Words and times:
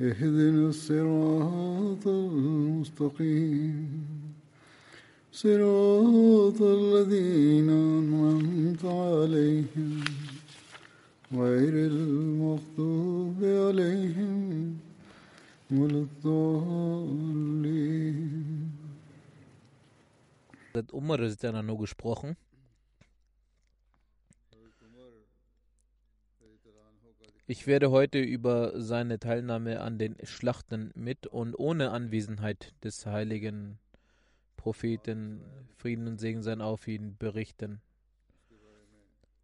اهدنا 0.00 0.68
الصراط 0.68 2.06
المستقيم 2.06 3.88
صراط 5.32 6.62
الذين 6.62 7.70
أنعمت 7.70 8.84
عليهم 8.84 10.04
غير 11.32 11.74
المغضوب 11.92 13.36
عليهم 13.44 14.76
ولا 15.70 16.06
الضالين 16.06 17.46
Umar 20.92 21.18
nur 21.62 21.78
gesprochen. 21.78 22.36
Ich 27.48 27.68
werde 27.68 27.92
heute 27.92 28.18
über 28.18 28.72
seine 28.74 29.20
Teilnahme 29.20 29.80
an 29.80 29.98
den 29.98 30.16
Schlachten 30.24 30.90
mit 30.96 31.28
und 31.28 31.54
ohne 31.54 31.92
Anwesenheit 31.92 32.74
des 32.82 33.06
heiligen 33.06 33.78
Propheten, 34.56 35.42
Frieden 35.76 36.08
und 36.08 36.18
Segen 36.18 36.42
sein 36.42 36.60
auf 36.60 36.88
ihn, 36.88 37.16
berichten. 37.16 37.80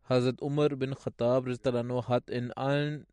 Hazrat 0.08 0.42
Umar 0.42 0.70
bin 0.70 0.96
Khattab 0.96 1.46
hat 1.46 2.28
in 2.28 2.50
allen 2.50 3.06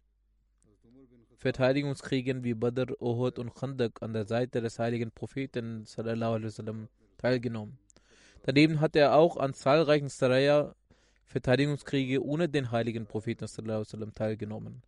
Verteidigungskriegen 1.38 2.44
wie 2.44 2.56
Badr, 2.56 3.00
Uhud 3.00 3.38
und 3.38 3.53
Khandak 3.53 4.02
an 4.02 4.14
der 4.14 4.26
Seite 4.26 4.59
des 4.59 4.80
heiligen 4.80 5.12
Propheten 5.12 5.86
sallam, 5.86 6.88
teilgenommen. 7.20 7.78
Daneben 8.42 8.81
hat 8.81 8.96
er 8.96 9.14
auch 9.14 9.38
an 9.38 9.53
zahlreichen 9.53 10.09
Saraya 10.09 10.74
Verteidigungskriege 11.30 12.23
ohne 12.25 12.49
den 12.49 12.72
heiligen 12.72 13.05
Propheten 13.05 13.45
sallam, 13.45 14.13
teilgenommen, 14.16 14.81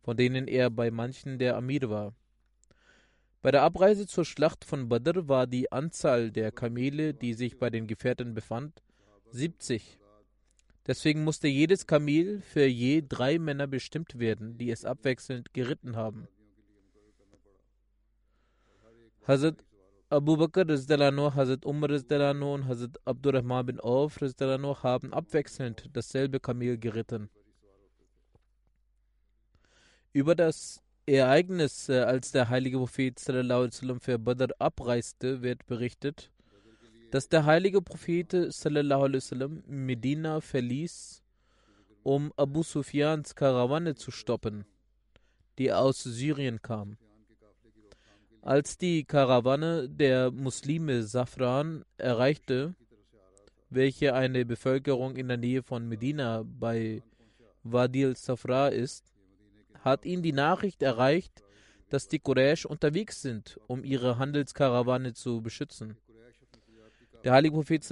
von 0.00 0.16
denen 0.16 0.46
er 0.46 0.70
bei 0.70 0.92
manchen 0.92 1.40
der 1.40 1.56
Amir 1.56 1.90
war. 1.90 2.14
Bei 3.42 3.50
der 3.50 3.62
Abreise 3.62 4.06
zur 4.06 4.24
Schlacht 4.24 4.64
von 4.64 4.88
Badr 4.88 5.28
war 5.28 5.48
die 5.48 5.72
Anzahl 5.72 6.30
der 6.30 6.52
Kamele, 6.52 7.14
die 7.14 7.34
sich 7.34 7.58
bei 7.58 7.68
den 7.68 7.88
Gefährten 7.88 8.32
befand, 8.32 8.80
70. 9.32 9.98
Deswegen 10.86 11.24
musste 11.24 11.48
jedes 11.48 11.88
Kamel 11.88 12.40
für 12.42 12.66
je 12.66 13.02
drei 13.06 13.40
Männer 13.40 13.66
bestimmt 13.66 14.20
werden, 14.20 14.58
die 14.58 14.70
es 14.70 14.84
abwechselnd 14.84 15.52
geritten 15.52 15.96
haben. 15.96 16.28
Hazrat 19.26 19.64
Abu 20.08 20.36
Bakr, 20.36 20.64
Hazrat 20.68 21.66
Umar 21.66 21.90
und 21.90 22.68
Hazrat 22.68 22.96
Abdurrahman 23.04 23.66
bin 23.66 23.80
Auf 23.80 24.20
haben 24.20 25.12
abwechselnd 25.12 25.90
dasselbe 25.92 26.38
Kamel 26.38 26.78
geritten. 26.78 27.28
Über 30.12 30.36
das 30.36 30.80
Ereignis, 31.06 31.90
als 31.90 32.30
der 32.30 32.48
heilige 32.48 32.78
Prophet 32.78 33.18
für 33.18 34.18
Badr 34.20 34.54
abreiste, 34.60 35.42
wird 35.42 35.66
berichtet, 35.66 36.30
dass 37.10 37.28
der 37.28 37.44
heilige 37.44 37.82
Prophet 37.82 38.32
Medina 39.66 40.40
verließ, 40.40 41.24
um 42.04 42.32
Abu 42.36 42.62
Sufyans 42.62 43.34
Karawane 43.34 43.96
zu 43.96 44.12
stoppen, 44.12 44.66
die 45.58 45.72
aus 45.72 46.04
Syrien 46.04 46.62
kam. 46.62 46.96
Als 48.42 48.78
die 48.78 49.04
Karawane 49.04 49.88
der 49.88 50.30
Muslime 50.30 51.02
Safran 51.02 51.84
erreichte, 51.98 52.74
welche 53.70 54.14
eine 54.14 54.44
Bevölkerung 54.44 55.16
in 55.16 55.28
der 55.28 55.36
Nähe 55.36 55.62
von 55.62 55.88
Medina 55.88 56.44
bei 56.44 57.02
Wadil 57.64 58.16
Safra 58.16 58.68
ist, 58.68 59.12
hat 59.80 60.04
ihn 60.04 60.22
die 60.22 60.32
Nachricht 60.32 60.82
erreicht, 60.82 61.42
dass 61.90 62.08
die 62.08 62.18
Quraysh 62.18 62.66
unterwegs 62.66 63.22
sind, 63.22 63.60
um 63.66 63.84
ihre 63.84 64.18
Handelskarawane 64.18 65.14
zu 65.14 65.40
beschützen. 65.40 65.96
Der 67.24 67.32
heilige 67.32 67.56
Prophet 67.56 67.84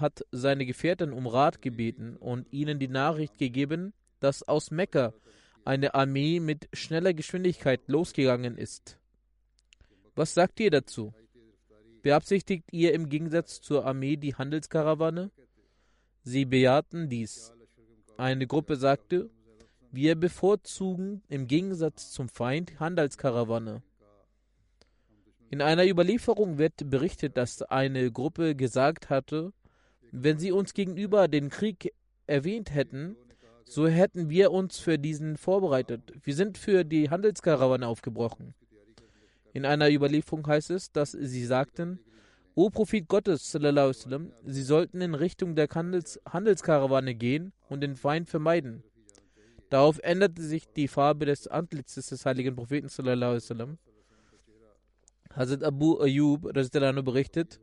hat 0.00 0.26
seine 0.30 0.66
Gefährten 0.66 1.12
um 1.12 1.26
Rat 1.26 1.62
gebeten 1.62 2.16
und 2.16 2.52
ihnen 2.52 2.78
die 2.78 2.88
Nachricht 2.88 3.38
gegeben, 3.38 3.94
dass 4.20 4.46
aus 4.46 4.70
Mekka 4.70 5.14
eine 5.64 5.94
Armee 5.94 6.40
mit 6.40 6.68
schneller 6.72 7.14
Geschwindigkeit 7.14 7.80
losgegangen 7.86 8.58
ist. 8.58 8.98
Was 10.18 10.34
sagt 10.34 10.58
ihr 10.58 10.72
dazu? 10.72 11.14
Beabsichtigt 12.02 12.72
ihr 12.72 12.92
im 12.92 13.08
Gegensatz 13.08 13.60
zur 13.60 13.86
Armee 13.86 14.16
die 14.16 14.34
Handelskarawane? 14.34 15.30
Sie 16.24 16.44
bejahten 16.44 17.08
dies. 17.08 17.52
Eine 18.16 18.48
Gruppe 18.48 18.74
sagte, 18.74 19.30
wir 19.92 20.16
bevorzugen 20.16 21.22
im 21.28 21.46
Gegensatz 21.46 22.10
zum 22.10 22.28
Feind 22.28 22.80
Handelskarawane. 22.80 23.84
In 25.50 25.62
einer 25.62 25.86
Überlieferung 25.86 26.58
wird 26.58 26.90
berichtet, 26.90 27.36
dass 27.36 27.62
eine 27.62 28.10
Gruppe 28.10 28.56
gesagt 28.56 29.10
hatte, 29.10 29.52
wenn 30.10 30.40
sie 30.40 30.50
uns 30.50 30.74
gegenüber 30.74 31.28
den 31.28 31.48
Krieg 31.48 31.94
erwähnt 32.26 32.74
hätten, 32.74 33.16
so 33.64 33.86
hätten 33.86 34.30
wir 34.30 34.50
uns 34.50 34.80
für 34.80 34.98
diesen 34.98 35.36
vorbereitet. 35.36 36.12
Wir 36.24 36.34
sind 36.34 36.58
für 36.58 36.82
die 36.82 37.08
Handelskarawane 37.08 37.86
aufgebrochen. 37.86 38.56
In 39.52 39.64
einer 39.64 39.90
Überlieferung 39.90 40.46
heißt 40.46 40.70
es, 40.70 40.92
dass 40.92 41.12
sie 41.12 41.44
sagten, 41.44 42.00
O 42.54 42.70
Prophet 42.70 43.06
Gottes, 43.06 43.52
sallam, 43.52 44.32
sie 44.44 44.62
sollten 44.62 45.00
in 45.00 45.14
Richtung 45.14 45.54
der 45.54 45.68
Handels 45.68 46.20
Handelskarawane 46.28 47.14
gehen 47.14 47.52
und 47.68 47.82
den 47.82 47.94
Feind 47.94 48.28
vermeiden. 48.28 48.82
Darauf 49.70 50.00
änderte 50.02 50.42
sich 50.42 50.66
die 50.72 50.88
Farbe 50.88 51.26
des 51.26 51.46
Antlitzes 51.46 52.06
des 52.06 52.26
heiligen 52.26 52.56
Propheten. 52.56 52.88
Sallam. 52.88 53.78
Hazrat 55.32 55.62
Abu 55.62 56.00
Ayyub 56.00 56.52
berichtet, 56.52 57.60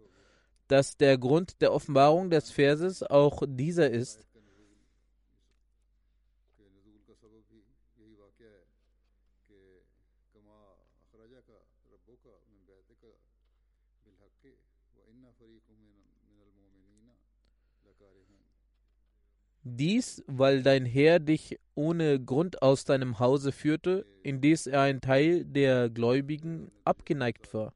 dass 0.67 0.97
der 0.97 1.17
Grund 1.17 1.61
der 1.61 1.73
Offenbarung 1.73 2.29
des 2.29 2.51
Verses 2.51 3.03
auch 3.03 3.43
dieser 3.45 3.89
ist. 3.89 4.25
Dies, 19.67 20.23
weil 20.27 20.61
dein 20.61 20.85
Herr 20.85 21.19
dich 21.19 21.59
ohne 21.73 22.23
Grund 22.23 22.61
aus 22.61 22.85
deinem 22.85 23.17
Hause 23.17 23.51
führte, 23.51 24.05
indes 24.21 24.67
er 24.67 24.81
ein 24.81 25.01
Teil 25.01 25.43
der 25.43 25.89
Gläubigen 25.89 26.71
abgeneigt 26.83 27.51
war. 27.51 27.73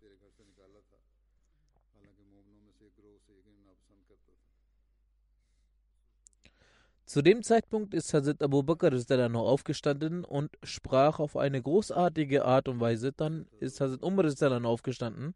Zu 7.08 7.24
dem 7.24 7.42
Zeitpunkt 7.42 7.96
ist 7.96 8.14
Hazrat 8.14 8.44
Abu 8.44 8.62
Bakr 8.62 8.92
noch 9.28 9.48
aufgestanden 9.48 10.24
und 10.24 10.52
sprach 10.62 11.18
auf 11.20 11.36
eine 11.36 11.60
großartige 11.60 12.46
Art 12.46 12.68
und 12.68 12.80
Weise. 12.80 13.14
Dann 13.14 13.48
ist 13.60 13.82
Hazrat 13.82 14.04
Umar 14.04 14.28
aufgestanden 14.64 15.34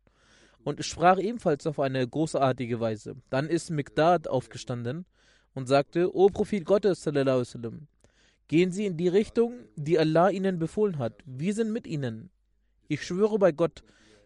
und 0.64 0.86
sprach 0.86 1.18
ebenfalls 1.18 1.66
auf 1.66 1.80
eine 1.80 2.08
großartige 2.08 2.80
Weise. 2.80 3.16
Dann 3.32 3.50
ist 3.50 3.72
Mikdad 3.72 4.28
aufgestanden 4.28 5.08
und 5.54 5.68
sagte, 5.68 6.16
O 6.16 6.28
Prophet 6.28 6.66
Gottes, 6.66 7.08
gehen 8.48 8.72
Sie 8.72 8.86
in 8.86 8.98
die 8.98 9.08
Richtung, 9.08 9.54
die 9.76 10.00
Allah 10.00 10.30
Ihnen 10.30 10.60
befohlen 10.60 10.98
hat. 10.98 11.22
Wir 11.26 11.54
sind 11.54 11.72
mit 11.72 11.88
Ihnen. 11.88 12.30
Ich 12.88 13.04
schwöre 13.04 13.40
bei 13.40 13.52
Gott, 13.52 13.84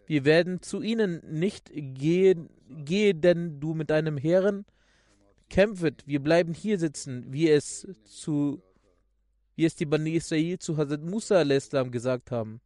wir 0.08 0.24
werden 0.24 0.62
zu 0.62 0.80
ihnen 0.80 1.20
nicht 1.28 1.70
gehen, 1.74 2.48
gehe 2.68 3.14
denn 3.14 3.60
du 3.60 3.74
mit 3.74 3.90
deinem 3.90 4.16
Herren, 4.16 4.64
kämpfet, 5.50 6.02
wir 6.06 6.20
bleiben 6.20 6.54
hier 6.54 6.78
sitzen, 6.78 7.30
wie 7.30 7.50
es 7.50 7.86
zu 8.04 8.62
wie 9.54 9.64
es 9.64 9.74
die 9.74 9.86
Bani 9.86 10.12
Israel 10.12 10.58
zu 10.58 10.76
Hazrat 10.76 11.02
Musa 11.02 11.38
al-Islam 11.38 11.90
gesagt 11.90 12.30
haben. 12.30 12.60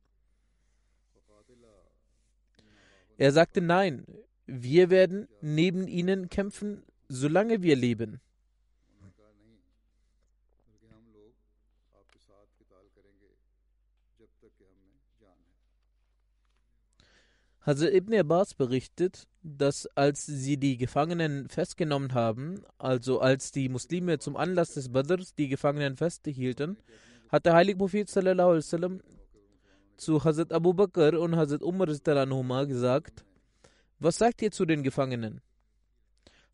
Er 3.16 3.32
sagte 3.32 3.62
nein, 3.62 4.04
wir 4.46 4.90
werden 4.90 5.26
neben 5.40 5.88
ihnen 5.88 6.28
kämpfen, 6.28 6.82
solange 7.08 7.62
wir 7.62 7.76
leben. 7.76 8.20
Hazrat 17.64 17.94
Ibn 17.94 18.14
Abbas 18.14 18.54
berichtet, 18.54 19.28
dass 19.44 19.86
als 19.94 20.26
sie 20.26 20.56
die 20.56 20.76
Gefangenen 20.76 21.48
festgenommen 21.48 22.12
haben, 22.12 22.62
also 22.78 23.20
als 23.20 23.52
die 23.52 23.68
Muslime 23.68 24.18
zum 24.18 24.36
Anlass 24.36 24.74
des 24.74 24.88
Badrs 24.88 25.36
die 25.36 25.46
Gefangenen 25.46 25.96
festhielten, 25.96 26.76
hat 27.28 27.46
der 27.46 27.54
heilige 27.54 27.78
Prophet 27.78 28.08
sallam, 28.08 29.00
zu 29.96 30.24
Hazrat 30.24 30.52
Abu 30.52 30.74
Bakr 30.74 31.20
und 31.20 31.36
Hazrat 31.36 31.62
Umar 31.62 32.66
gesagt, 32.66 33.24
was 34.00 34.18
sagt 34.18 34.42
ihr 34.42 34.50
zu 34.50 34.64
den 34.66 34.82
Gefangenen? 34.82 35.40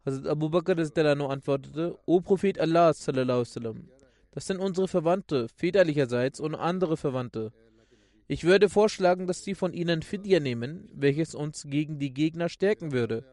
Hazrat 0.04 0.26
Abu 0.26 0.50
Bakr 0.50 0.76
antwortete, 0.76 1.98
O 2.04 2.20
Prophet 2.20 2.60
Allah 2.60 2.92
sallam, 2.92 3.88
das 4.32 4.46
sind 4.46 4.60
unsere 4.60 4.88
Verwandte, 4.88 5.48
väterlicherseits 5.56 6.38
und 6.38 6.54
andere 6.54 6.98
Verwandte. 6.98 7.50
Ich 8.30 8.44
würde 8.44 8.68
vorschlagen, 8.68 9.26
dass 9.26 9.42
sie 9.42 9.54
von 9.54 9.72
ihnen 9.72 10.02
Fidya 10.02 10.38
nehmen, 10.38 10.90
welches 10.92 11.34
uns 11.34 11.64
gegen 11.66 11.98
die 11.98 12.12
Gegner 12.12 12.50
stärken 12.50 12.92
würde. 12.92 13.24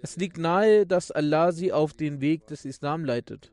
Es 0.00 0.16
liegt 0.16 0.38
nahe, 0.38 0.86
dass 0.86 1.10
Allah 1.10 1.50
sie 1.50 1.72
auf 1.72 1.92
den 1.92 2.20
Weg 2.20 2.46
des 2.46 2.64
Islam 2.64 3.04
leitet. 3.04 3.50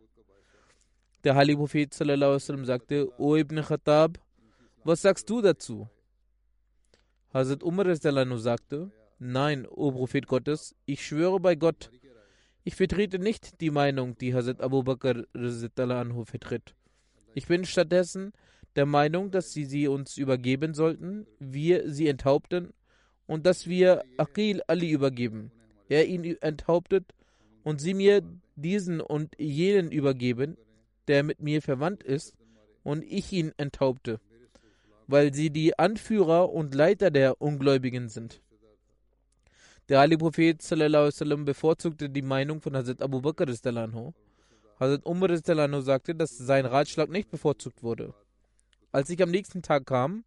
Der 1.24 1.36
heilige 1.36 1.58
Prophet 1.58 1.92
sallam, 1.92 2.66
sagte, 2.66 3.12
O 3.20 3.36
Ibn 3.36 3.64
Khattab, 3.64 4.20
was 4.84 5.02
sagst 5.02 5.28
du 5.28 5.42
dazu? 5.42 5.90
Hazrat 7.34 7.64
Umar 7.64 7.96
sagte, 7.96 8.92
Nein, 9.18 9.66
O 9.66 9.92
Prophet 9.92 10.28
Gottes, 10.28 10.76
ich 10.86 11.04
schwöre 11.04 11.40
bei 11.40 11.56
Gott, 11.56 11.90
ich 12.64 12.76
vertrete 12.76 13.18
nicht 13.18 13.60
die 13.60 13.72
Meinung, 13.72 14.16
die 14.20 14.36
Hazrat 14.36 14.62
Abu 14.62 14.84
Bakr 14.84 15.26
vertritt. 15.34 16.76
Ich 17.34 17.48
bin 17.48 17.66
stattdessen 17.66 18.34
der 18.76 18.86
Meinung, 18.86 19.32
dass 19.32 19.54
sie 19.54 19.66
sie 19.66 19.88
uns 19.88 20.18
übergeben 20.18 20.74
sollten, 20.74 21.26
wir 21.40 21.92
sie 21.92 22.08
enthaupten 22.08 22.74
und 23.26 23.46
dass 23.46 23.68
wir 23.68 24.04
Aqil 24.18 24.62
Ali 24.68 24.92
übergeben, 24.92 25.52
er 25.90 26.06
ihn 26.08 26.24
enthauptet 26.42 27.14
und 27.64 27.80
sie 27.80 27.94
mir 27.94 28.22
diesen 28.56 29.02
und 29.02 29.36
jenen 29.40 29.92
übergeben, 29.92 30.58
der 31.08 31.24
mit 31.24 31.42
mir 31.42 31.62
verwandt 31.62 32.04
ist, 32.04 32.34
und 32.84 33.04
ich 33.04 33.32
ihn 33.34 33.52
enthaupte, 33.58 34.20
weil 35.08 35.34
sie 35.34 35.50
die 35.50 35.78
Anführer 35.78 36.52
und 36.52 36.76
Leiter 36.76 37.10
der 37.10 37.42
Ungläubigen 37.42 38.10
sind. 38.10 38.42
Der 39.90 40.00
heilige 40.00 40.20
Prophet 40.20 40.62
sallam, 40.62 41.46
bevorzugte 41.46 42.10
die 42.10 42.22
Meinung 42.22 42.62
von 42.62 42.76
Hazrat 42.76 43.02
Abu 43.02 43.22
Bakr. 43.22 43.48
Hazrat 43.48 45.06
Umar 45.06 45.82
sagte, 45.82 46.16
dass 46.16 46.38
sein 46.38 46.66
Ratschlag 46.66 47.10
nicht 47.10 47.32
bevorzugt 47.32 47.82
wurde. 47.82 48.14
Als 48.96 49.10
ich 49.10 49.22
am 49.22 49.30
nächsten 49.30 49.62
Tag 49.62 49.88
kam, 49.88 50.24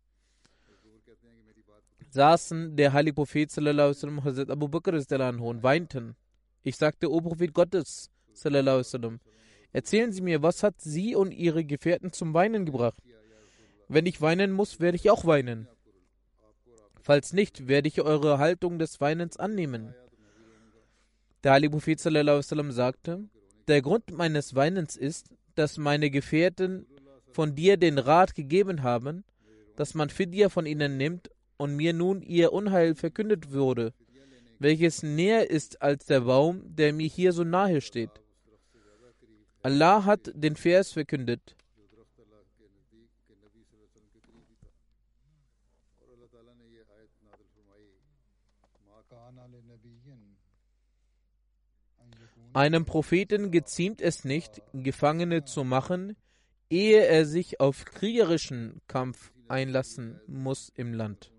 saßen 2.10 2.76
der 2.76 2.92
heilige 2.92 3.14
Prophet 3.14 3.50
sallam, 3.50 4.24
Hazrat 4.24 4.50
Abu 4.50 4.68
Bakr 4.68 4.92
und 4.92 5.62
weinten. 5.62 6.16
Ich 6.64 6.76
sagte, 6.76 7.10
O 7.10 7.22
Prophet 7.22 7.54
Gottes, 7.54 8.10
sallam, 8.34 9.20
erzählen 9.72 10.12
Sie 10.12 10.20
mir, 10.20 10.42
was 10.42 10.62
hat 10.62 10.82
Sie 10.82 11.14
und 11.14 11.32
Ihre 11.32 11.64
Gefährten 11.64 12.12
zum 12.12 12.34
Weinen 12.34 12.66
gebracht? 12.66 13.02
Wenn 13.88 14.04
ich 14.04 14.20
weinen 14.20 14.52
muss, 14.52 14.80
werde 14.80 14.96
ich 14.96 15.08
auch 15.08 15.24
weinen. 15.24 15.66
Falls 17.00 17.32
nicht, 17.32 17.68
werde 17.68 17.88
ich 17.88 18.02
eure 18.02 18.36
Haltung 18.36 18.78
des 18.78 19.00
Weinens 19.00 19.38
annehmen. 19.38 19.94
Der 21.42 21.52
heilige 21.52 21.70
Prophet 21.70 22.00
sallam, 22.00 22.70
sagte, 22.70 23.30
der 23.66 23.80
Grund 23.80 24.10
meines 24.10 24.54
Weinens 24.54 24.94
ist, 24.94 25.30
dass 25.54 25.78
meine 25.78 26.10
Gefährten 26.10 26.86
von 27.32 27.54
dir 27.54 27.76
den 27.76 27.98
Rat 27.98 28.34
gegeben 28.34 28.82
haben, 28.82 29.24
dass 29.76 29.94
man 29.94 30.10
Fidya 30.10 30.48
von 30.48 30.66
ihnen 30.66 30.96
nimmt 30.96 31.30
und 31.56 31.76
mir 31.76 31.92
nun 31.92 32.22
ihr 32.22 32.52
Unheil 32.52 32.94
verkündet 32.94 33.52
wurde, 33.52 33.92
welches 34.58 35.02
näher 35.02 35.50
ist 35.50 35.82
als 35.82 36.06
der 36.06 36.22
Baum, 36.22 36.62
der 36.64 36.92
mir 36.92 37.08
hier 37.08 37.32
so 37.32 37.44
nahe 37.44 37.80
steht. 37.80 38.10
Allah 39.62 40.04
hat 40.04 40.30
den 40.34 40.56
Vers 40.56 40.92
verkündet. 40.92 41.56
Einem 52.54 52.84
Propheten 52.86 53.50
geziemt 53.50 54.00
es 54.00 54.24
nicht, 54.24 54.62
Gefangene 54.72 55.44
zu 55.44 55.64
machen, 55.64 56.16
ehe 56.70 57.04
er 57.06 57.26
sich 57.26 57.60
auf 57.60 57.84
kriegerischen 57.84 58.80
Kampf 58.86 59.32
einlassen 59.48 60.20
muss 60.26 60.70
im 60.74 60.92
Land. 60.92 61.32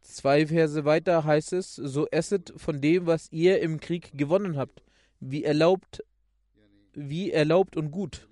Zwei 0.00 0.48
Verse 0.48 0.84
weiter 0.84 1.24
heißt 1.24 1.52
es, 1.52 1.76
so 1.76 2.06
esset 2.08 2.52
von 2.56 2.80
dem, 2.80 3.06
was 3.06 3.30
ihr 3.30 3.60
im 3.60 3.78
Krieg 3.78 4.10
gewonnen 4.18 4.56
habt, 4.56 4.82
wie 5.20 5.44
erlaubt, 5.44 6.04
wie 6.92 7.30
erlaubt 7.30 7.76
und 7.76 7.90
gut. 7.90 8.28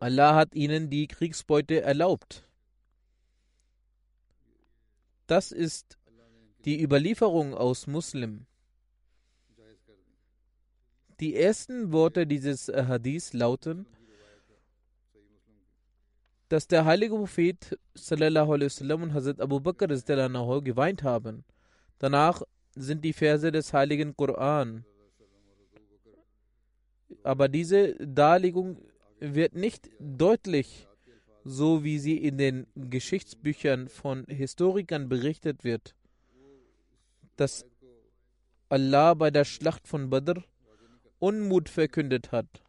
Allah 0.00 0.34
hat 0.34 0.54
ihnen 0.54 0.90
die 0.90 1.06
Kriegsbeute 1.06 1.80
erlaubt. 1.80 2.44
Das 5.26 5.52
ist 5.52 5.99
die 6.64 6.82
Überlieferung 6.82 7.54
aus 7.54 7.86
Muslim. 7.86 8.46
Die 11.20 11.36
ersten 11.36 11.92
Worte 11.92 12.26
dieses 12.26 12.68
Hadith 12.68 13.32
lauten, 13.32 13.86
dass 16.48 16.66
der 16.66 16.84
heilige 16.84 17.14
Prophet 17.14 17.78
sallallahu 17.94 18.60
wasallam 18.60 19.02
und 19.04 19.14
Hazrat 19.14 19.40
Abu 19.40 19.60
Bakr 19.60 19.86
geweint 19.86 21.02
haben. 21.02 21.44
Danach 21.98 22.42
sind 22.74 23.04
die 23.04 23.12
Verse 23.12 23.52
des 23.52 23.72
heiligen 23.72 24.16
Koran. 24.16 24.84
Aber 27.22 27.48
diese 27.48 27.94
Darlegung 27.94 28.78
wird 29.20 29.54
nicht 29.54 29.90
deutlich, 29.98 30.88
so 31.44 31.84
wie 31.84 31.98
sie 31.98 32.16
in 32.16 32.38
den 32.38 32.66
Geschichtsbüchern 32.74 33.88
von 33.88 34.24
Historikern 34.26 35.08
berichtet 35.08 35.64
wird 35.64 35.94
dass 37.36 37.64
Allah 38.68 39.14
bei 39.14 39.30
der 39.30 39.44
Schlacht 39.44 39.88
von 39.88 40.10
Badr 40.10 40.42
Unmut 41.18 41.68
verkündet 41.68 42.32
hat. 42.32 42.62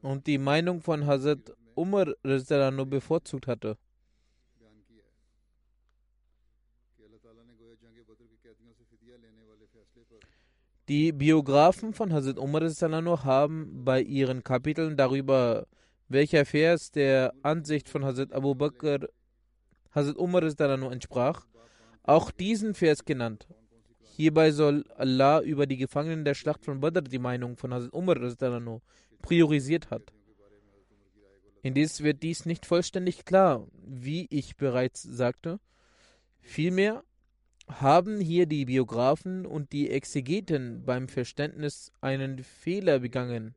Und 0.00 0.26
die 0.26 0.38
Meinung 0.38 0.80
von 0.80 1.06
Hazrat 1.06 1.52
Umar 1.74 2.14
bevorzugt 2.86 3.46
hatte. 3.46 3.76
Die 10.88 11.12
Biografen 11.12 11.92
von 11.92 12.14
Hazrat 12.14 12.38
Umar 12.38 12.62
haben 12.62 13.84
bei 13.84 14.00
ihren 14.00 14.42
Kapiteln 14.42 14.96
darüber, 14.96 15.66
welcher 16.08 16.46
Vers 16.46 16.90
der 16.90 17.34
Ansicht 17.42 17.90
von 17.90 18.06
Hazrat 18.06 18.32
Abu 18.32 18.54
Bakr, 18.54 19.06
Hazrat 19.94 20.16
Umar 20.16 20.42
entsprach, 20.42 21.46
auch 22.04 22.30
diesen 22.30 22.72
Vers 22.72 23.04
genannt. 23.04 23.46
Hierbei 24.16 24.50
soll 24.50 24.86
Allah 24.96 25.42
über 25.42 25.66
die 25.66 25.76
Gefangenen 25.76 26.24
der 26.24 26.32
Schlacht 26.32 26.64
von 26.64 26.80
Badr 26.80 27.02
die 27.02 27.18
Meinung 27.18 27.58
von 27.58 27.74
Hazrat 27.74 27.92
Umar 27.92 28.16
priorisiert 29.20 29.90
hat. 29.90 30.14
Indes 31.60 32.02
wird 32.02 32.22
dies 32.22 32.46
nicht 32.46 32.64
vollständig 32.64 33.26
klar, 33.26 33.66
wie 33.84 34.26
ich 34.30 34.56
bereits 34.56 35.02
sagte. 35.02 35.60
Vielmehr 36.40 37.04
haben 37.68 38.20
hier 38.20 38.46
die 38.46 38.64
Biografen 38.64 39.46
und 39.46 39.72
die 39.72 39.90
Exegeten 39.90 40.84
beim 40.84 41.08
Verständnis 41.08 41.92
einen 42.00 42.42
Fehler 42.42 43.00
begangen. 43.00 43.54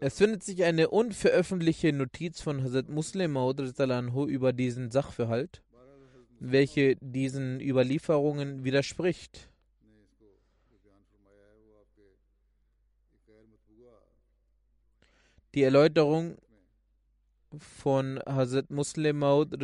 Es 0.00 0.18
findet 0.18 0.44
sich 0.44 0.62
eine 0.62 0.90
unveröffentlichte 0.90 1.92
Notiz 1.92 2.40
von 2.40 2.62
Hazrat 2.62 2.88
Muslim 2.88 3.32
Maud 3.32 3.58
über 3.60 4.52
diesen 4.52 4.90
Sachverhalt, 4.90 5.62
welche 6.38 6.96
diesen 7.00 7.60
Überlieferungen 7.60 8.62
widerspricht. 8.62 9.50
Die 15.54 15.62
Erläuterung 15.62 16.36
von 17.58 18.20
Hazrat 18.26 18.70
Muslim 18.70 19.18
Maud 19.18 19.56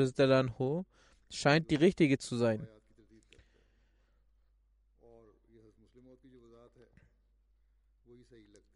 scheint 1.30 1.70
die 1.70 1.76
richtige 1.76 2.18
zu 2.18 2.36
sein. 2.36 2.68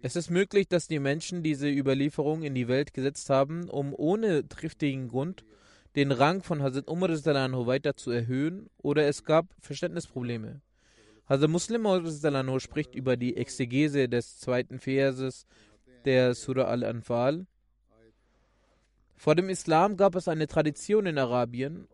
Es 0.00 0.14
ist 0.14 0.30
möglich, 0.30 0.68
dass 0.68 0.87
die 0.87 1.00
Menschen 1.00 1.42
diese 1.42 1.68
Überlieferung 1.68 2.42
in 2.42 2.54
die 2.54 2.68
Welt 2.68 2.94
gesetzt 2.94 3.30
haben, 3.30 3.68
um 3.68 3.92
ohne 3.92 4.48
triftigen 4.48 5.08
Grund 5.08 5.44
den 5.96 6.12
Rang 6.12 6.42
von 6.42 6.62
Hazrat 6.62 6.87
Umar 6.87 7.10
weiter 7.10 7.96
zu 7.96 8.12
erhöhen, 8.12 8.70
oder 8.78 9.08
es 9.08 9.25
gab 9.25 9.46
Verständnisprobleme. 9.60 10.60
Hazrat 11.28 11.50
Muslim 11.50 12.60
spricht 12.60 12.94
über 12.94 13.16
die 13.16 13.37
Exegese 13.37 14.08
des 14.08 14.38
zweiten 14.38 14.78
Verses 14.78 15.46
der 16.04 16.34
Surah 16.34 16.66
Al-Anfal. 16.66 17.46
Vor 19.18 19.34
dem 19.34 19.50
Islam 19.50 19.96
gab 19.98 20.14
es 20.14 20.28
eine 20.28 20.46
Tradition 20.46 21.04
in 21.04 21.18
Arabien 21.18 21.87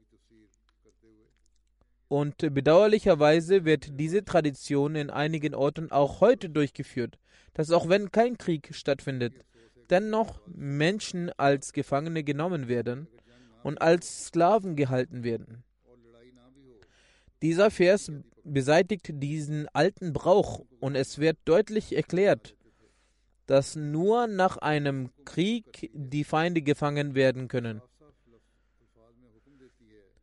und 2.06 2.36
bedauerlicherweise 2.36 3.64
wird 3.64 3.98
diese 3.98 4.24
Tradition 4.24 4.94
in 4.94 5.10
einigen 5.10 5.54
Orten 5.54 5.90
auch 5.90 6.20
heute 6.20 6.48
durchgeführt 6.48 7.18
dass 7.54 7.70
auch 7.70 7.88
wenn 7.88 8.12
kein 8.12 8.36
Krieg 8.36 8.74
stattfindet, 8.74 9.32
dennoch 9.88 10.40
Menschen 10.46 11.30
als 11.36 11.72
Gefangene 11.72 12.22
genommen 12.24 12.68
werden 12.68 13.08
und 13.62 13.80
als 13.80 14.26
Sklaven 14.26 14.76
gehalten 14.76 15.24
werden. 15.24 15.64
Dieser 17.42 17.70
Vers 17.70 18.10
beseitigt 18.42 19.10
diesen 19.12 19.68
alten 19.72 20.12
Brauch 20.12 20.64
und 20.80 20.96
es 20.96 21.18
wird 21.18 21.38
deutlich 21.44 21.96
erklärt, 21.96 22.56
dass 23.46 23.76
nur 23.76 24.26
nach 24.26 24.56
einem 24.56 25.10
Krieg 25.24 25.90
die 25.92 26.24
Feinde 26.24 26.62
gefangen 26.62 27.14
werden 27.14 27.48
können. 27.48 27.82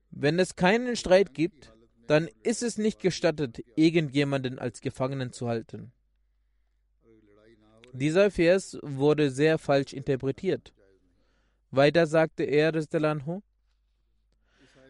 Wenn 0.10 0.40
es 0.40 0.56
keinen 0.56 0.96
Streit 0.96 1.34
gibt, 1.34 1.74
dann 2.08 2.28
ist 2.44 2.64
es 2.64 2.78
nicht 2.78 3.00
gestattet, 3.00 3.64
irgendjemanden 3.76 4.60
als 4.60 4.82
Gefangenen 4.82 5.32
zu 5.32 5.48
halten. 5.48 5.92
Dieser 7.94 8.32
Vers 8.32 8.78
wurde 8.82 9.32
sehr 9.32 9.58
falsch 9.58 9.94
interpretiert. 9.94 10.74
Weiter 11.72 12.08
sagte 12.08 12.44
er, 12.44 12.74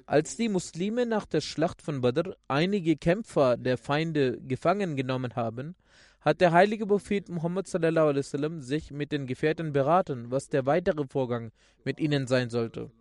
als 0.05 0.35
die 0.35 0.49
Muslime 0.49 1.05
nach 1.05 1.25
der 1.25 1.41
Schlacht 1.41 1.81
von 1.81 2.01
Badr 2.01 2.35
einige 2.47 2.97
Kämpfer 2.97 3.57
der 3.57 3.77
Feinde 3.77 4.41
gefangen 4.41 4.95
genommen 4.95 5.35
haben, 5.35 5.75
hat 6.21 6.39
der 6.39 6.51
heilige 6.51 6.85
Prophet 6.85 7.29
Muhammad 7.29 7.67
sallam, 7.67 8.61
sich 8.61 8.91
mit 8.91 9.11
den 9.11 9.25
Gefährten 9.25 9.73
beraten, 9.73 10.29
was 10.29 10.49
der 10.49 10.65
weitere 10.65 11.05
Vorgang 11.07 11.51
mit 11.83 11.99
ihnen 11.99 12.27
sein 12.27 12.49
sollte. 12.49 12.91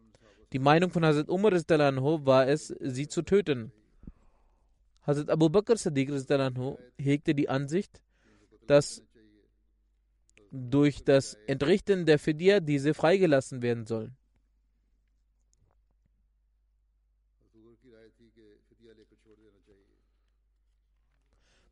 Die 0.53 0.59
Meinung 0.59 0.91
von 0.91 1.05
Hazrat 1.05 1.29
Umar 1.29 1.53
war 1.53 2.49
es, 2.49 2.75
sie 2.81 3.07
zu 3.07 3.23
töten. 3.23 3.73
Hazrat 5.07 5.31
Abu 5.31 5.49
Bakr 5.49 5.77
Sadiq 5.77 6.11
hegte 6.99 7.35
die 7.35 7.49
Ansicht, 7.49 8.03
dass 8.67 9.03
durch 10.51 11.05
das 11.05 11.35
Entrichten 11.47 12.07
der 12.07 12.19
Fidya 12.19 12.61
diese 12.61 12.95
freigelassen 12.95 13.63
werden 13.63 13.87
sollen. 13.87 14.17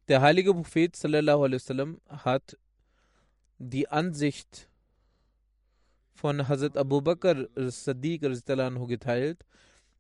Der 0.09 0.23
heilige 0.23 0.55
Prophet 0.55 0.97
sallam, 0.97 2.01
hat 2.09 2.57
die 3.59 3.89
Ansicht 3.89 4.71
von 6.15 6.49
Hazrat 6.49 6.79
Abu 6.79 7.03
Bakr 7.03 7.47
Sadiq 7.55 8.23
geteilt 8.89 9.45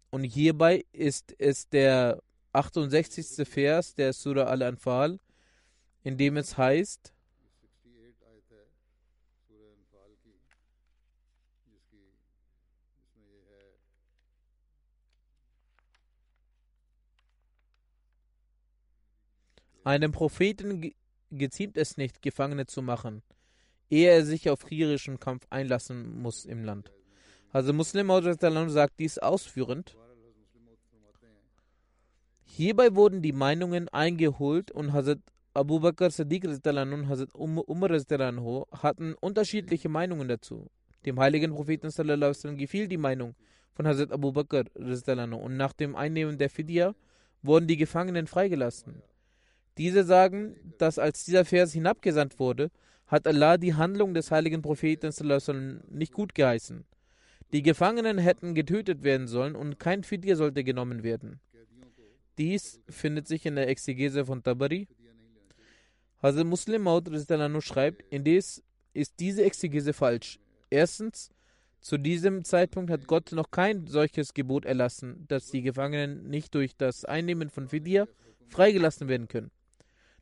und 0.08 0.24
hierbei 0.24 0.86
ist 0.92 1.34
es 1.38 1.68
der 1.68 2.22
68. 2.54 3.46
Vers 3.46 3.94
der 3.94 4.14
Surah 4.14 4.44
Al-Anfal, 4.44 5.20
in 6.04 6.16
dem 6.16 6.38
es 6.38 6.56
heißt, 6.56 7.12
Einem 19.88 20.12
Propheten 20.12 20.92
geziemt 21.30 21.78
es 21.78 21.96
nicht, 21.96 22.20
Gefangene 22.20 22.66
zu 22.66 22.82
machen, 22.82 23.22
ehe 23.88 24.10
er 24.10 24.22
sich 24.22 24.50
auf 24.50 24.66
kriegerischen 24.66 25.18
Kampf 25.18 25.46
einlassen 25.48 26.20
muss 26.20 26.44
im 26.44 26.62
Land. 26.62 26.92
Also 27.52 27.72
Muslim 27.72 28.08
sagt 28.68 28.98
dies 28.98 29.16
ausführend. 29.16 29.96
Hierbei 32.44 32.94
wurden 32.94 33.22
die 33.22 33.32
Meinungen 33.32 33.88
eingeholt 33.88 34.70
und 34.70 34.92
Hazrat 34.92 35.20
Abu 35.54 35.80
Bakr 35.80 36.10
Sadiq 36.10 36.44
und 36.44 37.08
Hazrat 37.08 37.34
Umar 37.34 37.90
hatten 38.82 39.14
unterschiedliche 39.14 39.88
Meinungen 39.88 40.28
dazu. 40.28 40.70
Dem 41.06 41.18
heiligen 41.18 41.54
Propheten 41.54 41.88
gefiel 42.58 42.88
die 42.88 42.98
Meinung 42.98 43.36
von 43.72 43.86
Hazrat 43.86 44.12
Abu 44.12 44.32
Bakr 44.32 44.64
und 44.76 45.56
nach 45.56 45.72
dem 45.72 45.96
Einnehmen 45.96 46.36
der 46.36 46.50
Fidya 46.50 46.94
wurden 47.40 47.66
die 47.66 47.78
Gefangenen 47.78 48.26
freigelassen. 48.26 49.02
Diese 49.78 50.04
sagen, 50.04 50.56
dass 50.78 50.98
als 50.98 51.24
dieser 51.24 51.44
Vers 51.44 51.72
hinabgesandt 51.72 52.38
wurde, 52.38 52.70
hat 53.06 53.26
Allah 53.26 53.56
die 53.56 53.74
Handlung 53.74 54.12
des 54.12 54.30
heiligen 54.30 54.60
Propheten 54.60 55.12
nicht 55.90 56.12
gut 56.12 56.34
geheißen. 56.34 56.84
Die 57.52 57.62
Gefangenen 57.62 58.18
hätten 58.18 58.54
getötet 58.54 59.02
werden 59.02 59.26
sollen 59.26 59.56
und 59.56 59.78
kein 59.78 60.04
Fidya 60.04 60.36
sollte 60.36 60.64
genommen 60.64 61.02
werden. 61.02 61.40
Dies 62.36 62.80
findet 62.88 63.26
sich 63.26 63.46
in 63.46 63.56
der 63.56 63.68
Exegese 63.68 64.26
von 64.26 64.42
Tabari. 64.42 64.86
Hazrat 66.22 66.46
Muslim 66.46 66.82
Maud 66.82 67.08
schreibt, 67.60 68.04
indes 68.10 68.62
ist 68.92 69.14
diese 69.20 69.44
Exegese 69.44 69.92
falsch. 69.92 70.38
Erstens, 70.68 71.30
zu 71.80 71.96
diesem 71.96 72.44
Zeitpunkt 72.44 72.90
hat 72.90 73.06
Gott 73.06 73.32
noch 73.32 73.50
kein 73.50 73.86
solches 73.86 74.34
Gebot 74.34 74.64
erlassen, 74.64 75.24
dass 75.28 75.50
die 75.50 75.62
Gefangenen 75.62 76.28
nicht 76.28 76.54
durch 76.54 76.76
das 76.76 77.04
Einnehmen 77.04 77.48
von 77.48 77.68
Fidya 77.68 78.06
freigelassen 78.48 79.08
werden 79.08 79.28
können. 79.28 79.50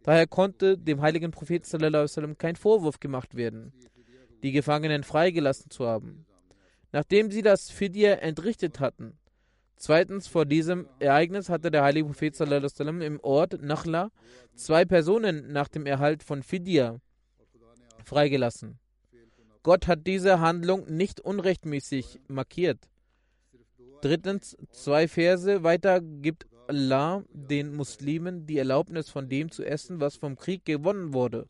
Daher 0.06 0.28
konnte 0.28 0.78
dem 0.78 1.00
heiligen 1.00 1.32
Propheten 1.32 2.38
kein 2.38 2.54
Vorwurf 2.54 3.00
gemacht 3.00 3.34
werden, 3.34 3.72
die 4.44 4.52
Gefangenen 4.52 5.02
freigelassen 5.02 5.68
zu 5.68 5.84
haben, 5.84 6.26
nachdem 6.92 7.32
sie 7.32 7.42
das 7.42 7.70
Fidya 7.70 8.12
entrichtet 8.14 8.78
hatten. 8.78 9.18
Zweitens, 9.74 10.28
vor 10.28 10.46
diesem 10.46 10.88
Ereignis 11.00 11.48
hatte 11.48 11.72
der 11.72 11.82
heilige 11.82 12.06
Prophet 12.06 12.38
im 12.40 13.18
Ort 13.20 13.60
Nachla 13.60 14.12
zwei 14.54 14.84
Personen 14.84 15.50
nach 15.52 15.66
dem 15.66 15.86
Erhalt 15.86 16.22
von 16.22 16.44
Fidya 16.44 17.00
freigelassen. 18.04 18.78
Gott 19.64 19.88
hat 19.88 20.06
diese 20.06 20.38
Handlung 20.38 20.86
nicht 20.86 21.20
unrechtmäßig 21.20 22.20
markiert. 22.28 22.78
Drittens, 24.02 24.56
zwei 24.70 25.08
Verse 25.08 25.64
weiter 25.64 26.00
gibt 26.00 26.46
Allah 26.68 27.24
den 27.32 27.74
Muslimen 27.74 28.46
die 28.46 28.58
Erlaubnis 28.58 29.10
von 29.10 29.28
dem 29.28 29.50
zu 29.50 29.64
essen, 29.64 30.00
was 30.00 30.16
vom 30.16 30.36
Krieg 30.36 30.64
gewonnen 30.64 31.12
wurde. 31.12 31.48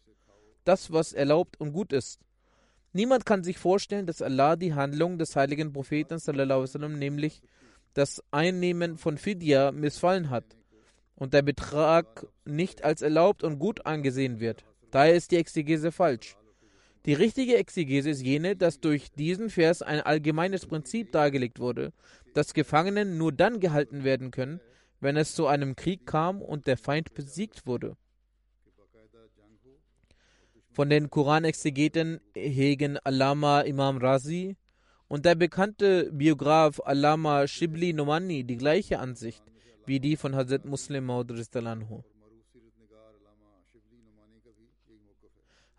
Das, 0.65 0.93
was 0.93 1.13
erlaubt 1.13 1.61
und 1.61 1.73
gut 1.73 1.93
ist. 1.93 2.21
Niemand 2.93 3.27
kann 3.27 3.45
sich 3.45 3.59
vorstellen, 3.59 4.07
dass 4.07 4.23
Allah 4.23 4.57
die 4.57 4.75
Handlung 4.75 5.19
des 5.19 5.37
heiligen 5.37 5.73
Propheten, 5.73 6.19
sallam, 6.19 6.99
nämlich 6.99 7.43
das 7.95 8.23
Einnehmen 8.31 8.97
von 8.97 9.19
Fidya, 9.19 9.73
missfallen 9.73 10.31
hat 10.31 10.57
und 11.15 11.35
der 11.35 11.43
Betrag 11.43 12.27
nicht 12.45 12.85
als 12.85 13.03
erlaubt 13.03 13.43
und 13.43 13.59
gut 13.59 13.87
angesehen 13.87 14.41
wird. 14.41 14.65
Daher 14.91 15.15
ist 15.15 15.31
die 15.31 15.37
Exegese 15.37 15.93
falsch. 15.93 16.37
Die 17.07 17.15
richtige 17.15 17.57
Exegese 17.57 18.11
ist 18.11 18.23
jene, 18.23 18.57
dass 18.57 18.81
durch 18.81 19.13
diesen 19.13 19.51
Vers 19.51 19.81
ein 19.83 20.01
allgemeines 20.01 20.67
Prinzip 20.67 21.13
dargelegt 21.13 21.61
wurde, 21.61 21.93
dass 22.35 22.53
Gefangenen 22.53 23.17
nur 23.17 23.33
dann 23.33 23.61
gehalten 23.61 24.05
werden 24.05 24.31
können, 24.31 24.61
wenn 25.01 25.17
es 25.17 25.35
zu 25.35 25.47
einem 25.47 25.77
Krieg 25.77 26.07
kam 26.07 26.41
und 26.43 26.67
der 26.67 26.77
Feind 26.77 27.15
besiegt 27.15 27.67
wurde. 27.67 27.97
Von 30.71 30.91
den 30.91 31.09
Koranexegeten 31.11 32.21
hegen 32.35 32.99
Allama 32.99 33.63
Imam 33.63 33.99
Razi 33.99 34.57
und 35.09 35.25
der 35.25 35.35
bekannte 35.35 36.11
Biograf 36.13 36.81
Allama 36.85 37.47
Shibli 37.47 37.93
Nomani 37.93 38.45
die 38.45 38.57
gleiche 38.57 38.99
Ansicht 38.99 39.43
wie 39.87 40.01
die 40.01 40.17
von 40.17 40.35
Hazrat 40.35 40.65
Muslim 40.65 41.07
Maud 41.07 41.31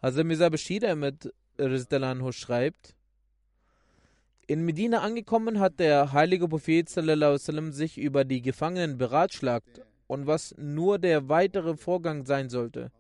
Hazrat 0.02 0.26
Mirza 0.26 0.50
Bashir 0.50 0.90
Ahmed 0.90 1.34
Rizdalanho 1.60 2.32
schreibt, 2.32 2.96
in 4.48 4.64
Medina 4.64 5.02
angekommen 5.02 5.60
hat 5.60 5.80
der 5.80 6.14
heilige 6.14 6.48
Prophet 6.48 6.88
sallam, 6.90 7.72
sich 7.74 7.98
über 7.98 8.24
die 8.24 8.42
Gefangenen 8.42 8.98
beratschlagt 8.98 9.82
und 10.08 10.26
was 10.26 10.56
nur 10.58 11.00
der 11.00 11.28
weitere 11.28 11.76
Vorgang 11.76 12.26
sein 12.26 12.50
sollte. 12.50 12.92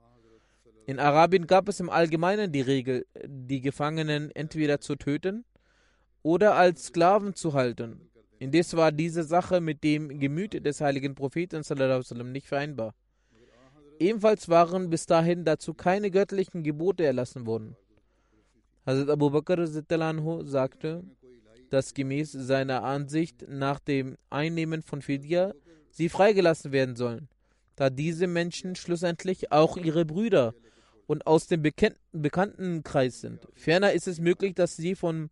In 0.85 0.99
Arabien 0.99 1.47
gab 1.47 1.69
es 1.69 1.79
im 1.79 1.89
Allgemeinen 1.89 2.51
die 2.51 2.61
Regel, 2.61 3.05
die 3.25 3.61
Gefangenen 3.61 4.29
entweder 4.31 4.81
zu 4.81 4.97
töten 4.97 5.45
oder 6.21 6.55
als 6.55 6.87
Sklaven 6.87 7.33
zu 7.33 7.53
halten. 7.53 8.09
Indes 8.39 8.75
war 8.75 8.91
diese 8.91 9.23
Sache 9.23 9.61
mit 9.61 9.83
dem 9.85 10.19
Gemüt 10.19 10.65
des 10.65 10.81
heiligen 10.81 11.15
Propheten 11.15 11.63
sallam, 11.63 12.31
nicht 12.31 12.47
vereinbar. 12.47 12.93
Ebenfalls 13.99 14.49
waren 14.49 14.89
bis 14.89 15.05
dahin 15.05 15.45
dazu 15.45 15.73
keine 15.73 16.11
göttlichen 16.11 16.61
Gebote 16.61 17.05
erlassen 17.05 17.45
worden. 17.45 17.77
Hazrat 18.85 19.09
Abu 19.09 19.29
Bakr 19.29 19.67
sagte, 19.67 21.03
dass 21.69 21.93
gemäß 21.93 22.31
seiner 22.31 22.83
Ansicht 22.83 23.45
nach 23.47 23.79
dem 23.79 24.17
Einnehmen 24.29 24.81
von 24.81 25.01
Fidya 25.01 25.53
sie 25.89 26.09
freigelassen 26.09 26.71
werden 26.71 26.95
sollen, 26.95 27.27
da 27.75 27.89
diese 27.89 28.27
Menschen 28.27 28.75
schlussendlich 28.75 29.51
auch 29.51 29.77
ihre 29.77 30.05
Brüder 30.05 30.53
und 31.07 31.25
aus 31.25 31.47
dem 31.47 31.61
Bekanntenkreis 31.61 33.21
sind. 33.21 33.47
Ferner 33.53 33.93
ist 33.93 34.07
es 34.07 34.19
möglich, 34.19 34.55
dass 34.55 34.75
sie 34.75 34.95
von 34.95 35.29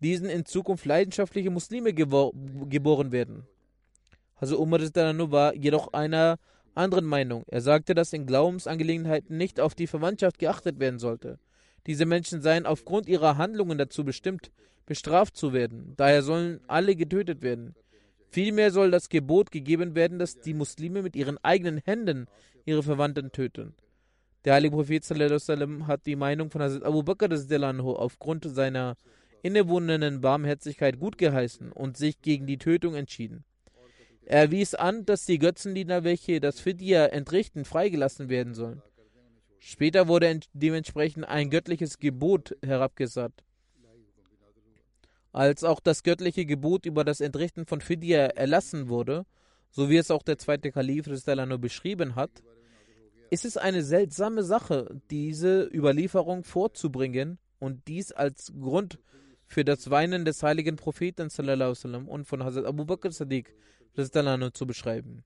diesen 0.00 0.28
in 0.28 0.46
Zukunft 0.46 0.86
leidenschaftliche 0.86 1.50
Muslime 1.50 1.92
geboren 1.92 3.12
werden. 3.12 3.46
Also 4.36 4.58
Umar 4.58 4.80
war 4.80 5.54
jedoch 5.54 5.92
einer 5.92 6.38
anderen 6.74 7.04
Meinung. 7.04 7.44
Er 7.48 7.60
sagte, 7.60 7.94
dass 7.94 8.12
in 8.12 8.26
Glaubensangelegenheiten 8.26 9.36
nicht 9.36 9.60
auf 9.60 9.74
die 9.74 9.86
Verwandtschaft 9.86 10.38
geachtet 10.38 10.78
werden 10.80 10.98
sollte. 10.98 11.38
Diese 11.86 12.06
Menschen 12.06 12.40
seien 12.40 12.66
aufgrund 12.66 13.08
ihrer 13.08 13.36
Handlungen 13.36 13.76
dazu 13.76 14.04
bestimmt, 14.04 14.50
bestraft 14.90 15.36
zu 15.36 15.52
werden. 15.52 15.94
Daher 15.96 16.24
sollen 16.24 16.58
alle 16.66 16.96
getötet 16.96 17.42
werden. 17.42 17.76
Vielmehr 18.28 18.72
soll 18.72 18.90
das 18.90 19.08
Gebot 19.08 19.52
gegeben 19.52 19.94
werden, 19.94 20.18
dass 20.18 20.40
die 20.40 20.52
Muslime 20.52 21.02
mit 21.02 21.14
ihren 21.14 21.38
eigenen 21.44 21.78
Händen 21.78 22.26
ihre 22.64 22.82
Verwandten 22.82 23.30
töten. 23.30 23.76
Der 24.44 24.54
heilige 24.54 24.74
Prophet 24.74 25.04
hat 25.86 26.06
die 26.06 26.16
Meinung 26.16 26.50
von 26.50 26.60
Hazrat 26.60 26.82
Abu 26.82 27.04
Bakr 27.04 27.28
aufgrund 28.00 28.44
seiner 28.52 28.96
innewohnenden 29.44 30.20
Barmherzigkeit 30.20 30.98
gutgeheißen 30.98 31.70
und 31.70 31.96
sich 31.96 32.20
gegen 32.20 32.48
die 32.48 32.58
Tötung 32.58 32.96
entschieden. 32.96 33.44
Er 34.26 34.50
wies 34.50 34.74
an, 34.74 35.06
dass 35.06 35.24
die 35.24 35.38
Götzendiener, 35.38 36.02
welche 36.02 36.40
das 36.40 36.58
Fidya 36.58 37.06
entrichten, 37.06 37.64
freigelassen 37.64 38.28
werden 38.28 38.54
sollen. 38.54 38.82
Später 39.60 40.08
wurde 40.08 40.40
dementsprechend 40.52 41.28
ein 41.28 41.48
göttliches 41.48 42.00
Gebot 42.00 42.56
herabgesandt. 42.60 43.44
Als 45.32 45.62
auch 45.62 45.80
das 45.80 46.02
göttliche 46.02 46.44
Gebot 46.44 46.86
über 46.86 47.04
das 47.04 47.20
Entrichten 47.20 47.66
von 47.66 47.80
Fidya 47.80 48.26
erlassen 48.26 48.88
wurde, 48.88 49.26
so 49.70 49.88
wie 49.88 49.96
es 49.96 50.10
auch 50.10 50.22
der 50.22 50.38
zweite 50.38 50.72
Kalif 50.72 51.06
Ristalano 51.06 51.58
beschrieben 51.58 52.16
hat, 52.16 52.42
ist 53.30 53.44
es 53.44 53.56
eine 53.56 53.84
seltsame 53.84 54.42
Sache, 54.42 55.00
diese 55.10 55.70
Überlieferung 55.72 56.42
vorzubringen 56.42 57.38
und 57.60 57.86
dies 57.86 58.10
als 58.10 58.52
Grund 58.60 58.98
für 59.46 59.64
das 59.64 59.90
Weinen 59.90 60.24
des 60.24 60.42
heiligen 60.42 60.76
Propheten 60.76 61.28
und 62.08 62.24
von 62.24 62.44
Hazrat 62.44 62.64
Abu 62.64 62.84
Bakr 62.84 63.12
Sadiq 63.12 63.54
zu 64.52 64.66
beschreiben. 64.66 65.22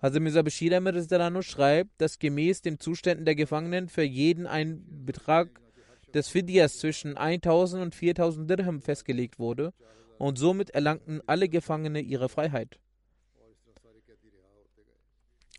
Hazrat 0.00 0.22
Mirza 0.22 0.42
Bashir 0.42 0.76
Ahmed 0.76 1.44
schreibt, 1.44 2.00
dass 2.00 2.20
gemäß 2.20 2.62
den 2.62 2.78
Zuständen 2.78 3.24
der 3.24 3.34
Gefangenen 3.34 3.88
für 3.88 4.02
jeden 4.02 4.46
ein 4.46 4.84
Betrag 5.04 5.60
des 6.14 6.28
Fidyas 6.28 6.78
zwischen 6.78 7.16
1000 7.16 7.82
und 7.82 7.94
4000 7.94 8.48
Dirham 8.48 8.80
festgelegt 8.80 9.38
wurde 9.38 9.72
und 10.18 10.38
somit 10.38 10.70
erlangten 10.70 11.20
alle 11.26 11.48
Gefangene 11.48 12.00
ihre 12.00 12.28
Freiheit. 12.28 12.78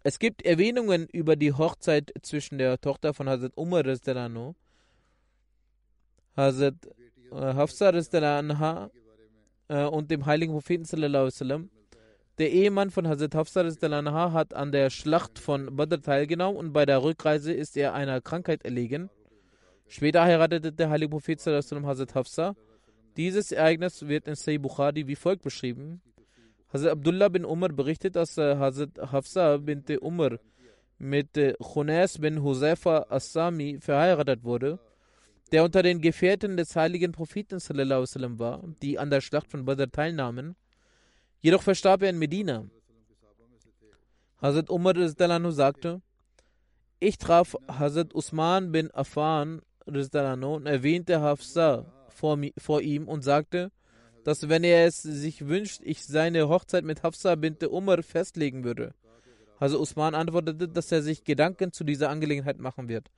Es 0.03 0.19
gibt 0.19 0.45
Erwähnungen 0.45 1.07
über 1.07 1.35
die 1.35 1.53
Hochzeit 1.53 2.11
zwischen 2.21 2.57
der 2.57 2.79
Tochter 2.79 3.13
von 3.13 3.29
Hazrat 3.29 3.53
Umar 3.55 3.83
Hazrat 6.35 6.75
äh, 7.31 7.35
Hafsa 7.35 7.91
äh, 9.69 9.85
und 9.85 10.11
dem 10.11 10.25
heiligen 10.25 10.51
Propheten 10.51 10.83
sallallahu 10.83 11.29
der 12.39 12.51
Ehemann 12.51 12.89
von 12.89 13.07
Hazrat 13.07 13.35
Hafsa 13.35 13.63
hat 14.33 14.53
an 14.55 14.71
der 14.71 14.89
Schlacht 14.89 15.37
von 15.37 15.75
Badr 15.75 16.01
teilgenommen 16.01 16.57
und 16.57 16.73
bei 16.73 16.85
der 16.85 17.03
Rückreise 17.03 17.53
ist 17.53 17.77
er 17.77 17.93
einer 17.93 18.21
Krankheit 18.21 18.65
erlegen. 18.65 19.09
Später 19.93 20.23
heiratete 20.23 20.71
der 20.71 20.89
heilige 20.89 21.11
Prophet 21.11 21.39
Hazrat 21.45 22.15
Hafsa. 22.15 22.55
Dieses 23.15 23.51
Ereignis 23.51 24.07
wird 24.07 24.27
in 24.27 24.33
Sayyid 24.33 24.63
Bukhari 24.63 25.05
wie 25.05 25.15
folgt 25.15 25.43
beschrieben. 25.43 26.01
Hazrat 26.73 26.93
Abdullah 26.93 27.29
bin 27.29 27.45
Umar 27.45 27.69
berichtet, 27.69 28.15
dass 28.15 28.39
äh, 28.39 28.55
Hazrat 28.55 28.97
Hafsa 29.11 29.57
bint 29.57 29.91
Umar 30.01 30.39
mit 30.97 31.37
äh, 31.37 31.53
Khunas 31.61 32.17
bin 32.17 32.41
Huzaifa 32.41 33.05
Assami 33.07 33.77
verheiratet 33.79 34.43
wurde, 34.43 34.79
der 35.51 35.63
unter 35.63 35.83
den 35.83 36.01
Gefährten 36.01 36.57
des 36.57 36.75
heiligen 36.75 37.11
Propheten 37.11 37.59
war, 38.39 38.63
die 38.81 38.97
an 38.97 39.11
der 39.11 39.21
Schlacht 39.21 39.51
von 39.51 39.63
Badr 39.63 39.91
teilnahmen. 39.91 40.55
Jedoch 41.39 41.61
verstarb 41.61 42.01
er 42.01 42.09
in 42.09 42.17
Medina. 42.17 42.65
Hazrat 44.41 44.71
Umar 44.71 44.95
sagte, 45.51 46.01
ich 46.99 47.19
traf 47.19 47.55
Hazrat 47.67 48.15
Usman 48.15 48.71
bin 48.71 48.89
Affan 48.89 49.61
erwähnte 49.85 51.21
Hafsa 51.21 51.85
vor, 52.09 52.39
vor 52.57 52.81
ihm 52.81 53.07
und 53.07 53.23
sagte, 53.23 53.71
dass 54.23 54.49
wenn 54.49 54.63
er 54.63 54.85
es 54.85 55.01
sich 55.01 55.47
wünscht, 55.47 55.81
ich 55.83 56.05
seine 56.05 56.47
Hochzeit 56.47 56.85
mit 56.85 57.03
Hafsa 57.03 57.35
bint 57.35 57.63
Umar 57.63 58.01
festlegen 58.03 58.63
würde. 58.63 58.93
Hazrat 59.59 59.79
Usman 59.79 60.15
antwortete, 60.15 60.67
dass 60.67 60.91
er 60.91 61.01
sich 61.01 61.23
Gedanken 61.23 61.71
zu 61.71 61.83
dieser 61.83 62.09
Angelegenheit 62.09 62.59
machen 62.59 62.89
wird. 62.89 63.09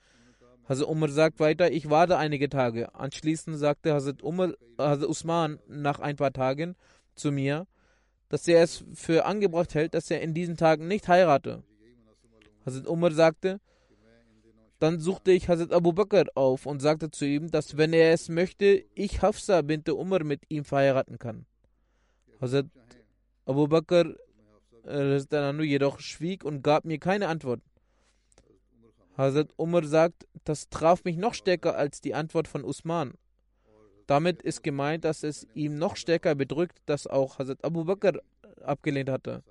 Hazrat 0.67 0.87
Umar 0.87 1.09
sagt 1.09 1.39
weiter, 1.39 1.71
ich 1.71 1.89
warte 1.89 2.17
einige 2.17 2.49
Tage. 2.49 2.93
Anschließend 2.95 3.57
sagte 3.57 3.93
Hazrat, 3.93 4.23
Umar, 4.23 4.53
Hazrat 4.77 5.09
Usman 5.09 5.59
nach 5.67 5.99
ein 5.99 6.15
paar 6.15 6.33
Tagen 6.33 6.75
zu 7.15 7.31
mir, 7.31 7.67
dass 8.29 8.47
er 8.47 8.63
es 8.63 8.83
für 8.93 9.25
angebracht 9.25 9.75
hält, 9.75 9.93
dass 9.93 10.11
er 10.11 10.21
in 10.21 10.33
diesen 10.33 10.57
Tagen 10.57 10.87
nicht 10.87 11.07
heirate. 11.07 11.63
Hazrat 12.65 12.87
Umar 12.87 13.11
sagte, 13.11 13.59
dann 14.79 14.99
suchte 14.99 15.31
ich 15.31 15.47
Hazrat 15.47 15.71
Abu 15.71 15.93
Bakr 15.93 16.25
auf 16.35 16.65
und 16.65 16.81
sagte 16.81 17.09
zu 17.09 17.25
ihm, 17.25 17.49
dass 17.49 17.77
wenn 17.77 17.93
er 17.93 18.13
es 18.13 18.29
möchte, 18.29 18.83
ich 18.93 19.21
Hafsa 19.21 19.61
bint 19.61 19.87
Umar 19.89 20.23
mit 20.23 20.41
ihm 20.49 20.65
verheiraten 20.65 21.17
kann. 21.17 21.45
Hazrat 22.41 22.67
Abu 23.45 23.67
Bakr 23.67 24.15
äh, 24.85 25.63
jedoch 25.63 25.99
schwieg 25.99 26.43
und 26.43 26.61
gab 26.61 26.85
mir 26.85 26.99
keine 26.99 27.27
Antwort. 27.27 27.61
Hazrat 29.17 29.53
Umar 29.55 29.85
sagt, 29.85 30.27
das 30.43 30.69
traf 30.69 31.05
mich 31.05 31.15
noch 31.15 31.33
stärker 31.33 31.75
als 31.77 32.01
die 32.01 32.13
Antwort 32.13 32.47
von 32.47 32.65
Usman. 32.65 33.13
Damit 34.07 34.41
ist 34.41 34.61
gemeint, 34.61 35.05
dass 35.05 35.23
es 35.23 35.47
ihm 35.55 35.77
noch 35.77 35.95
stärker 35.95 36.35
bedrückt, 36.35 36.77
dass 36.85 37.07
auch 37.07 37.39
Hazrat 37.39 37.63
Abu 37.63 37.85
Bakr 37.85 38.19
abgelehnt 38.61 39.09
hatte. 39.09 39.43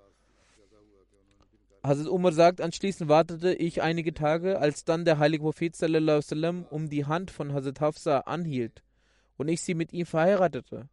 Hazrat 1.85 2.09
Umar 2.09 2.33
sagt, 2.33 2.63
anschließend 2.63 3.11
wartete 3.11 3.53
ich 3.53 3.83
einige 3.83 4.15
Tage, 4.15 4.59
als 4.59 4.87
dann 4.87 5.05
der 5.05 5.19
heilige 5.19 5.43
Prophet 5.45 5.77
sallam, 5.77 6.65
um 6.71 6.89
die 6.89 7.05
Hand 7.05 7.31
von 7.31 7.53
Hazrat 7.53 7.83
Hafsa 7.83 8.21
anhielt 8.21 8.83
und 9.37 9.49
ich 9.49 9.61
sie 9.61 9.75
mit 9.75 9.93
ihm 9.93 10.07
verheiratete. 10.07 10.89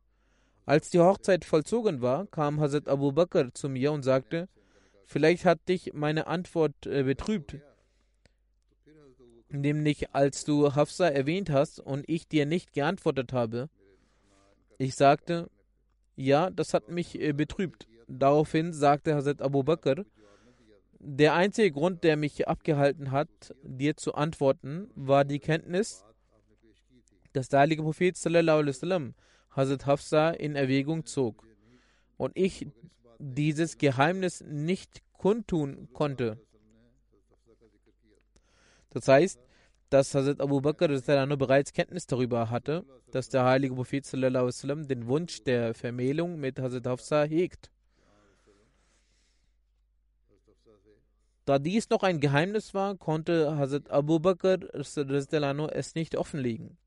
Als 0.66 0.90
die 0.90 1.00
Hochzeit 1.00 1.46
vollzogen 1.46 2.02
war, 2.02 2.28
kam 2.28 2.60
Hazrat 2.60 2.90
Abu 2.90 3.14
Bakr 3.14 3.54
zu 3.54 3.70
mir 3.70 3.94
und 3.94 4.04
sagte, 4.04 4.50
vielleicht 5.06 5.46
hat 5.46 5.60
dich 5.70 5.94
meine 5.94 6.28
Antwort 6.28 6.86
äh, 6.86 7.04
betrübt, 7.04 7.56
nämlich 9.48 10.14
als 10.14 10.44
du 10.44 10.76
Hafsa 10.76 11.08
erwähnt 11.08 11.50
hast 11.50 11.80
und 11.80 12.04
ich 12.10 12.28
dir 12.28 12.46
nicht 12.46 12.74
geantwortet 12.74 13.32
habe. 13.32 13.70
Ich 14.78 14.96
sagte, 14.96 15.50
ja, 16.18 16.50
das 16.50 16.74
hat 16.74 16.90
mich 16.90 17.18
äh, 17.18 17.32
betrübt. 17.32 17.88
Daraufhin 18.10 18.74
sagte 18.74 19.16
Hazrat 19.16 19.42
Abu 19.42 19.64
Bakr, 19.64 20.04
der 21.04 21.34
einzige 21.34 21.72
Grund, 21.72 22.04
der 22.04 22.16
mich 22.16 22.48
abgehalten 22.48 23.12
hat, 23.12 23.56
dir 23.64 23.98
zu 23.98 24.14
antworten, 24.14 24.92
war 24.94 25.26
die 25.26 25.40
Kenntnis, 25.40 26.06
dass 27.34 27.50
der 27.50 27.62
heilige 27.62 27.82
Prophet 27.82 28.16
sallam, 28.16 29.16
Hazrat 29.50 29.86
Hafsa 29.88 30.30
in 30.30 30.56
Erwägung 30.56 31.06
zog 31.06 31.44
und 32.18 32.38
ich 32.38 32.68
dieses 33.18 33.80
Geheimnis 33.80 34.44
nicht 34.48 35.02
kundtun 35.14 35.90
konnte. 35.92 36.38
Das 38.92 39.08
heißt, 39.08 39.40
dass 39.90 40.14
Hazrat 40.14 40.40
Abu 40.40 40.62
Bakr 40.62 40.88
bereits 40.88 41.74
Kenntnis 41.74 42.06
darüber 42.06 42.52
hatte, 42.52 42.86
dass 43.12 43.30
der 43.30 43.44
heilige 43.44 43.74
Prophet 43.74 44.06
sallam, 44.06 44.88
den 44.88 45.08
Wunsch 45.08 45.44
der 45.44 45.74
Vermählung 45.74 46.40
mit 46.40 46.60
Hazrat 46.60 46.86
Hafsa 46.86 47.24
hegt. 47.24 47.72
Da 51.46 51.58
dies 51.58 51.90
noch 51.90 52.04
ein 52.04 52.20
Geheimnis 52.20 52.74
war, 52.74 52.96
konnte 52.98 53.58
Hazrat 53.58 53.90
Abu 53.90 54.20
Bakr 54.20 54.60
es 55.76 55.96
nicht 55.96 56.16
offenlegen. 56.16 56.78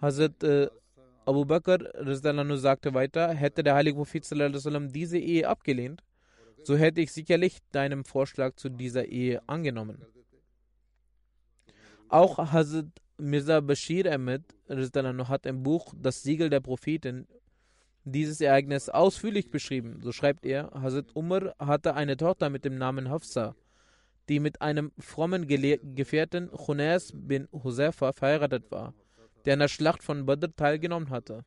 Hazrat 0.00 0.42
äh, 0.42 0.68
Abu 1.24 1.44
Bakr 1.44 1.78
sagte 2.56 2.92
weiter, 2.92 3.32
hätte 3.32 3.62
der 3.62 3.74
heilige 3.74 3.96
Prophet 3.96 4.24
diese 4.92 5.18
Ehe 5.18 5.48
abgelehnt, 5.48 6.02
so 6.64 6.76
hätte 6.76 7.00
ich 7.00 7.12
sicherlich 7.12 7.58
deinem 7.70 8.04
Vorschlag 8.04 8.56
zu 8.56 8.68
dieser 8.68 9.04
Ehe 9.06 9.40
angenommen. 9.48 10.04
Auch 12.08 12.38
Hazrat 12.38 12.86
Mirza 13.16 13.60
Bashir 13.60 14.12
Ahmed 14.12 14.42
hat 14.68 15.46
im 15.46 15.62
Buch 15.62 15.94
Das 15.96 16.22
Siegel 16.22 16.50
der 16.50 16.60
Propheten 16.60 17.28
dieses 18.04 18.40
Ereignis 18.40 18.88
ausführlich 18.88 19.50
beschrieben. 19.50 20.00
So 20.02 20.12
schreibt 20.12 20.44
er, 20.44 20.70
Hazrat 20.74 21.14
Umar 21.14 21.54
hatte 21.58 21.94
eine 21.94 22.16
Tochter 22.16 22.50
mit 22.50 22.64
dem 22.64 22.76
Namen 22.76 23.08
Hafsa, 23.10 23.54
die 24.28 24.40
mit 24.40 24.60
einem 24.62 24.92
frommen 24.98 25.46
Gele 25.46 25.78
Gefährten 25.78 26.50
Khunas 26.50 27.12
bin 27.14 27.48
Husefa 27.52 28.12
verheiratet 28.12 28.70
war, 28.70 28.94
der 29.44 29.54
an 29.54 29.60
der 29.60 29.68
Schlacht 29.68 30.02
von 30.02 30.26
Badr 30.26 30.54
teilgenommen 30.54 31.10
hatte. 31.10 31.44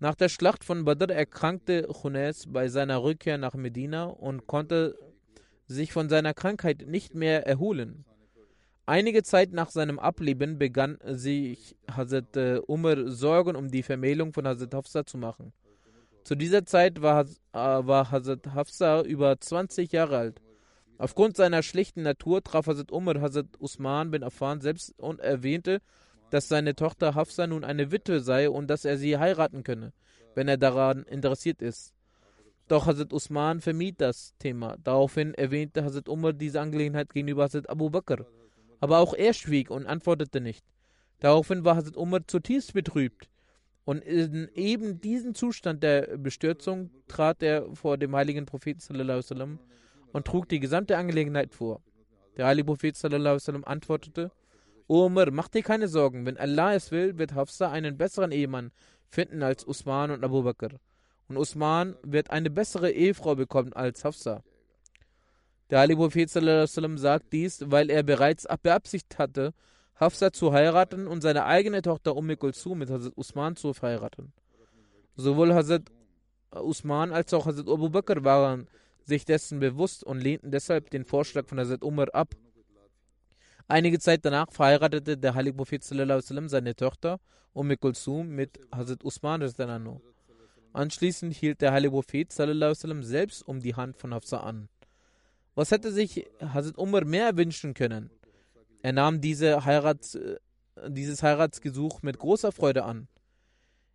Nach 0.00 0.14
der 0.14 0.28
Schlacht 0.28 0.64
von 0.64 0.84
Badr 0.84 1.12
erkrankte 1.12 1.82
Khunas 1.82 2.44
bei 2.48 2.68
seiner 2.68 3.02
Rückkehr 3.02 3.36
nach 3.38 3.54
Medina 3.54 4.04
und 4.04 4.46
konnte 4.46 4.96
sich 5.66 5.92
von 5.92 6.08
seiner 6.08 6.34
Krankheit 6.34 6.86
nicht 6.86 7.14
mehr 7.14 7.46
erholen. 7.46 8.04
Einige 8.88 9.22
Zeit 9.22 9.52
nach 9.52 9.68
seinem 9.68 9.98
Ableben 9.98 10.56
begann 10.56 10.96
sich 11.04 11.76
Hazrat 11.94 12.34
äh, 12.38 12.58
Umar 12.66 13.10
Sorgen 13.10 13.54
um 13.54 13.70
die 13.70 13.82
Vermählung 13.82 14.32
von 14.32 14.48
Hazrat 14.48 14.72
Hafsa 14.72 15.04
zu 15.04 15.18
machen. 15.18 15.52
Zu 16.24 16.36
dieser 16.36 16.64
Zeit 16.64 17.02
war, 17.02 17.26
äh, 17.26 17.26
war 17.52 18.10
Hazrat 18.10 18.54
Hafsa 18.54 19.02
über 19.02 19.38
20 19.38 19.92
Jahre 19.92 20.16
alt. 20.16 20.40
Aufgrund 20.96 21.36
seiner 21.36 21.62
schlichten 21.62 22.00
Natur 22.00 22.42
traf 22.42 22.66
Hazrat 22.66 22.90
Umar 22.90 23.20
Hazrat 23.20 23.48
Usman 23.58 24.10
bin 24.10 24.24
Affan 24.24 24.62
selbst 24.62 24.98
und 24.98 25.20
erwähnte, 25.20 25.82
dass 26.30 26.48
seine 26.48 26.74
Tochter 26.74 27.14
Hafsa 27.14 27.46
nun 27.46 27.64
eine 27.64 27.92
Witwe 27.92 28.20
sei 28.20 28.48
und 28.48 28.70
dass 28.70 28.86
er 28.86 28.96
sie 28.96 29.18
heiraten 29.18 29.64
könne, 29.64 29.92
wenn 30.34 30.48
er 30.48 30.56
daran 30.56 31.02
interessiert 31.02 31.60
ist. 31.60 31.92
Doch 32.68 32.86
Hazrat 32.86 33.12
Usman 33.12 33.60
vermied 33.60 34.00
das 34.00 34.34
Thema. 34.38 34.78
Daraufhin 34.82 35.34
erwähnte 35.34 35.84
Hazrat 35.84 36.08
Umar 36.08 36.32
diese 36.32 36.62
Angelegenheit 36.62 37.12
gegenüber 37.12 37.42
Hazrat 37.42 37.68
Abu 37.68 37.90
Bakr. 37.90 38.24
Aber 38.80 38.98
auch 38.98 39.14
er 39.14 39.32
schwieg 39.32 39.70
und 39.70 39.86
antwortete 39.86 40.40
nicht. 40.40 40.64
Daraufhin 41.20 41.64
war 41.64 41.76
Hazrat 41.76 41.96
Umar 41.96 42.26
zutiefst 42.26 42.72
betrübt. 42.72 43.28
Und 43.84 44.04
in 44.04 44.48
eben 44.54 45.00
diesen 45.00 45.34
Zustand 45.34 45.82
der 45.82 46.18
Bestürzung 46.18 46.90
trat 47.08 47.42
er 47.42 47.74
vor 47.74 47.96
dem 47.96 48.14
heiligen 48.14 48.44
Propheten 48.44 49.58
und 50.12 50.26
trug 50.26 50.48
die 50.48 50.60
gesamte 50.60 50.96
Angelegenheit 50.96 51.54
vor. 51.54 51.82
Der 52.36 52.46
heilige 52.46 52.66
Prophet 52.66 52.96
antwortete, 53.64 54.30
O 54.86 55.06
Umar, 55.06 55.30
mach 55.30 55.48
dir 55.48 55.62
keine 55.62 55.88
Sorgen, 55.88 56.24
wenn 56.24 56.38
Allah 56.38 56.74
es 56.74 56.90
will, 56.90 57.18
wird 57.18 57.34
Hafsa 57.34 57.70
einen 57.70 57.98
besseren 57.98 58.30
Ehemann 58.30 58.70
finden 59.08 59.42
als 59.42 59.66
Usman 59.66 60.10
und 60.10 60.24
Abu 60.24 60.42
Bakr. 60.42 60.78
Und 61.28 61.36
Usman 61.36 61.96
wird 62.02 62.30
eine 62.30 62.48
bessere 62.48 62.90
Ehefrau 62.90 63.34
bekommen 63.34 63.72
als 63.72 64.04
Hafsa. 64.04 64.42
Der 65.70 65.80
heilige 65.80 66.00
Prophet 66.00 66.30
sagt 66.30 67.32
dies, 67.32 67.64
weil 67.66 67.90
er 67.90 68.02
bereits 68.02 68.46
beabsichtigt 68.62 69.18
hatte, 69.18 69.52
Hafsa 70.00 70.32
zu 70.32 70.52
heiraten 70.52 71.06
und 71.06 71.22
seine 71.22 71.44
eigene 71.44 71.82
Tochter 71.82 72.16
Umm 72.16 72.38
Kulsum 72.38 72.78
mit 72.78 72.90
Hazrat 72.90 73.12
Usman 73.16 73.56
zu 73.56 73.74
verheiraten. 73.74 74.32
Sowohl 75.16 75.52
Hazrat 75.52 75.82
Usman 76.52 77.12
als 77.12 77.34
auch 77.34 77.46
Hazrat 77.46 77.68
Abu 77.68 77.90
Bakr 77.90 78.22
waren 78.24 78.68
sich 79.02 79.24
dessen 79.24 79.58
bewusst 79.58 80.04
und 80.04 80.20
lehnten 80.20 80.50
deshalb 80.50 80.90
den 80.90 81.04
Vorschlag 81.04 81.46
von 81.46 81.58
Hazrat 81.58 81.82
Umar 81.82 82.14
ab. 82.14 82.34
Einige 83.66 83.98
Zeit 83.98 84.24
danach 84.24 84.50
verheiratete 84.50 85.18
der 85.18 85.34
heilige 85.34 85.56
Prophet 85.56 85.82
seine 85.82 86.76
Tochter 86.76 87.18
Umm 87.52 87.78
Kulsum 87.78 88.28
mit 88.28 88.60
Hazrat 88.70 89.04
Usman. 89.04 89.42
Anschließend 90.72 91.34
hielt 91.34 91.60
der 91.60 91.72
heilige 91.72 91.90
Prophet 91.90 92.32
selbst 92.32 93.48
um 93.48 93.60
die 93.60 93.74
Hand 93.74 93.96
von 93.96 94.14
Hafsa 94.14 94.38
an. 94.38 94.68
Was 95.58 95.72
hätte 95.72 95.90
sich 95.90 96.24
Hazrat 96.40 96.78
Umar 96.78 97.04
mehr 97.04 97.36
wünschen 97.36 97.74
können? 97.74 98.10
Er 98.80 98.92
nahm 98.92 99.20
diese 99.20 99.64
Heirats, 99.64 100.14
äh, 100.14 100.36
dieses 100.86 101.24
Heiratsgesuch 101.24 102.00
mit 102.02 102.16
großer 102.16 102.52
Freude 102.52 102.84
an. 102.84 103.08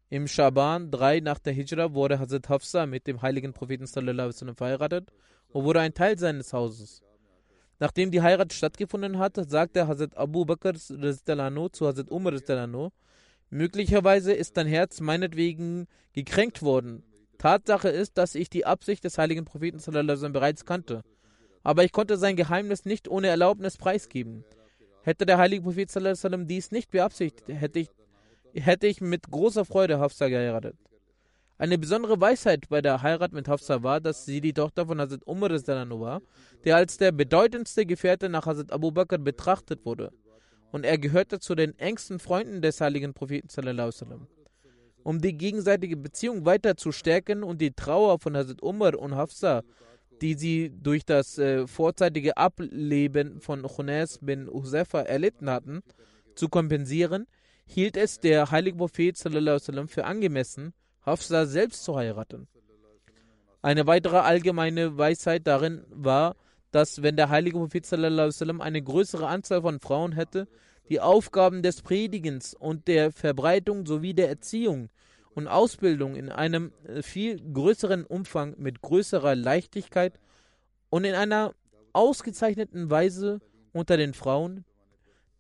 Im 0.10 0.28
Schaban 0.28 0.92
3 0.92 1.22
nach 1.22 1.40
der 1.40 1.54
Hijra 1.54 1.94
wurde 1.94 2.20
Hazrat 2.20 2.50
Hafsa 2.50 2.86
mit 2.86 3.08
dem 3.08 3.22
heiligen 3.22 3.54
Propheten 3.54 3.88
verheiratet 3.88 5.14
und 5.54 5.64
wurde 5.64 5.80
ein 5.80 5.94
Teil 5.94 6.20
seines 6.20 6.52
Hauses. 6.52 7.02
Nachdem 7.80 8.12
die 8.12 8.22
Heirat 8.22 8.52
stattgefunden 8.52 9.18
hat, 9.18 9.38
sagte 9.50 9.88
Hazrat 9.88 10.18
Abu 10.18 10.44
Bakr 10.44 10.74
zu 10.76 10.98
Hazrat 11.00 12.12
Umar 12.12 12.92
möglicherweise 13.50 14.34
ist 14.34 14.58
dein 14.58 14.68
Herz 14.68 15.00
meinetwegen 15.00 15.88
gekränkt 16.12 16.62
worden. 16.62 17.04
Tatsache 17.38 17.88
ist, 17.88 18.18
dass 18.18 18.36
ich 18.36 18.50
die 18.50 18.66
Absicht 18.66 19.06
des 19.06 19.18
heiligen 19.18 19.46
Propheten 19.46 19.80
bereits 20.34 20.66
kannte 20.66 21.06
aber 21.64 21.84
ich 21.84 21.92
konnte 21.92 22.18
sein 22.18 22.36
Geheimnis 22.36 22.86
nicht 22.86 23.08
ohne 23.08 23.28
Erlaubnis 23.28 23.78
preisgeben. 23.78 24.44
Hätte 25.02 25.26
der 25.26 25.38
heilige 25.38 25.64
Prophet 25.64 25.90
sallam, 25.90 26.48
dies 26.48 26.72
nicht 26.72 26.92
beabsichtigt, 26.92 27.48
hätte 27.48 27.80
ich, 27.80 27.90
hätte 28.54 28.88
ich 28.88 29.02
mit 29.02 29.30
großer 29.30 29.66
Freude 29.66 30.00
Hafsa 30.00 30.28
geheiratet. 30.28 30.76
Eine 31.58 31.78
besondere 31.78 32.20
Weisheit 32.20 32.68
bei 32.68 32.82
der 32.82 33.02
Heirat 33.02 33.32
mit 33.32 33.48
Hafsa 33.48 33.84
war, 33.84 34.02
dass 34.02 34.26
sie 34.26 34.42
die 34.42 34.54
Tochter 34.54 34.86
von 34.86 35.00
Hazrat 35.00 35.26
Umar 35.26 35.52
war, 35.52 36.22
der 36.66 36.76
als 36.76 36.98
der 36.98 37.12
bedeutendste 37.12 37.86
Gefährte 37.86 38.28
nach 38.28 38.46
Hazrat 38.46 38.72
Abu 38.72 38.92
Bakr 38.92 39.18
betrachtet 39.18 39.86
wurde. 39.86 40.12
Und 40.72 40.86
er 40.86 40.98
gehörte 40.98 41.40
zu 41.40 41.54
den 41.54 41.78
engsten 41.78 42.20
Freunden 42.20 42.62
des 42.62 42.82
heiligen 42.82 43.14
Propheten. 43.14 43.48
Um 45.04 45.22
die 45.22 45.38
gegenseitige 45.38 45.96
Beziehung 45.96 46.46
weiter 46.46 46.76
zu 46.76 46.92
stärken 46.92 47.44
und 47.44 47.62
die 47.62 47.72
Trauer 47.72 48.20
von 48.20 48.36
Hazrat 48.36 48.64
Umar 48.64 48.98
und 48.98 49.16
Hafsa 49.16 49.64
die 50.24 50.36
sie 50.36 50.72
durch 50.82 51.04
das 51.06 51.38
äh, 51.38 51.68
vorzeitige 51.68 52.38
Ableben 52.38 53.42
von 53.42 53.62
Khunes 53.64 54.20
bin 54.22 54.48
Usefa 54.48 55.02
erlitten 55.02 55.50
hatten, 55.50 55.84
zu 56.34 56.48
kompensieren, 56.48 57.28
hielt 57.66 57.98
es 57.98 58.22
der 58.22 58.50
heilige 58.50 58.78
Prophet 58.78 59.18
sallam, 59.18 59.90
für 59.90 60.06
angemessen, 60.06 60.74
Hafsa 61.06 61.46
selbst 61.46 61.84
zu 61.84 61.98
heiraten. 61.98 62.48
Eine 63.62 63.86
weitere 63.86 64.20
allgemeine 64.20 64.98
Weisheit 64.98 65.46
darin 65.46 65.84
war, 65.90 66.38
dass 66.72 67.04
wenn 67.04 67.18
der 67.18 67.28
heilige 67.28 67.58
Prophet 67.58 67.86
sallam, 67.86 68.62
eine 68.62 68.82
größere 68.82 69.28
Anzahl 69.28 69.62
von 69.62 69.82
Frauen 69.82 70.14
hätte, 70.14 70.48
die 70.88 71.02
Aufgaben 71.02 71.62
des 71.64 71.82
Predigens 71.82 72.54
und 72.54 72.88
der 72.88 73.12
Verbreitung 73.12 73.86
sowie 73.86 74.14
der 74.14 74.30
Erziehung 74.30 74.90
und 75.36 75.48
Ausbildung 75.48 76.16
in 76.16 76.30
einem 76.30 76.72
äh, 76.86 77.02
viel 77.02 77.40
größeren 77.40 78.06
Umfang 78.06 78.56
mit 78.58 78.82
größerer 78.82 79.36
Leichtigkeit 79.36 80.20
und 80.90 81.06
in 81.06 81.16
einer 81.16 81.54
ausgezeichneten 81.94 82.90
Weise 82.90 83.42
unter 83.72 83.98
den 83.98 84.14
Frauen, 84.14 84.66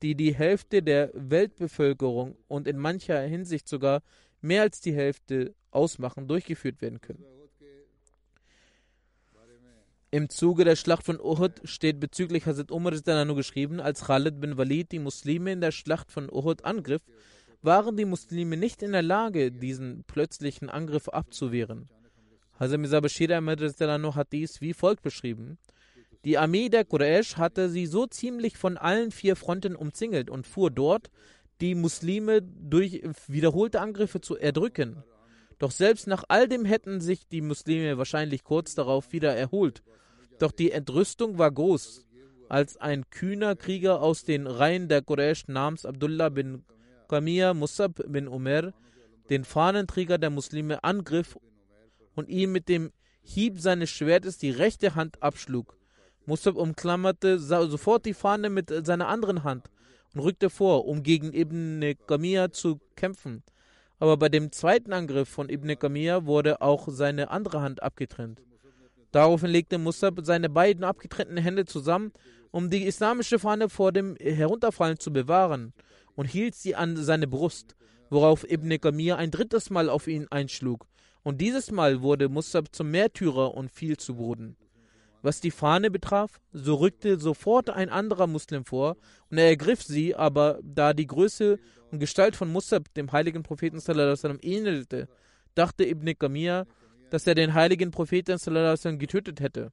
die 0.01 0.15
die 0.15 0.35
Hälfte 0.35 0.83
der 0.83 1.11
Weltbevölkerung 1.13 2.35
und 2.47 2.67
in 2.67 2.77
mancher 2.77 3.21
Hinsicht 3.21 3.67
sogar 3.67 4.01
mehr 4.41 4.63
als 4.63 4.81
die 4.81 4.93
Hälfte 4.93 5.55
ausmachen, 5.71 6.27
durchgeführt 6.27 6.81
werden 6.81 7.01
können. 7.01 7.23
Im 10.11 10.29
Zuge 10.29 10.63
der 10.63 10.75
Schlacht 10.75 11.03
von 11.03 11.19
Uhud 11.19 11.61
steht 11.63 11.99
bezüglich 11.99 12.45
Hazrat 12.45 12.69
Umar 12.69 12.91
geschrieben, 12.91 13.79
als 13.79 14.05
Khalid 14.05 14.39
bin 14.39 14.57
Walid 14.57 14.91
die 14.91 14.99
Muslime 14.99 15.53
in 15.53 15.61
der 15.61 15.71
Schlacht 15.71 16.11
von 16.11 16.31
Uhud 16.31 16.65
angriff, 16.65 17.01
waren 17.63 17.95
die 17.95 18.05
Muslime 18.05 18.57
nicht 18.57 18.83
in 18.83 18.91
der 18.91 19.01
Lage, 19.01 19.51
diesen 19.51 20.03
plötzlichen 20.03 20.69
Angriff 20.69 21.07
abzuwehren. 21.07 21.89
Hazrat 22.59 22.79
Mirza 22.79 22.99
Bashir 22.99 23.35
Ahmad 23.35 23.61
hat 23.61 24.31
dies 24.31 24.61
wie 24.61 24.73
folgt 24.73 25.01
beschrieben. 25.01 25.57
Die 26.25 26.37
Armee 26.37 26.69
der 26.69 26.85
Quraysh 26.85 27.37
hatte 27.37 27.69
sie 27.69 27.85
so 27.85 28.05
ziemlich 28.05 28.57
von 28.57 28.77
allen 28.77 29.11
vier 29.11 29.35
Fronten 29.35 29.75
umzingelt 29.75 30.29
und 30.29 30.45
fuhr 30.45 30.71
dort, 30.71 31.09
die 31.61 31.75
Muslime 31.75 32.41
durch 32.41 33.01
wiederholte 33.27 33.81
Angriffe 33.81 34.21
zu 34.21 34.37
erdrücken. 34.37 35.03
Doch 35.59 35.71
selbst 35.71 36.07
nach 36.07 36.25
all 36.27 36.47
dem 36.47 36.65
hätten 36.65 37.01
sich 37.01 37.27
die 37.27 37.41
Muslime 37.41 37.97
wahrscheinlich 37.97 38.43
kurz 38.43 38.75
darauf 38.75 39.11
wieder 39.13 39.35
erholt. 39.35 39.83
Doch 40.39 40.51
die 40.51 40.71
Entrüstung 40.71 41.37
war 41.37 41.51
groß, 41.51 42.05
als 42.49 42.77
ein 42.77 43.09
kühner 43.09 43.55
Krieger 43.55 44.01
aus 44.01 44.23
den 44.23 44.47
Reihen 44.47 44.89
der 44.89 45.01
Quraysh 45.01 45.47
namens 45.47 45.85
Abdullah 45.85 46.29
bin 46.29 46.63
Qamir 47.13 47.53
Musab 47.53 48.01
bin 48.07 48.27
Umar 48.27 48.73
den 49.29 49.43
Fahnenträger 49.43 50.17
der 50.17 50.31
Muslime 50.31 50.83
angriff 50.83 51.37
und 52.15 52.27
ihm 52.27 52.51
mit 52.51 52.67
dem 52.67 52.91
Hieb 53.21 53.59
seines 53.59 53.91
Schwertes 53.91 54.39
die 54.39 54.49
rechte 54.49 54.95
Hand 54.95 55.21
abschlug. 55.21 55.77
Musab 56.25 56.55
umklammerte 56.55 57.37
sofort 57.37 58.07
die 58.07 58.15
Fahne 58.15 58.49
mit 58.49 58.73
seiner 58.83 59.09
anderen 59.09 59.43
Hand 59.43 59.69
und 60.15 60.21
rückte 60.21 60.49
vor, 60.49 60.87
um 60.87 61.03
gegen 61.03 61.35
Ibn 61.35 61.93
Qamir 62.07 62.51
zu 62.51 62.79
kämpfen. 62.95 63.43
Aber 63.99 64.17
bei 64.17 64.29
dem 64.29 64.51
zweiten 64.51 64.91
Angriff 64.91 65.29
von 65.29 65.49
Ibn 65.49 65.77
Qamir 65.77 66.25
wurde 66.25 66.63
auch 66.63 66.87
seine 66.89 67.29
andere 67.29 67.61
Hand 67.61 67.83
abgetrennt. 67.83 68.41
Daraufhin 69.11 69.51
legte 69.51 69.77
Musab 69.77 70.19
seine 70.23 70.49
beiden 70.49 70.83
abgetrennten 70.83 71.37
Hände 71.37 71.65
zusammen, 71.65 72.11
um 72.49 72.71
die 72.71 72.87
islamische 72.87 73.37
Fahne 73.37 73.69
vor 73.69 73.91
dem 73.91 74.15
Herunterfallen 74.15 74.97
zu 74.97 75.13
bewahren 75.13 75.73
und 76.15 76.25
hielt 76.25 76.55
sie 76.55 76.75
an 76.75 76.95
seine 76.97 77.27
Brust, 77.27 77.75
worauf 78.09 78.49
Ibn 78.49 78.77
Gamir 78.79 79.17
ein 79.17 79.31
drittes 79.31 79.69
Mal 79.69 79.89
auf 79.89 80.07
ihn 80.07 80.27
einschlug. 80.29 80.87
Und 81.23 81.39
dieses 81.41 81.71
Mal 81.71 82.01
wurde 82.01 82.29
Musab 82.29 82.75
zum 82.75 82.91
Märtyrer 82.91 83.53
und 83.53 83.71
fiel 83.71 83.97
zu 83.97 84.15
Boden. 84.15 84.57
Was 85.21 85.39
die 85.39 85.51
Fahne 85.51 85.89
betraf, 85.89 86.41
so 86.51 86.75
rückte 86.75 87.17
sofort 87.17 87.69
ein 87.69 87.89
anderer 87.89 88.27
Muslim 88.27 88.65
vor 88.65 88.97
und 89.31 89.37
er 89.37 89.47
ergriff 89.47 89.81
sie, 89.81 90.15
aber 90.15 90.59
da 90.61 90.93
die 90.93 91.07
Größe 91.07 91.59
und 91.91 91.99
Gestalt 91.99 92.35
von 92.35 92.51
Musab 92.51 92.93
dem 92.95 93.11
heiligen 93.13 93.41
Propheten 93.41 93.79
sallam, 93.79 94.39
ähnelte, 94.41 95.07
dachte 95.55 95.85
Ibn 95.85 96.13
Gamir, 96.19 96.67
dass 97.09 97.25
er 97.25 97.35
den 97.35 97.53
heiligen 97.53 97.91
Propheten 97.91 98.37
sallam, 98.37 98.99
getötet 98.99 99.39
hätte. 99.39 99.71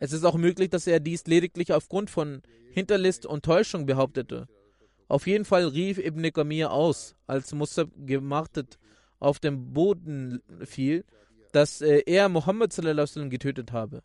Es 0.00 0.12
ist 0.12 0.24
auch 0.24 0.36
möglich, 0.36 0.70
dass 0.70 0.86
er 0.86 1.00
dies 1.00 1.26
lediglich 1.26 1.74
aufgrund 1.74 2.08
von 2.08 2.40
Hinterlist 2.70 3.26
und 3.26 3.44
Täuschung 3.44 3.84
behauptete. 3.84 4.46
Auf 5.08 5.26
jeden 5.26 5.46
Fall 5.46 5.66
rief 5.66 5.98
Ibn 5.98 6.30
Gamir 6.32 6.70
aus, 6.70 7.16
als 7.26 7.52
Musab 7.54 7.88
gemartet 7.96 8.78
auf 9.18 9.38
dem 9.38 9.72
Boden 9.72 10.42
fiel, 10.64 11.04
dass 11.52 11.80
äh, 11.80 12.02
er 12.06 12.28
Mohammed 12.28 12.74
getötet 13.30 13.72
habe. 13.72 14.02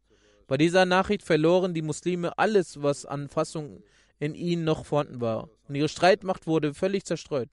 Bei 0.47 0.57
dieser 0.57 0.85
Nachricht 0.85 1.23
verloren 1.23 1.73
die 1.73 1.81
Muslime 1.81 2.37
alles, 2.37 2.81
was 2.81 3.05
an 3.05 3.27
Fassung 3.27 3.83
in 4.19 4.33
ihnen 4.33 4.63
noch 4.63 4.85
vorhanden 4.85 5.19
war, 5.19 5.49
und 5.67 5.75
ihre 5.75 5.89
Streitmacht 5.89 6.47
wurde 6.47 6.73
völlig 6.73 7.03
zerstreut. 7.03 7.49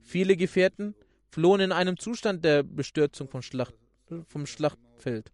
Viele 0.00 0.36
Gefährten 0.36 0.94
flohen 1.28 1.60
in 1.60 1.72
einem 1.72 1.98
Zustand 1.98 2.44
der 2.44 2.62
Bestürzung 2.62 3.28
vom, 3.28 3.42
Schlacht, 3.42 3.74
vom 4.26 4.46
Schlachtfeld. 4.46 5.32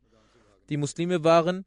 Die 0.69 0.77
Muslime 0.77 1.23
waren 1.23 1.65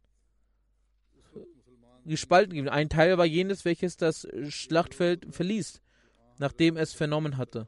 gespalten. 2.05 2.67
Ein 2.67 2.89
Teil 2.89 3.17
war 3.17 3.25
jenes, 3.25 3.63
welches 3.65 3.97
das 3.97 4.27
Schlachtfeld 4.49 5.27
verließ, 5.33 5.81
nachdem 6.37 6.77
es 6.77 6.93
vernommen 6.93 7.37
hatte, 7.37 7.67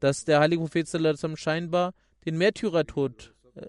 dass 0.00 0.24
der 0.24 0.40
heilige 0.40 0.62
Prophet 0.62 0.88
scheinbar 1.36 1.94
den 2.24 2.38
Märtyrertod 2.38 3.34
äh, 3.54 3.66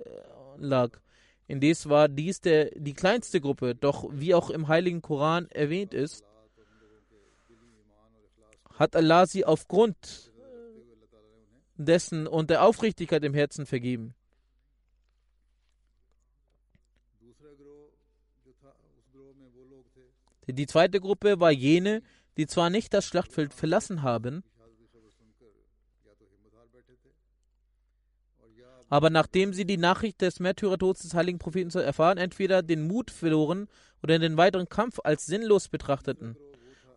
lag. 0.57 0.99
Indes 1.47 1.89
war 1.89 2.07
dies 2.07 2.41
der, 2.41 2.69
die 2.75 2.93
kleinste 2.93 3.41
Gruppe, 3.41 3.73
doch 3.73 4.07
wie 4.11 4.35
auch 4.35 4.49
im 4.49 4.67
heiligen 4.67 5.01
Koran 5.01 5.47
erwähnt 5.49 5.93
ist, 5.93 6.23
hat 8.75 8.95
Allah 8.95 9.25
sie 9.25 9.45
aufgrund 9.45 10.31
dessen 11.75 12.27
und 12.27 12.49
der 12.49 12.63
Aufrichtigkeit 12.63 13.23
im 13.23 13.33
Herzen 13.33 13.65
vergeben. 13.65 14.13
Die 20.47 20.65
zweite 20.65 20.99
Gruppe 20.99 21.39
war 21.39 21.51
jene, 21.51 22.01
die 22.39 22.47
zwar 22.47 22.69
nicht 22.69 22.93
das 22.93 23.05
Schlachtfeld 23.05 23.53
verlassen 23.53 24.01
haben, 24.01 24.45
aber 28.87 29.09
nachdem 29.09 29.51
sie 29.53 29.65
die 29.65 29.75
Nachricht 29.75 30.21
des 30.21 30.39
Märtyrertods 30.39 31.01
des 31.01 31.13
heiligen 31.13 31.37
Propheten 31.37 31.77
erfahren, 31.77 32.17
entweder 32.17 32.63
den 32.63 32.87
Mut 32.87 33.11
verloren 33.11 33.67
oder 34.01 34.17
den 34.19 34.37
weiteren 34.37 34.69
Kampf 34.69 34.99
als 35.03 35.25
sinnlos 35.25 35.67
betrachteten 35.67 36.37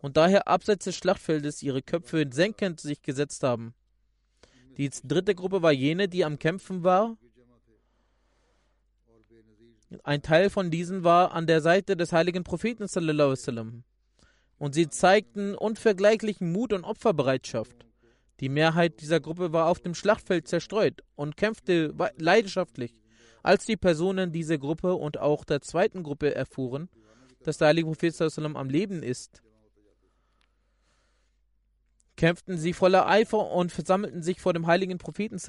und 0.01 0.15
daher 0.15 0.47
abseits 0.47 0.85
des 0.85 0.95
Schlachtfeldes 0.95 1.61
ihre 1.61 1.81
Köpfe 1.81 2.25
senkend 2.31 2.79
sich 2.79 3.01
gesetzt 3.01 3.43
haben. 3.43 3.73
Die 4.77 4.89
dritte 5.03 5.35
Gruppe 5.35 5.61
war 5.61 5.73
jene, 5.73 6.07
die 6.07 6.23
am 6.23 6.39
Kämpfen 6.39 6.85
war 6.85 7.17
ein 10.03 10.21
Teil 10.21 10.49
von 10.49 10.71
diesen 10.71 11.03
war 11.03 11.33
an 11.33 11.47
der 11.47 11.61
Seite 11.61 11.97
des 11.97 12.13
heiligen 12.13 12.45
Propheten 12.45 12.87
und 14.63 14.73
sie 14.73 14.87
zeigten 14.87 15.55
unvergleichlichen 15.55 16.49
Mut 16.53 16.71
und 16.71 16.85
Opferbereitschaft. 16.85 17.85
Die 18.39 18.47
Mehrheit 18.47 19.01
dieser 19.01 19.19
Gruppe 19.19 19.51
war 19.51 19.67
auf 19.67 19.81
dem 19.81 19.93
Schlachtfeld 19.93 20.47
zerstreut 20.47 21.03
und 21.15 21.35
kämpfte 21.35 21.93
leidenschaftlich. 22.15 23.01
Als 23.43 23.65
die 23.65 23.75
Personen 23.75 24.31
dieser 24.31 24.57
Gruppe 24.57 24.93
und 24.95 25.19
auch 25.19 25.43
der 25.43 25.59
zweiten 25.59 26.01
Gruppe 26.01 26.33
erfuhren, 26.33 26.87
dass 27.43 27.57
der 27.57 27.67
heilige 27.67 27.87
Prophet 27.87 28.15
am 28.21 28.69
Leben 28.69 29.03
ist, 29.03 29.43
kämpften 32.15 32.57
sie 32.57 32.71
voller 32.71 33.05
Eifer 33.05 33.51
und 33.51 33.69
versammelten 33.69 34.23
sich 34.23 34.39
vor 34.39 34.53
dem 34.53 34.65
heiligen 34.65 34.97
Propheten. 34.97 35.39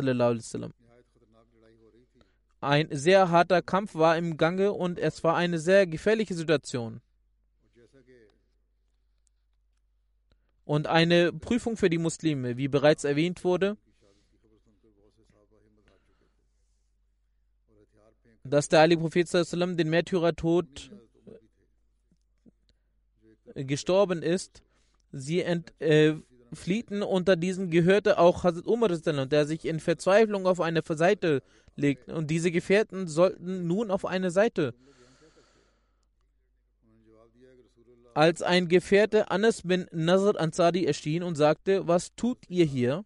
Ein 2.60 2.88
sehr 2.90 3.30
harter 3.30 3.62
Kampf 3.62 3.94
war 3.94 4.18
im 4.18 4.36
Gange 4.36 4.72
und 4.72 4.98
es 4.98 5.22
war 5.22 5.36
eine 5.36 5.60
sehr 5.60 5.86
gefährliche 5.86 6.34
Situation. 6.34 7.00
Und 10.64 10.86
eine 10.86 11.32
Prüfung 11.32 11.76
für 11.76 11.90
die 11.90 11.98
Muslime, 11.98 12.56
wie 12.56 12.68
bereits 12.68 13.04
erwähnt 13.04 13.44
wurde, 13.44 13.76
dass 18.44 18.68
der 18.68 18.80
Ali 18.80 18.96
Prophet 18.96 19.28
den 19.32 19.90
Märtyrertod 19.90 20.90
gestorben 23.54 24.22
ist. 24.22 24.62
Sie 25.12 25.42
entfliehten 25.42 27.02
äh, 27.02 27.04
unter 27.04 27.36
diesen 27.36 27.70
gehörte 27.70 28.18
auch 28.18 28.44
Hazrat 28.44 28.66
Umar, 28.66 28.88
der 28.88 29.46
sich 29.46 29.64
in 29.64 29.80
Verzweiflung 29.80 30.46
auf 30.46 30.60
eine 30.60 30.82
Seite 30.86 31.42
legten. 31.76 32.12
Und 32.12 32.30
diese 32.30 32.50
Gefährten 32.50 33.06
sollten 33.06 33.66
nun 33.66 33.90
auf 33.90 34.04
eine 34.04 34.30
Seite. 34.30 34.74
Als 38.14 38.42
ein 38.42 38.68
Gefährte 38.68 39.30
Anas 39.30 39.62
bin 39.62 39.86
Nazar 39.92 40.38
Ansari 40.38 40.84
erschien 40.84 41.22
und 41.22 41.34
sagte, 41.34 41.88
was 41.88 42.14
tut 42.14 42.38
ihr 42.48 42.64
hier? 42.64 43.04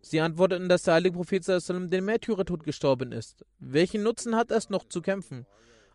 Sie 0.00 0.20
antworteten, 0.20 0.70
dass 0.70 0.84
der 0.84 0.94
heilige 0.94 1.16
Prophet 1.16 1.46
den 1.46 2.04
Märtyrertod 2.04 2.64
gestorben 2.64 3.12
ist. 3.12 3.44
Welchen 3.58 4.02
Nutzen 4.02 4.36
hat 4.36 4.50
es 4.50 4.70
noch 4.70 4.84
zu 4.88 5.02
kämpfen? 5.02 5.44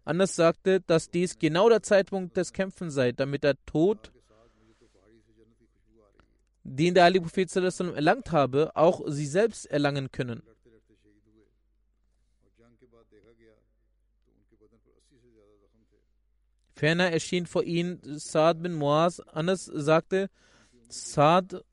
Anas 0.06 0.36
sagte, 0.36 0.82
dass 0.82 1.10
dies 1.10 1.40
genau 1.40 1.70
der 1.70 1.82
Zeitpunkt 1.82 2.38
des 2.38 2.54
Kämpfens 2.54 2.94
sei, 2.94 3.12
damit 3.12 3.44
der 3.44 3.56
Tod 3.66 4.12
den 6.64 6.94
der 6.94 7.06
heilige 7.06 7.26
Prophet 7.26 7.56
erlangt 7.56 8.32
habe, 8.32 8.72
auch 8.76 9.02
sie 9.08 9.26
selbst 9.26 9.66
erlangen 9.66 10.12
können. 10.12 10.44
Ferner 16.84 17.14
erschien 17.14 17.46
vor 17.46 17.64
ihnen 17.64 18.02
Saad 18.20 18.62
bin 18.62 18.74
Muaz. 18.74 19.22
Anas 19.32 19.64
sagte, 19.64 20.30
Saad, 20.90 21.64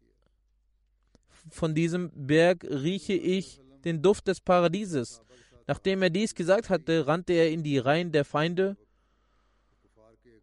von 1.50 1.74
diesem 1.74 2.12
Berg 2.14 2.62
rieche 2.62 3.14
ich 3.14 3.60
den 3.84 4.02
Duft 4.02 4.28
des 4.28 4.40
Paradieses. 4.40 5.20
Nachdem 5.66 6.02
er 6.02 6.10
dies 6.10 6.36
gesagt 6.36 6.70
hatte, 6.70 7.08
rannte 7.08 7.32
er 7.32 7.50
in 7.50 7.64
die 7.64 7.78
Reihen 7.78 8.12
der 8.12 8.24
Feinde 8.24 8.76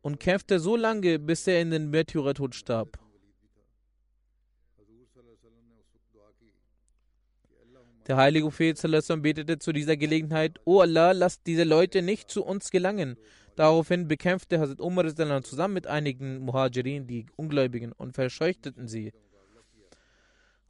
und 0.02 0.20
kämpfte 0.20 0.60
so 0.60 0.76
lange, 0.76 1.18
bis 1.18 1.48
er 1.48 1.62
in 1.62 1.72
den 1.72 1.90
Märtyrertod 1.90 2.54
starb. 2.54 3.00
Der 8.06 8.18
heilige 8.18 8.48
Prophet 8.48 8.82
betete 9.22 9.60
zu 9.60 9.72
dieser 9.72 9.96
Gelegenheit, 9.96 10.60
O 10.66 10.82
Allah, 10.82 11.14
lass 11.14 11.42
diese 11.42 11.64
Leute 11.64 12.02
nicht 12.02 12.30
zu 12.30 12.44
uns 12.44 12.70
gelangen. 12.70 13.16
Daraufhin 13.58 14.08
bekämpfte 14.08 14.60
Hazrat 14.60 14.80
Umar 14.80 15.08
zusammen 15.44 15.74
mit 15.74 15.88
einigen 15.88 16.38
Muhajirin 16.46 17.08
die 17.08 17.26
Ungläubigen 17.36 17.92
und 17.92 18.14
verscheuchteten 18.14 18.88
sie. 18.88 19.12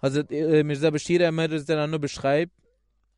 Hazrat 0.02 0.32
äh, 0.32 0.63
Mirza 0.63 0.89
Bashir 0.89 1.30
beschreibt, 2.00 2.54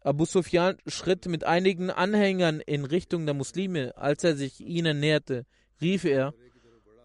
Abu 0.01 0.25
Sufyan 0.25 0.77
schritt 0.88 1.27
mit 1.27 1.43
einigen 1.43 1.91
Anhängern 1.91 2.62
in 2.62 2.84
Richtung 2.84 3.27
der 3.27 3.36
Muslime. 3.36 3.95
Als 3.95 4.23
er 4.23 4.36
sich 4.36 4.60
ihnen 4.60 4.99
näherte, 5.01 5.45
rief 5.79 6.03
er, 6.03 6.34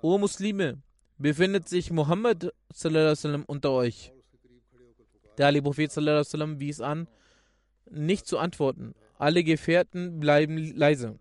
O 0.01 0.17
Muslime, 0.17 0.81
befindet 1.19 1.69
sich 1.69 1.91
Muhammad 1.91 2.51
unter 3.47 3.73
euch? 3.73 4.11
Der 5.37 5.49
Ali 5.49 5.61
Prophet 5.61 5.93
sallam, 5.93 6.61
wies 6.61 6.81
an, 6.81 7.09
nicht 7.91 8.27
zu 8.27 8.39
antworten. 8.39 8.95
Alle 9.19 9.45
Gefährten 9.45 10.19
bleiben 10.19 10.57
leise. 10.57 11.19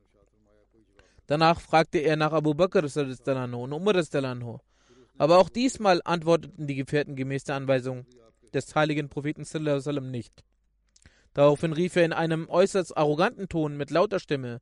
Danach 1.27 1.61
fragte 1.61 1.99
er 1.99 2.15
nach 2.15 2.33
Abu 2.33 2.53
Bakr 2.53 2.83
und 2.83 3.73
Umar. 3.73 4.61
Aber 5.17 5.37
auch 5.37 5.49
diesmal 5.49 6.01
antworteten 6.03 6.67
die 6.67 6.75
Gefährten 6.75 7.15
gemäß 7.15 7.43
der 7.45 7.55
Anweisung 7.55 8.05
des 8.53 8.75
heiligen 8.75 9.09
Propheten 9.09 9.45
nicht. 10.11 10.43
Daraufhin 11.33 11.73
rief 11.73 11.95
er 11.95 12.05
in 12.05 12.13
einem 12.13 12.49
äußerst 12.49 12.95
arroganten 12.97 13.47
Ton 13.49 13.77
mit 13.77 13.89
lauter 13.89 14.19
Stimme: 14.19 14.59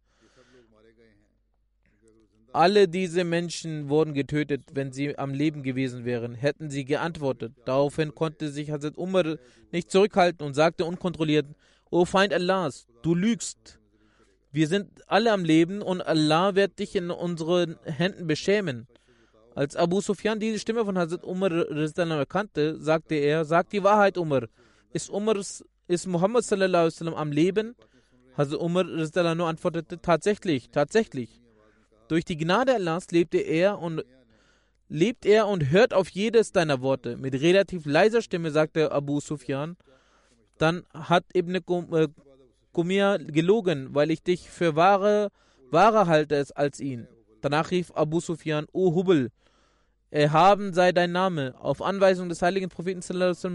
alle 2.53 2.89
diese 2.89 3.23
Menschen 3.23 3.87
wurden 3.87 4.13
getötet, 4.13 4.63
wenn 4.73 4.91
sie 4.91 5.17
am 5.17 5.33
Leben 5.33 5.63
gewesen 5.63 6.03
wären, 6.03 6.35
hätten 6.35 6.69
sie 6.69 6.83
geantwortet. 6.83 7.53
Daraufhin 7.65 8.13
konnte 8.13 8.49
sich 8.49 8.71
Hazrat 8.71 8.97
Umar 8.97 9.37
nicht 9.71 9.89
zurückhalten 9.89 10.45
und 10.45 10.53
sagte 10.53 10.83
unkontrolliert, 10.83 11.45
O 11.89 12.03
Feind 12.03 12.33
Allahs, 12.33 12.87
du 13.03 13.15
lügst. 13.15 13.79
Wir 14.51 14.67
sind 14.67 14.89
alle 15.07 15.31
am 15.31 15.45
Leben 15.45 15.81
und 15.81 16.01
Allah 16.01 16.55
wird 16.55 16.79
dich 16.79 16.95
in 16.95 17.09
unseren 17.09 17.77
Händen 17.83 18.27
beschämen. 18.27 18.87
Als 19.55 19.75
Abu 19.75 20.01
Sufyan 20.01 20.39
diese 20.39 20.59
Stimme 20.59 20.83
von 20.85 20.97
Hazrat 20.97 21.23
Umar 21.23 21.51
erkannte, 21.51 22.77
sagte 22.77 23.15
er, 23.15 23.45
sag 23.45 23.69
die 23.69 23.83
Wahrheit, 23.83 24.17
Umar. 24.17 24.47
Ist, 24.93 25.09
Umars, 25.09 25.63
ist 25.87 26.07
Muhammad 26.07 26.43
sallam, 26.43 27.13
am 27.13 27.31
Leben? 27.31 27.75
Hazrat 28.37 28.59
Umar 28.59 28.85
antwortete, 28.85 30.01
tatsächlich, 30.01 30.69
tatsächlich. 30.69 31.41
Durch 32.09 32.25
die 32.25 32.37
Gnade 32.37 32.75
Allahs 32.75 33.11
lebte 33.11 33.37
er 33.37 33.79
und 33.79 34.03
lebt 34.89 35.25
er 35.25 35.47
und 35.47 35.69
hört 35.71 35.93
auf 35.93 36.09
jedes 36.09 36.51
deiner 36.51 36.81
Worte. 36.81 37.15
Mit 37.15 37.35
relativ 37.35 37.85
leiser 37.85 38.21
Stimme 38.21 38.51
sagte 38.51 38.91
Abu 38.91 39.21
Sufyan, 39.21 39.77
dann 40.57 40.83
hat 40.93 41.23
Ibn 41.33 41.57
Kumir 42.71 43.19
gelogen, 43.19 43.89
weil 43.93 44.11
ich 44.11 44.23
dich 44.23 44.49
für 44.49 44.75
wahre, 44.75 45.29
wahrer 45.69 46.07
halte 46.07 46.45
als 46.55 46.79
ihn. 46.79 47.07
Danach 47.41 47.71
rief 47.71 47.91
Abu 47.95 48.19
Sufyan, 48.19 48.65
O 48.71 48.93
Hubel, 48.93 49.29
erhaben 50.11 50.73
sei 50.73 50.91
dein 50.91 51.11
Name. 51.11 51.55
Auf 51.59 51.81
Anweisung 51.81 52.29
des 52.29 52.41
heiligen 52.41 52.69
Propheten 52.69 53.01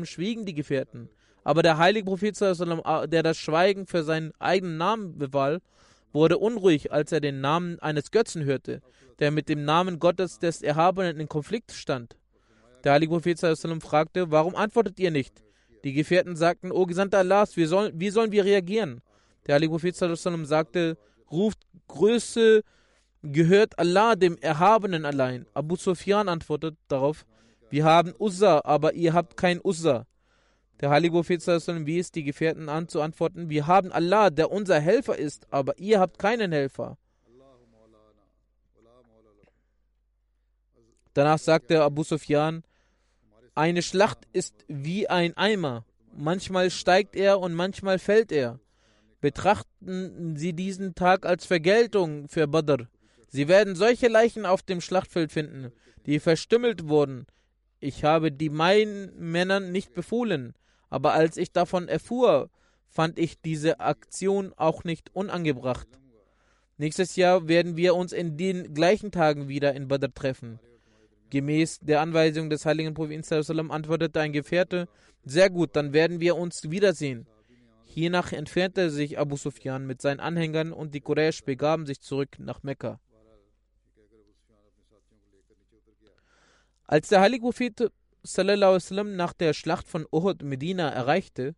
schwiegen 0.06 0.44
die 0.44 0.54
Gefährten. 0.54 1.08
Aber 1.44 1.62
der 1.62 1.78
heilige 1.78 2.06
Prophet, 2.06 2.34
sallam, 2.34 2.82
der 3.08 3.22
das 3.22 3.36
Schweigen 3.36 3.86
für 3.86 4.02
seinen 4.02 4.32
eigenen 4.40 4.78
Namen 4.78 5.16
bewahl, 5.16 5.60
wurde 6.12 6.38
unruhig, 6.38 6.92
als 6.92 7.12
er 7.12 7.20
den 7.20 7.40
Namen 7.40 7.78
eines 7.78 8.10
Götzen 8.10 8.44
hörte, 8.44 8.80
der 9.20 9.30
mit 9.30 9.48
dem 9.48 9.64
Namen 9.64 10.00
Gottes 10.00 10.38
des 10.38 10.62
Erhabenen 10.62 11.20
in 11.20 11.28
Konflikt 11.28 11.72
stand. 11.72 12.16
Der 12.82 12.92
heilige 12.92 13.12
Prophet 13.12 13.38
fragte, 13.80 14.30
warum 14.30 14.56
antwortet 14.56 14.98
ihr 14.98 15.10
nicht? 15.10 15.42
Die 15.86 15.92
Gefährten 15.92 16.34
sagten, 16.34 16.72
O 16.72 16.84
Gesandter 16.84 17.18
Allahs, 17.18 17.56
wie, 17.56 17.64
soll, 17.64 17.92
wie 17.94 18.10
sollen 18.10 18.32
wir 18.32 18.44
reagieren? 18.44 19.02
Der 19.46 19.54
heilige 19.54 19.70
Prophet 19.70 19.94
sagte, 19.94 20.98
ruft 21.30 21.60
Größe 21.86 22.64
gehört 23.22 23.78
Allah 23.78 24.16
dem 24.16 24.36
Erhabenen 24.38 25.04
allein. 25.04 25.46
Abu 25.54 25.76
Sufyan 25.76 26.28
antwortet 26.28 26.76
darauf, 26.88 27.24
wir 27.70 27.84
haben 27.84 28.12
Uzza, 28.18 28.62
aber 28.64 28.94
ihr 28.94 29.12
habt 29.12 29.36
kein 29.36 29.60
Uzza. 29.62 30.08
Der 30.80 30.90
heilige 30.90 31.12
Prophet 31.12 31.40
wies 31.46 32.10
die 32.10 32.24
Gefährten 32.24 32.68
an 32.68 32.88
zu 32.88 33.00
antworten, 33.00 33.48
wir 33.48 33.68
haben 33.68 33.92
Allah, 33.92 34.30
der 34.30 34.50
unser 34.50 34.80
Helfer 34.80 35.16
ist, 35.16 35.46
aber 35.52 35.78
ihr 35.78 36.00
habt 36.00 36.18
keinen 36.18 36.50
Helfer. 36.50 36.98
Danach 41.14 41.38
sagte 41.38 41.80
Abu 41.80 42.02
Sufyan, 42.02 42.64
eine 43.56 43.82
Schlacht 43.82 44.18
ist 44.32 44.54
wie 44.68 45.08
ein 45.08 45.36
Eimer. 45.36 45.84
Manchmal 46.14 46.70
steigt 46.70 47.16
er 47.16 47.40
und 47.40 47.54
manchmal 47.54 47.98
fällt 47.98 48.30
er. 48.30 48.60
Betrachten 49.20 50.36
Sie 50.36 50.52
diesen 50.52 50.94
Tag 50.94 51.24
als 51.26 51.46
Vergeltung 51.46 52.28
für 52.28 52.46
Badr. 52.46 52.86
Sie 53.28 53.48
werden 53.48 53.74
solche 53.74 54.08
Leichen 54.08 54.46
auf 54.46 54.62
dem 54.62 54.80
Schlachtfeld 54.80 55.32
finden, 55.32 55.72
die 56.04 56.20
verstümmelt 56.20 56.88
wurden. 56.88 57.26
Ich 57.80 58.04
habe 58.04 58.30
die 58.30 58.50
meinen 58.50 59.18
Männern 59.18 59.72
nicht 59.72 59.94
befohlen, 59.94 60.54
aber 60.90 61.14
als 61.14 61.36
ich 61.36 61.50
davon 61.50 61.88
erfuhr, 61.88 62.50
fand 62.88 63.18
ich 63.18 63.40
diese 63.40 63.80
Aktion 63.80 64.52
auch 64.56 64.84
nicht 64.84 65.14
unangebracht. 65.14 65.88
Nächstes 66.76 67.16
Jahr 67.16 67.48
werden 67.48 67.76
wir 67.76 67.94
uns 67.94 68.12
in 68.12 68.36
den 68.36 68.74
gleichen 68.74 69.10
Tagen 69.10 69.48
wieder 69.48 69.74
in 69.74 69.88
Badr 69.88 70.12
treffen. 70.12 70.60
Gemäß 71.30 71.80
der 71.80 72.00
Anweisung 72.00 72.50
des 72.50 72.64
heiligen 72.66 72.94
Propheten 72.94 73.70
antwortete 73.70 74.20
ein 74.20 74.32
Gefährte, 74.32 74.88
sehr 75.24 75.50
gut, 75.50 75.74
dann 75.74 75.92
werden 75.92 76.20
wir 76.20 76.36
uns 76.36 76.70
wiedersehen. 76.70 77.26
Hiernach 77.84 78.32
entfernte 78.32 78.90
sich 78.90 79.18
Abu 79.18 79.36
Sufyan 79.36 79.86
mit 79.86 80.00
seinen 80.00 80.20
Anhängern 80.20 80.72
und 80.72 80.94
die 80.94 81.00
Quraysh 81.00 81.42
begaben 81.42 81.86
sich 81.86 82.00
zurück 82.00 82.38
nach 82.38 82.62
Mekka. 82.62 83.00
Als 86.84 87.08
der 87.08 87.20
heilige 87.20 87.42
Prophet 87.42 87.90
nach 89.16 89.32
der 89.32 89.52
Schlacht 89.54 89.88
von 89.88 90.06
Uhud 90.12 90.42
Medina 90.42 90.90
erreichte, 90.90 91.54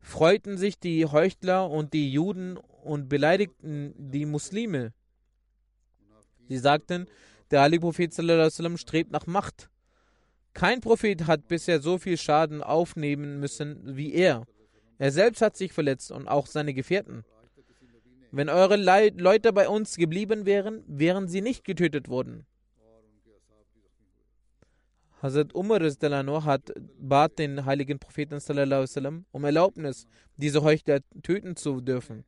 freuten 0.00 0.58
sich 0.58 0.78
die 0.78 1.06
Heuchler 1.06 1.70
und 1.70 1.92
die 1.92 2.10
Juden 2.10 2.56
und 2.56 3.08
beleidigten 3.08 3.94
die 3.96 4.26
Muslime. 4.26 4.92
Sie 6.48 6.58
sagten, 6.58 7.06
der 7.50 7.62
heilige 7.62 7.80
Prophet 7.80 8.14
strebt 8.14 9.10
nach 9.10 9.26
Macht. 9.26 9.70
Kein 10.54 10.80
Prophet 10.80 11.26
hat 11.26 11.48
bisher 11.48 11.80
so 11.80 11.98
viel 11.98 12.16
Schaden 12.16 12.62
aufnehmen 12.62 13.40
müssen 13.40 13.96
wie 13.96 14.12
er. 14.14 14.46
Er 14.98 15.10
selbst 15.10 15.42
hat 15.42 15.56
sich 15.56 15.72
verletzt 15.72 16.12
und 16.12 16.28
auch 16.28 16.46
seine 16.46 16.74
Gefährten. 16.74 17.24
Wenn 18.30 18.48
eure 18.48 18.76
Le 18.76 19.10
Leute 19.16 19.52
bei 19.52 19.68
uns 19.68 19.96
geblieben 19.96 20.46
wären, 20.46 20.82
wären 20.86 21.28
sie 21.28 21.40
nicht 21.40 21.64
getötet 21.64 22.08
worden. 22.08 22.46
Hazrat 25.22 25.54
Umar 25.54 25.80
hat 26.44 26.72
bat 26.98 27.38
den 27.38 27.64
heiligen 27.64 27.98
Propheten 27.98 28.40
sallam, 28.40 29.24
um 29.32 29.44
Erlaubnis, 29.44 30.06
diese 30.36 30.62
Heuchler 30.62 31.00
töten 31.22 31.56
zu 31.56 31.80
dürfen. 31.80 32.24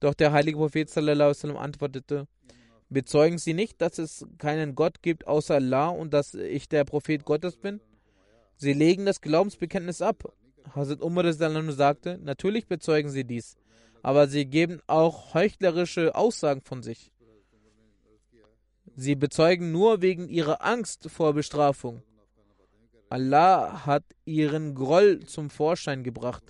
Doch 0.00 0.14
der 0.14 0.32
heilige 0.32 0.58
Prophet 0.58 0.90
sallam, 0.90 1.56
antwortete, 1.56 2.26
Bezeugen 2.88 3.38
Sie 3.38 3.54
nicht, 3.54 3.80
dass 3.82 3.98
es 3.98 4.26
keinen 4.38 4.74
Gott 4.74 5.02
gibt 5.02 5.26
außer 5.26 5.56
Allah 5.56 5.88
und 5.88 6.14
dass 6.14 6.34
ich 6.34 6.68
der 6.68 6.84
Prophet 6.84 7.24
Gottes 7.24 7.56
bin? 7.56 7.80
Sie 8.56 8.72
legen 8.72 9.04
das 9.04 9.20
Glaubensbekenntnis 9.20 10.00
ab. 10.00 10.32
Hazrat 10.74 11.02
Umar 11.02 11.32
sagte, 11.32 12.18
natürlich 12.18 12.66
bezeugen 12.66 13.10
sie 13.10 13.24
dies, 13.24 13.56
aber 14.02 14.28
sie 14.28 14.46
geben 14.46 14.80
auch 14.86 15.34
heuchlerische 15.34 16.14
Aussagen 16.14 16.62
von 16.62 16.82
sich. 16.82 17.12
Sie 18.96 19.14
bezeugen 19.14 19.72
nur 19.72 20.00
wegen 20.00 20.28
ihrer 20.28 20.64
Angst 20.64 21.10
vor 21.10 21.34
Bestrafung. 21.34 22.02
Allah 23.10 23.84
hat 23.84 24.04
ihren 24.24 24.74
Groll 24.74 25.20
zum 25.20 25.50
Vorschein 25.50 26.02
gebracht. 26.02 26.44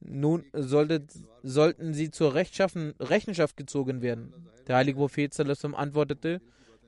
Nun 0.00 0.44
sollte, 0.52 1.06
sollten 1.42 1.92
sie 1.92 2.10
zur 2.10 2.34
Rechenschaft 2.34 3.56
gezogen 3.56 4.02
werden. 4.02 4.32
Der 4.66 4.76
heilige 4.76 4.98
Prophet 4.98 5.38
antwortete, 5.38 6.40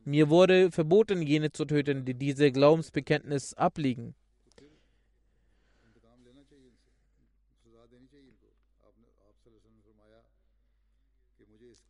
mir 0.04 0.30
wurde 0.30 0.72
verboten, 0.72 1.22
jene 1.22 1.52
zu 1.52 1.64
töten, 1.64 2.04
die 2.04 2.14
diese 2.14 2.50
Glaubensbekenntnis 2.50 3.54
ablegen. 3.54 4.14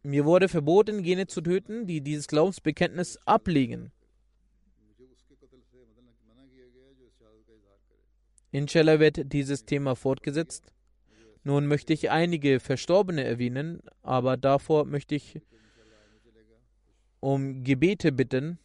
Mir 0.03 0.25
wurde 0.25 0.49
verboten, 0.49 1.05
jene 1.05 1.29
zu 1.29 1.41
töten, 1.41 1.87
die 1.87 2.01
dieses 2.01 2.27
Glaubensbekenntnis 2.27 3.19
ablegen. 3.25 3.93
Inshallah 8.51 8.99
wird 8.99 9.33
dieses 9.33 9.65
Thema 9.65 9.95
fortgesetzt. 9.95 10.73
Nun 11.45 11.67
möchte 11.67 11.93
ich 11.93 12.11
einige 12.11 12.61
Verstorbene 12.61 13.25
erwähnen, 13.25 13.83
aber 14.03 14.37
davor 14.37 14.85
möchte 14.85 15.15
ich 15.15 15.41
um 17.21 17.65
Gebete 17.65 18.13
bitten. 18.13 18.59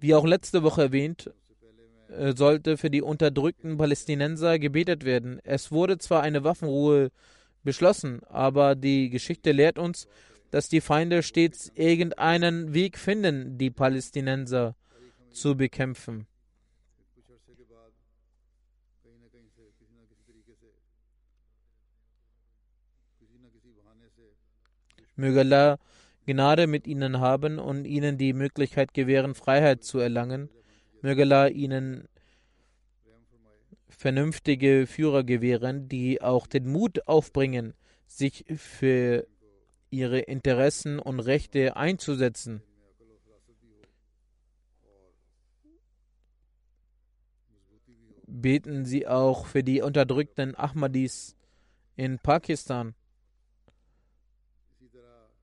Wie 0.00 0.14
auch 0.14 0.26
letzte 0.26 0.62
Woche 0.62 0.82
erwähnt, 0.82 1.32
äh, 2.08 2.34
sollte 2.34 2.76
für 2.76 2.90
die 2.90 3.02
unterdrückten 3.02 3.76
Palästinenser 3.76 4.58
gebetet 4.58 5.04
werden. 5.04 5.40
Es 5.44 5.72
wurde 5.72 5.98
zwar 5.98 6.22
eine 6.22 6.44
Waffenruhe 6.44 7.10
beschlossen, 7.62 8.22
aber 8.24 8.74
die 8.74 9.10
Geschichte 9.10 9.52
lehrt 9.52 9.78
uns, 9.78 10.06
dass 10.50 10.68
die 10.68 10.80
Feinde 10.80 11.22
stets 11.22 11.72
irgendeinen 11.74 12.74
Weg 12.74 12.98
finden, 12.98 13.58
die 13.58 13.70
Palästinenser 13.70 14.76
zu 15.30 15.56
bekämpfen. 15.56 16.26
Möge 25.16 25.40
Allah 25.40 25.78
Gnade 26.26 26.66
mit 26.66 26.86
ihnen 26.86 27.20
haben 27.20 27.58
und 27.58 27.84
ihnen 27.84 28.16
die 28.16 28.32
Möglichkeit 28.32 28.94
gewähren, 28.94 29.34
Freiheit 29.34 29.84
zu 29.84 29.98
erlangen. 29.98 30.48
Möge 31.02 31.22
Allah 31.22 31.48
ihnen 31.48 32.08
vernünftige 33.88 34.86
Führer 34.86 35.22
gewähren, 35.24 35.88
die 35.88 36.22
auch 36.22 36.46
den 36.46 36.66
Mut 36.66 37.06
aufbringen, 37.06 37.74
sich 38.06 38.44
für 38.56 39.26
ihre 39.90 40.18
Interessen 40.18 40.98
und 40.98 41.20
Rechte 41.20 41.76
einzusetzen. 41.76 42.62
Beten 48.26 48.84
Sie 48.84 49.06
auch 49.06 49.46
für 49.46 49.62
die 49.62 49.80
unterdrückten 49.80 50.54
Ahmadis 50.56 51.36
in 51.96 52.18
Pakistan. 52.18 52.94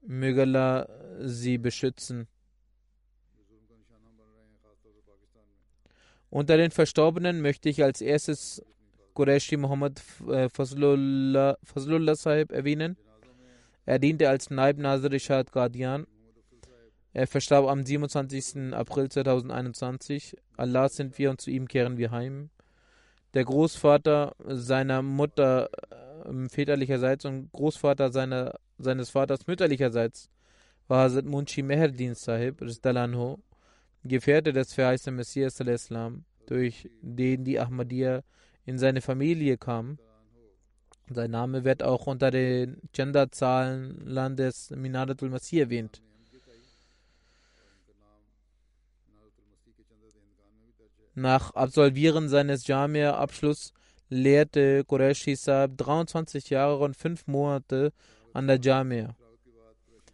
Möge 0.02 0.42
Allah 0.42 0.88
sie 1.20 1.58
beschützen. 1.58 2.28
Unter 6.30 6.58
den 6.58 6.72
Verstorbenen 6.72 7.42
möchte 7.42 7.70
ich 7.70 7.84
als 7.84 8.00
erstes 8.02 8.64
Qureshi 9.14 9.58
Muhammad 9.58 10.02
äh, 10.30 10.48
Fazlullah, 10.50 11.58
Fazlullah 11.64 12.16
Sahib 12.16 12.52
erwähnen. 12.52 12.98
Er 13.86 14.00
diente 14.00 14.30
als 14.30 14.50
Naib 14.50 14.78
Nazir 14.78 15.12
Ishad 15.12 15.52
Qadian. 15.52 16.08
Er 17.14 17.28
verstarb 17.28 17.68
am 17.68 17.86
27. 17.86 18.74
April 18.74 19.10
2021. 19.10 20.38
Allah 20.56 20.88
sind 20.88 21.18
wir 21.18 21.32
und 21.32 21.42
zu 21.42 21.52
ihm 21.52 21.68
kehren 21.68 21.98
wir 21.98 22.12
heim. 22.12 22.50
Der 23.34 23.44
Großvater 23.44 24.36
seiner 24.46 25.02
Mutter 25.02 25.70
äh, 26.26 26.50
väterlicherseits 26.50 27.26
und 27.26 27.52
Großvater 27.52 28.12
seiner, 28.12 28.54
seines 28.84 29.10
Vaters 29.10 29.48
mütterlicherseits 29.48 30.30
war 30.88 31.04
Hazrat 31.04 31.26
Munshi 31.26 31.62
Meherdin 31.62 32.16
Sahib, 32.16 32.62
Rizdalanho, 32.62 33.40
Gefährte 34.04 34.52
des 34.52 34.74
verheißenen 34.74 35.18
Messias 35.18 35.60
Islam, 35.60 36.26
durch 36.48 36.90
den 37.02 37.46
die 37.46 37.60
Ahmadiyya 37.60 38.24
in 38.66 38.78
seine 38.78 39.02
Familie 39.02 39.58
kam. 39.58 40.00
Sein 41.10 41.32
Name 41.32 41.64
wird 41.64 41.84
auch 41.84 42.08
unter 42.08 42.32
den 42.32 42.82
Genderzahlen 42.94 44.36
des 44.36 44.70
Minaratul 44.72 45.30
Masih 45.30 45.60
erwähnt. 45.60 46.02
Nach 51.14 51.52
Absolvieren 51.52 52.30
seines 52.30 52.68
Jamia-Abschlusses 52.68 53.74
lehrte 54.10 54.86
Qureshi 54.86 55.36
Saab 55.36 55.78
23 55.78 56.50
Jahre 56.50 56.80
und 56.80 56.96
5 56.96 57.28
Monate 57.28 57.92
an 58.34 58.48
der 58.48 58.60
Jamia. 58.60 59.16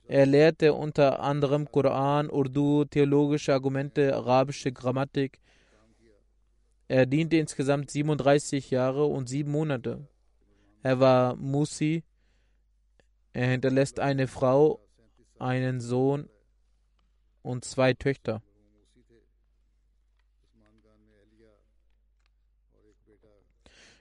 Er 0.08 0.26
lehrte 0.26 0.74
unter 0.74 1.20
anderem 1.20 1.70
Koran, 1.70 2.30
Urdu, 2.30 2.86
theologische 2.86 3.54
Argumente, 3.54 4.16
arabische 4.16 4.72
Grammatik. 4.72 5.40
Er 6.88 7.06
diente 7.06 7.36
insgesamt 7.36 7.92
37 7.92 8.72
Jahre 8.72 9.06
und 9.06 9.28
7 9.28 9.52
Monate. 9.52 10.08
Er 10.82 11.00
war 11.02 11.36
Musi. 11.36 12.04
Er 13.34 13.48
hinterlässt 13.48 14.00
eine 14.00 14.28
Frau, 14.28 14.80
einen 15.38 15.82
Sohn 15.82 16.30
und 17.42 17.66
zwei 17.66 17.94
Töchter. 17.94 18.42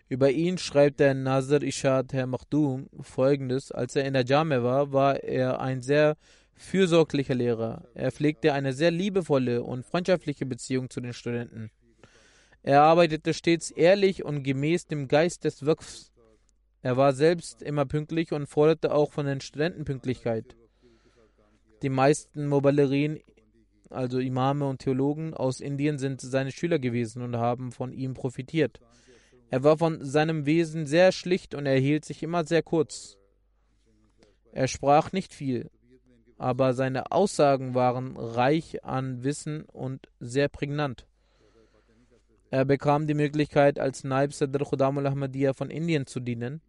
Über 0.09 0.31
ihn 0.31 0.57
schreibt 0.57 1.01
der 1.01 1.15
Nazir 1.15 1.63
Ishad 1.63 2.13
Herr 2.13 2.27
Makhdoom 2.27 2.89
folgendes: 3.01 3.73
Als 3.73 3.97
er 3.97 4.05
in 4.05 4.15
der 4.15 4.25
Jame 4.25 4.63
war, 4.63 4.93
war 4.93 5.25
er 5.25 5.61
ein 5.61 5.83
sehr 5.83 6.17
fürsorglicher 6.55 7.35
Lehrer. 7.35 7.83
Er 7.95 8.13
pflegte 8.13 8.53
eine 8.53 8.73
sehr 8.73 8.93
liebevolle 8.93 9.65
und 9.65 9.85
freundschaftliche 9.85 10.47
Beziehung 10.47 10.91
zu 10.91 11.01
den 11.01 11.13
Studenten. 11.13 11.71
Er 12.63 12.83
arbeitete 12.83 13.35
stets 13.35 13.73
ehrlich 13.73 14.25
und 14.25 14.45
gemäß 14.45 14.87
dem 14.87 15.09
Geist 15.09 15.45
des 15.45 15.67
Wirkfs. 15.67 16.13
Er 16.83 16.97
war 16.97 17.13
selbst 17.13 17.61
immer 17.63 17.85
pünktlich 17.85 18.33
und 18.33 18.47
forderte 18.47 18.95
auch 18.95 19.13
von 19.13 19.27
den 19.27 19.41
Studenten 19.41 19.85
Pünktlichkeit. 19.85 20.57
Die 21.83 21.89
meisten 21.89 22.47
Mubalerin, 22.47 23.21
also 23.91 24.21
Imame 24.21 24.69
und 24.69 24.79
Theologen 24.83 25.35
aus 25.35 25.61
Indien, 25.61 25.99
sind 25.99 26.21
seine 26.21 26.53
Schüler 26.53 26.79
gewesen 26.79 27.23
und 27.23 27.37
haben 27.37 27.73
von 27.73 27.93
ihm 27.93 28.15
profitiert. 28.15 28.81
Er 29.51 29.63
war 29.63 29.79
von 29.79 30.05
seinem 30.05 30.47
Wesen 30.47 30.87
sehr 30.87 31.13
schlicht 31.13 31.55
und 31.55 31.67
er 31.67 31.79
hielt 31.79 32.05
sich 32.05 32.23
immer 32.23 32.45
sehr 32.45 32.63
kurz. 32.63 33.17
Er 34.53 34.69
sprach 34.69 35.13
nicht 35.13 35.35
viel, 35.35 35.71
aber 36.39 36.75
seine 36.75 37.13
Aussagen 37.13 37.75
waren 37.75 38.17
reich 38.17 38.85
an 38.85 39.23
Wissen 39.23 39.63
und 39.65 40.09
sehr 40.19 40.49
prägnant. 40.49 41.07
Er 42.51 42.65
bekam 42.65 43.07
die 43.07 43.15
Möglichkeit, 43.15 43.79
als 43.79 44.05
Naib 44.05 44.33
Sadr 44.33 44.65
Khudamul 44.65 45.07
Ahmadiyya 45.07 45.53
von 45.53 45.71
Indien 45.71 46.07
zu 46.07 46.21
dienen. 46.21 46.61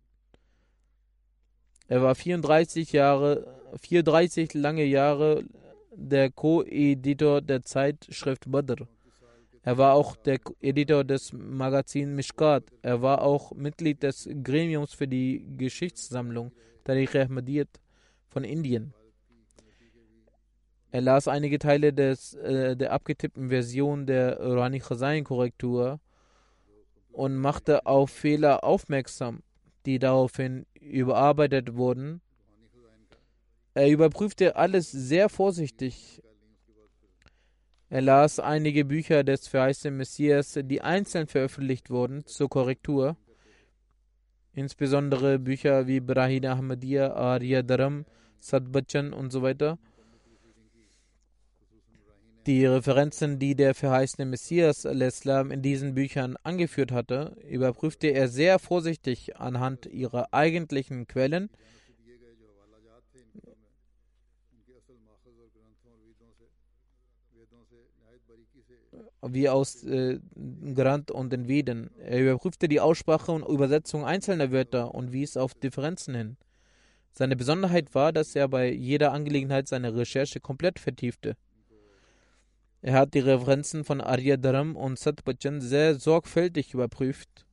Er 1.87 2.01
war 2.01 2.15
34 2.15 2.91
Jahre, 2.91 3.61
34 3.81 4.53
lange 4.53 4.83
Jahre 4.83 5.45
der 5.91 6.31
Co-Editor 6.31 7.41
der 7.41 7.63
Zeitschrift 7.63 8.51
Badr. 8.51 8.87
Er 9.67 9.77
war 9.77 9.95
auch 9.95 10.15
der 10.15 10.39
Editor 10.61 11.03
des 11.03 11.33
Magazins 11.33 12.15
Mishkat. 12.15 12.63
Er 12.83 13.01
war 13.01 13.21
auch 13.21 13.51
Mitglied 13.51 14.01
des 14.01 14.29
Gremiums 14.41 14.93
für 14.93 15.09
die 15.09 15.45
Geschichtssammlung 15.57 16.53
Tariq 16.85 17.13
Ahmadiyyat 17.17 17.67
von 18.29 18.45
Indien. 18.45 18.93
Er 20.89 21.01
las 21.01 21.27
einige 21.27 21.59
Teile 21.59 21.91
des, 21.91 22.33
äh, 22.35 22.77
der 22.77 22.93
abgetippten 22.93 23.49
Version 23.49 24.05
der 24.05 24.39
Rani 24.39 24.79
Khazain 24.79 25.25
Korrektur 25.25 25.99
und 27.11 27.35
machte 27.35 27.85
auf 27.85 28.09
Fehler 28.09 28.63
aufmerksam, 28.63 29.43
die 29.85 29.99
daraufhin 29.99 30.65
überarbeitet 30.79 31.75
wurden. 31.75 32.21
Er 33.73 33.89
überprüfte 33.89 34.55
alles 34.55 34.89
sehr 34.91 35.27
vorsichtig 35.27 36.23
er 37.89 38.01
las 38.01 38.39
einige 38.39 38.83
Bücher 38.85 39.23
des 39.23 39.47
verheißenen 39.47 39.97
Messias, 39.97 40.59
die 40.61 40.81
einzeln 40.81 41.27
veröffentlicht 41.27 41.89
wurden, 41.89 42.25
zur 42.25 42.49
Korrektur. 42.49 43.15
Insbesondere 44.53 45.39
Bücher 45.39 45.87
wie 45.87 45.99
Brahim 45.99 46.45
Ahmadiyya, 46.45 47.13
Arya 47.13 47.61
Dharam, 47.61 48.05
Sadbachan 48.39 49.13
und 49.13 49.31
so 49.31 49.41
weiter. 49.41 49.77
Die 52.47 52.65
Referenzen, 52.65 53.39
die 53.39 53.55
der 53.55 53.75
verheißene 53.75 54.25
Messias 54.25 54.85
al-Islam 54.85 55.51
in 55.51 55.61
diesen 55.61 55.95
Büchern 55.95 56.37
angeführt 56.43 56.93
hatte, 56.93 57.35
überprüfte 57.49 58.07
er 58.07 58.29
sehr 58.29 58.57
vorsichtig 58.57 59.37
anhand 59.37 59.85
ihrer 59.85 60.33
eigentlichen 60.33 61.07
Quellen 61.07 61.49
wie 69.33 69.49
aus 69.49 69.83
äh, 69.83 70.19
Grant 70.75 71.11
und 71.11 71.31
den 71.31 71.47
Veden. 71.47 71.91
Er 71.99 72.21
überprüfte 72.21 72.67
die 72.67 72.79
Aussprache 72.79 73.31
und 73.31 73.47
Übersetzung 73.47 74.05
einzelner 74.05 74.51
Wörter 74.51 74.93
und 74.93 75.11
wies 75.11 75.37
auf 75.37 75.53
Differenzen 75.53 76.15
hin. 76.15 76.37
Seine 77.13 77.35
Besonderheit 77.35 77.95
war, 77.95 78.13
dass 78.13 78.35
er 78.35 78.47
bei 78.47 78.71
jeder 78.71 79.11
Angelegenheit 79.11 79.67
seine 79.67 79.95
Recherche 79.95 80.39
komplett 80.39 80.79
vertiefte. 80.79 81.35
Er 82.81 82.93
hat 82.93 83.13
die 83.15 83.19
Referenzen 83.19 83.83
von 83.83 84.01
Arya 84.01 84.37
Dharam 84.37 84.75
und 84.75 84.99
Satbachan 84.99 85.61
sehr 85.61 85.95
sorgfältig 85.95 86.73
überprüft. 86.73 87.45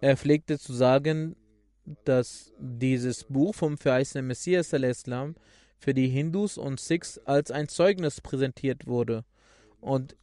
Er 0.00 0.18
pflegte 0.18 0.58
zu 0.58 0.74
sagen, 0.74 1.36
dass 2.04 2.52
dieses 2.58 3.24
Buch 3.24 3.54
vom 3.54 3.78
verheißenen 3.78 4.26
Messias 4.26 4.74
al-Islam 4.74 5.34
für 5.84 5.92
die 5.92 6.08
Hindus 6.08 6.56
und 6.56 6.80
Sikhs 6.80 7.18
als 7.26 7.50
ein 7.50 7.68
Zeugnis 7.68 8.22
präsentiert 8.22 8.86
wurde. 8.86 9.24
Und 9.82 10.16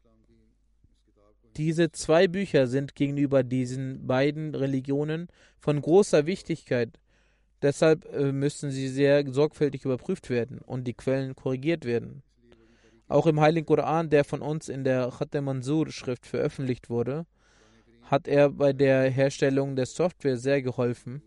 diese 1.55 1.91
zwei 1.91 2.27
Bücher 2.27 2.65
sind 2.65 2.95
gegenüber 2.95 3.43
diesen 3.43 4.07
beiden 4.07 4.55
Religionen 4.55 5.27
von 5.59 5.79
großer 5.79 6.25
Wichtigkeit. 6.25 6.99
Deshalb 7.61 8.11
äh, 8.11 8.31
müssen 8.31 8.71
sie 8.71 8.87
sehr 8.87 9.23
sorgfältig 9.31 9.85
überprüft 9.85 10.31
werden 10.31 10.57
und 10.65 10.85
die 10.87 10.95
Quellen 10.95 11.35
korrigiert 11.35 11.85
werden. 11.85 12.23
Auch 13.07 13.27
im 13.27 13.39
Heiligen 13.39 13.67
Koran, 13.67 14.09
der 14.09 14.23
von 14.23 14.41
uns 14.41 14.67
in 14.67 14.83
der 14.83 15.11
Khatem 15.15 15.45
Mansur-Schrift 15.45 16.25
veröffentlicht 16.25 16.89
wurde, 16.89 17.27
hat 18.01 18.27
er 18.27 18.49
bei 18.49 18.73
der 18.73 19.11
Herstellung 19.11 19.75
der 19.75 19.85
Software 19.85 20.37
sehr 20.37 20.63
geholfen. 20.63 21.21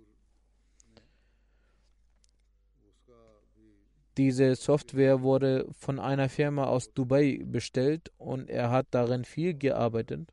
Diese 4.16 4.54
Software 4.54 5.22
wurde 5.22 5.66
von 5.72 5.98
einer 5.98 6.28
Firma 6.28 6.64
aus 6.64 6.92
Dubai 6.92 7.40
bestellt 7.44 8.12
und 8.16 8.48
er 8.48 8.70
hat 8.70 8.86
darin 8.92 9.24
viel 9.24 9.54
gearbeitet. 9.54 10.32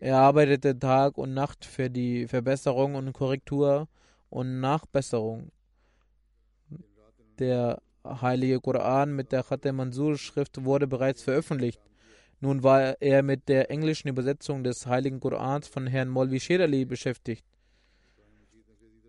Er 0.00 0.16
arbeitete 0.16 0.78
Tag 0.78 1.18
und 1.18 1.34
Nacht 1.34 1.64
für 1.64 1.90
die 1.90 2.26
Verbesserung 2.26 2.94
und 2.94 3.12
Korrektur 3.12 3.86
und 4.30 4.60
Nachbesserung. 4.60 5.52
Der 7.38 7.82
Heilige 8.04 8.60
Koran 8.60 9.14
mit 9.14 9.30
der 9.30 9.42
Khatem 9.42 9.76
Mansur 9.76 10.16
Schrift 10.16 10.64
wurde 10.64 10.86
bereits 10.86 11.22
veröffentlicht. 11.22 11.80
Nun 12.40 12.62
war 12.62 13.00
er 13.00 13.22
mit 13.22 13.48
der 13.48 13.70
englischen 13.70 14.08
Übersetzung 14.08 14.64
des 14.64 14.86
Heiligen 14.86 15.20
Korans 15.20 15.68
von 15.68 15.86
Herrn 15.86 16.08
Molvi 16.08 16.40
Sherali 16.40 16.86
beschäftigt. 16.86 17.44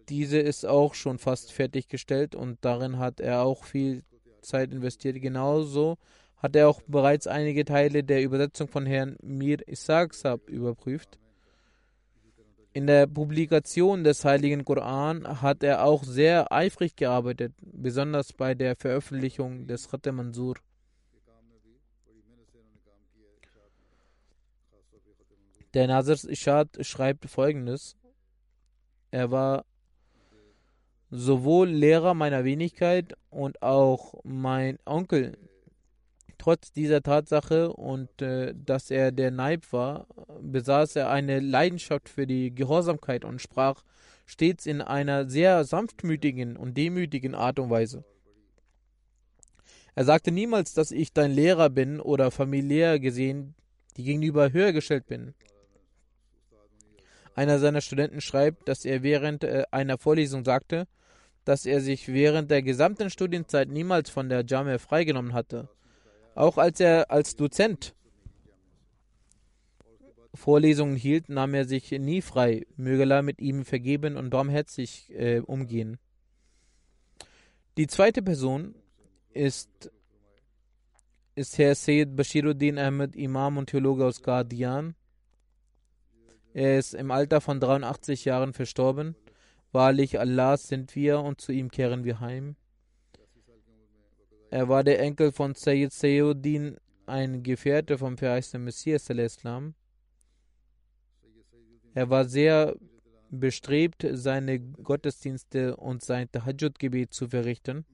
Diese 0.09 0.39
ist 0.39 0.65
auch 0.65 0.93
schon 0.93 1.19
fast 1.19 1.51
fertiggestellt 1.51 2.35
und 2.35 2.57
darin 2.61 2.97
hat 2.97 3.19
er 3.19 3.43
auch 3.43 3.63
viel 3.63 4.03
Zeit 4.41 4.71
investiert. 4.71 5.21
Genauso 5.21 5.97
hat 6.37 6.55
er 6.55 6.67
auch 6.67 6.81
bereits 6.87 7.27
einige 7.27 7.65
Teile 7.65 8.03
der 8.03 8.23
Übersetzung 8.23 8.67
von 8.67 8.85
Herrn 8.85 9.15
Mir 9.21 9.67
Isaac 9.67 10.13
Sab 10.13 10.49
überprüft. 10.49 11.19
In 12.73 12.87
der 12.87 13.05
Publikation 13.05 14.03
des 14.03 14.23
Heiligen 14.23 14.63
Koran 14.63 15.41
hat 15.41 15.61
er 15.61 15.83
auch 15.83 16.03
sehr 16.03 16.51
eifrig 16.51 16.95
gearbeitet, 16.95 17.53
besonders 17.61 18.31
bei 18.31 18.55
der 18.55 18.75
Veröffentlichung 18.77 19.67
des 19.67 19.89
Khatem 19.89 20.15
Mansur. 20.15 20.55
Der 25.73 25.87
Nasir 25.87 26.29
Ishad 26.29 26.69
schreibt 26.85 27.29
folgendes: 27.29 27.97
Er 29.11 29.31
war 29.31 29.65
sowohl 31.11 31.69
Lehrer 31.69 32.13
meiner 32.13 32.43
Wenigkeit 32.43 33.13
und 33.29 33.61
auch 33.61 34.15
mein 34.23 34.79
Onkel. 34.85 35.37
Trotz 36.37 36.71
dieser 36.71 37.03
Tatsache 37.03 37.71
und 37.71 38.21
äh, 38.21 38.55
dass 38.55 38.89
er 38.89 39.11
der 39.11 39.29
Naib 39.29 39.71
war, 39.71 40.07
besaß 40.41 40.95
er 40.95 41.11
eine 41.11 41.39
Leidenschaft 41.39 42.09
für 42.09 42.25
die 42.25 42.55
Gehorsamkeit 42.55 43.23
und 43.25 43.39
sprach 43.39 43.83
stets 44.25 44.65
in 44.65 44.81
einer 44.81 45.29
sehr 45.29 45.63
sanftmütigen 45.65 46.57
und 46.57 46.77
demütigen 46.77 47.35
Art 47.35 47.59
und 47.59 47.69
Weise. 47.69 48.03
Er 49.93 50.05
sagte 50.05 50.31
niemals, 50.31 50.73
dass 50.73 50.91
ich 50.91 51.13
dein 51.13 51.31
Lehrer 51.31 51.69
bin 51.69 51.99
oder 51.99 52.31
familiär 52.31 52.99
gesehen 52.99 53.53
die 53.97 54.03
gegenüber 54.03 54.51
höher 54.51 54.71
gestellt 54.71 55.05
bin. 55.07 55.33
Einer 57.35 57.59
seiner 57.59 57.81
Studenten 57.81 58.21
schreibt, 58.21 58.67
dass 58.67 58.85
er 58.85 59.03
während 59.03 59.43
äh, 59.43 59.63
einer 59.71 59.97
Vorlesung 59.97 60.43
sagte, 60.43 60.87
dass 61.45 61.65
er 61.65 61.81
sich 61.81 62.07
während 62.07 62.51
der 62.51 62.61
gesamten 62.61 63.09
Studienzeit 63.09 63.69
niemals 63.69 64.09
von 64.09 64.29
der 64.29 64.45
Jamia 64.45 64.77
freigenommen 64.77 65.33
hatte. 65.33 65.69
Auch 66.35 66.57
als 66.57 66.79
er 66.79 67.11
als 67.11 67.35
Dozent 67.35 67.93
Vorlesungen 70.33 70.95
hielt, 70.95 71.29
nahm 71.29 71.53
er 71.53 71.65
sich 71.65 71.91
nie 71.91 72.21
frei. 72.21 72.65
Möge 72.77 73.03
Allah 73.03 73.21
mit 73.21 73.41
ihm 73.41 73.65
vergeben 73.65 74.15
und 74.15 74.29
barmherzig 74.29 75.11
äh, 75.11 75.39
umgehen. 75.39 75.99
Die 77.77 77.87
zweite 77.87 78.21
Person 78.21 78.75
ist, 79.33 79.91
ist 81.35 81.57
Herr 81.57 81.75
Sayyid 81.75 82.15
Bashiruddin 82.15 82.77
Ahmed, 82.77 83.15
Imam 83.15 83.57
und 83.57 83.69
Theologe 83.69 84.05
aus 84.05 84.21
Guardian. 84.21 84.95
Er 86.53 86.79
ist 86.79 86.93
im 86.93 87.11
Alter 87.11 87.41
von 87.41 87.59
83 87.59 88.25
Jahren 88.25 88.53
verstorben. 88.53 89.15
Wahrlich, 89.71 90.19
Allah 90.19 90.57
sind 90.57 90.95
wir 90.95 91.21
und 91.21 91.39
zu 91.39 91.51
ihm 91.51 91.71
kehren 91.71 92.03
wir 92.03 92.19
heim. 92.19 92.55
Er 94.49 94.67
war 94.67 94.83
der 94.83 94.99
Enkel 94.99 95.31
von 95.31 95.55
Sayyid 95.55 95.93
Sayyuddin, 95.93 96.77
ein 97.05 97.41
Gefährte 97.41 97.97
vom 97.97 98.17
verheißenen 98.17 98.65
Messias. 98.65 99.09
Er 101.93 102.09
war 102.09 102.25
sehr 102.25 102.75
bestrebt, 103.29 104.05
seine 104.11 104.59
Gottesdienste 104.59 105.77
und 105.77 106.03
sein 106.03 106.29
Tahajjud-Gebet 106.29 107.13
zu 107.13 107.29
verrichten. 107.29 107.85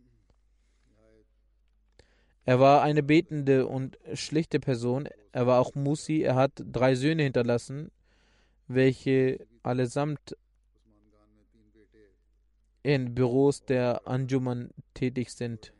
Er 2.43 2.59
war 2.59 2.81
eine 2.81 3.03
betende 3.03 3.67
und 3.67 3.99
schlichte 4.13 4.59
Person. 4.59 5.07
Er 5.31 5.45
war 5.45 5.59
auch 5.59 5.75
Musi. 5.75 6.21
Er 6.21 6.35
hat 6.35 6.53
drei 6.55 6.95
Söhne 6.95 7.23
hinterlassen, 7.23 7.91
welche 8.67 9.45
allesamt 9.63 10.35
in 12.83 13.13
Büros 13.13 13.65
der 13.65 14.07
Anjuman 14.07 14.69
tätig 14.93 15.31
sind. 15.31 15.73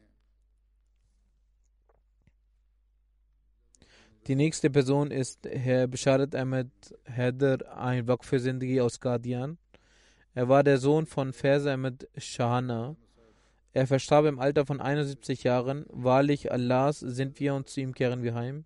Die 4.27 4.35
nächste 4.35 4.69
Person 4.69 5.09
ist 5.09 5.47
Herr 5.49 5.87
Bisharat 5.87 6.35
Ahmed 6.35 6.69
Haider, 7.09 7.77
ein 7.77 8.05
Zindagi 8.21 8.81
aus 8.81 8.99
Qadian. 8.99 9.57
Er 10.33 10.49
war 10.49 10.63
der 10.63 10.79
Sohn 10.79 11.05
von 11.05 11.31
Faiz 11.31 11.65
Ahmed 11.65 12.09
Shahana. 12.17 12.97
Er 13.71 13.87
verstarb 13.87 14.25
im 14.25 14.39
Alter 14.39 14.65
von 14.65 14.81
71 14.81 15.43
Jahren. 15.43 15.85
Wahrlich 15.89 16.51
Allahs 16.51 16.99
sind 16.99 17.39
wir 17.39 17.55
und 17.55 17.69
zu 17.69 17.79
ihm 17.79 17.93
kehren 17.93 18.21
wir 18.21 18.35
heim. 18.35 18.65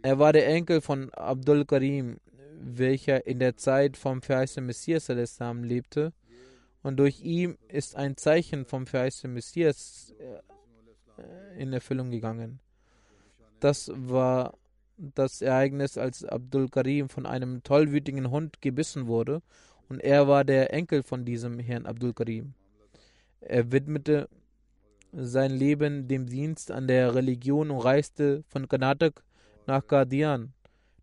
Er 0.00 0.18
war 0.18 0.32
der 0.32 0.48
Enkel 0.48 0.80
von 0.80 1.12
Abdul 1.12 1.66
Karim, 1.66 2.18
welcher 2.58 3.26
in 3.26 3.40
der 3.40 3.56
Zeit 3.56 3.96
vom 3.96 4.22
verheißenen 4.22 4.66
Messias 4.66 5.08
lebte 5.08 6.12
und 6.82 6.96
durch 6.96 7.20
ihn 7.20 7.58
ist 7.68 7.96
ein 7.96 8.16
Zeichen 8.16 8.64
vom 8.64 8.86
verheißenen 8.86 9.34
Messias 9.34 10.14
äh, 10.18 11.60
in 11.60 11.72
Erfüllung 11.72 12.10
gegangen. 12.10 12.60
Das 13.60 13.90
war 13.94 14.56
das 14.96 15.42
Ereignis, 15.42 15.98
als 15.98 16.24
Abdul 16.24 16.68
Karim 16.68 17.08
von 17.08 17.26
einem 17.26 17.62
tollwütigen 17.62 18.30
Hund 18.30 18.60
gebissen 18.60 19.06
wurde 19.06 19.42
und 19.88 20.00
er 20.00 20.28
war 20.28 20.44
der 20.44 20.72
Enkel 20.72 21.02
von 21.02 21.24
diesem 21.24 21.58
Herrn 21.58 21.86
Abdul 21.86 22.12
Karim. 22.12 22.54
Er 23.40 23.70
widmete 23.72 24.28
sein 25.12 25.52
Leben 25.52 26.08
dem 26.08 26.26
Dienst 26.26 26.70
an 26.70 26.86
der 26.86 27.14
Religion 27.14 27.70
und 27.70 27.80
reiste 27.80 28.42
von 28.48 28.68
Karnatak 28.68 29.22
nach 29.66 29.86
Qadian. 29.86 30.52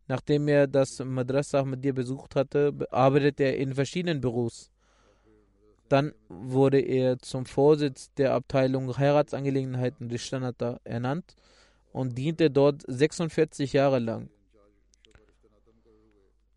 Nachdem 0.07 0.47
er 0.47 0.67
das 0.67 0.99
Madrasa 0.99 1.63
dir 1.63 1.93
besucht 1.93 2.35
hatte, 2.35 2.73
arbeitete 2.91 3.43
er 3.45 3.57
in 3.57 3.73
verschiedenen 3.73 4.21
Büros. 4.21 4.71
Dann 5.89 6.13
wurde 6.29 6.79
er 6.79 7.19
zum 7.19 7.45
Vorsitz 7.45 8.11
der 8.15 8.33
Abteilung 8.33 8.97
Heiratsangelegenheiten 8.97 10.09
des 10.09 10.23
Standard 10.23 10.79
ernannt 10.83 11.35
und 11.91 12.17
diente 12.17 12.49
dort 12.49 12.83
46 12.87 13.73
Jahre 13.73 13.99
lang. 13.99 14.29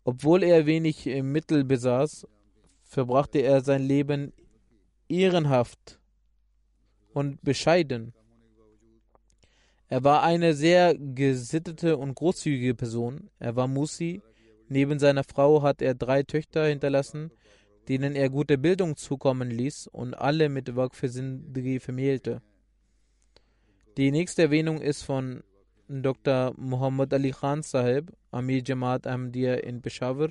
Obwohl 0.03 0.43
er 0.43 0.65
wenig 0.65 1.05
Mittel 1.21 1.63
besaß, 1.63 2.27
verbrachte 2.83 3.39
er 3.39 3.61
sein 3.61 3.83
Leben 3.83 4.33
ehrenhaft 5.07 5.99
und 7.13 7.41
bescheiden. 7.43 8.13
Er 9.87 10.03
war 10.03 10.23
eine 10.23 10.53
sehr 10.53 10.95
gesittete 10.95 11.97
und 11.97 12.15
großzügige 12.15 12.75
Person. 12.75 13.29
Er 13.39 13.55
war 13.55 13.67
Musi. 13.67 14.21
Neben 14.67 14.99
seiner 14.99 15.23
Frau 15.23 15.63
hat 15.63 15.81
er 15.81 15.95
drei 15.95 16.21
Töchter 16.21 16.67
hinterlassen, 16.67 17.31
denen 17.89 18.15
er 18.15 18.29
gute 18.29 18.57
Bildung 18.57 18.95
zukommen 18.95 19.49
ließ 19.49 19.87
und 19.87 20.13
alle 20.13 20.47
mit 20.47 20.71
Sindhi 21.01 21.79
vermählte. 21.79 22.41
Die 23.97 24.11
nächste 24.11 24.43
Erwähnung 24.43 24.79
ist 24.79 25.01
von 25.03 25.43
Dr. 25.87 26.53
Muhammad 26.55 27.11
Ali 27.13 27.31
Khan 27.31 27.63
Sahib, 27.63 28.11
Amir 28.29 28.61
Jamaat 28.63 29.07
Ahmadiyya 29.07 29.55
in 29.55 29.81
Peshawar, 29.81 30.29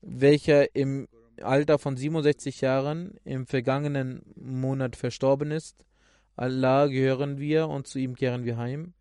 welcher 0.00 0.74
im 0.76 1.08
Alter 1.42 1.78
von 1.78 1.96
67 1.96 2.60
Jahren 2.60 3.18
im 3.24 3.46
vergangenen 3.46 4.22
Monat 4.36 4.94
verstorben 4.94 5.50
ist. 5.50 5.84
Allah 6.36 6.86
gehören 6.86 7.38
wir 7.38 7.68
und 7.68 7.88
zu 7.88 7.98
ihm 7.98 8.14
kehren 8.14 8.44
wir 8.44 8.56
heim. 8.56 8.94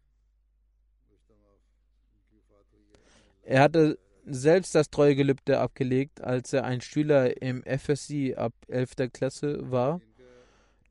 Er 3.43 3.61
hatte 3.61 3.99
selbst 4.25 4.75
das 4.75 4.89
Treugelübde 4.89 5.59
abgelegt, 5.59 6.21
als 6.21 6.53
er 6.53 6.63
ein 6.63 6.81
Schüler 6.81 7.41
im 7.41 7.63
FSC 7.63 8.35
ab 8.35 8.53
11. 8.67 9.11
Klasse 9.13 9.71
war. 9.71 10.01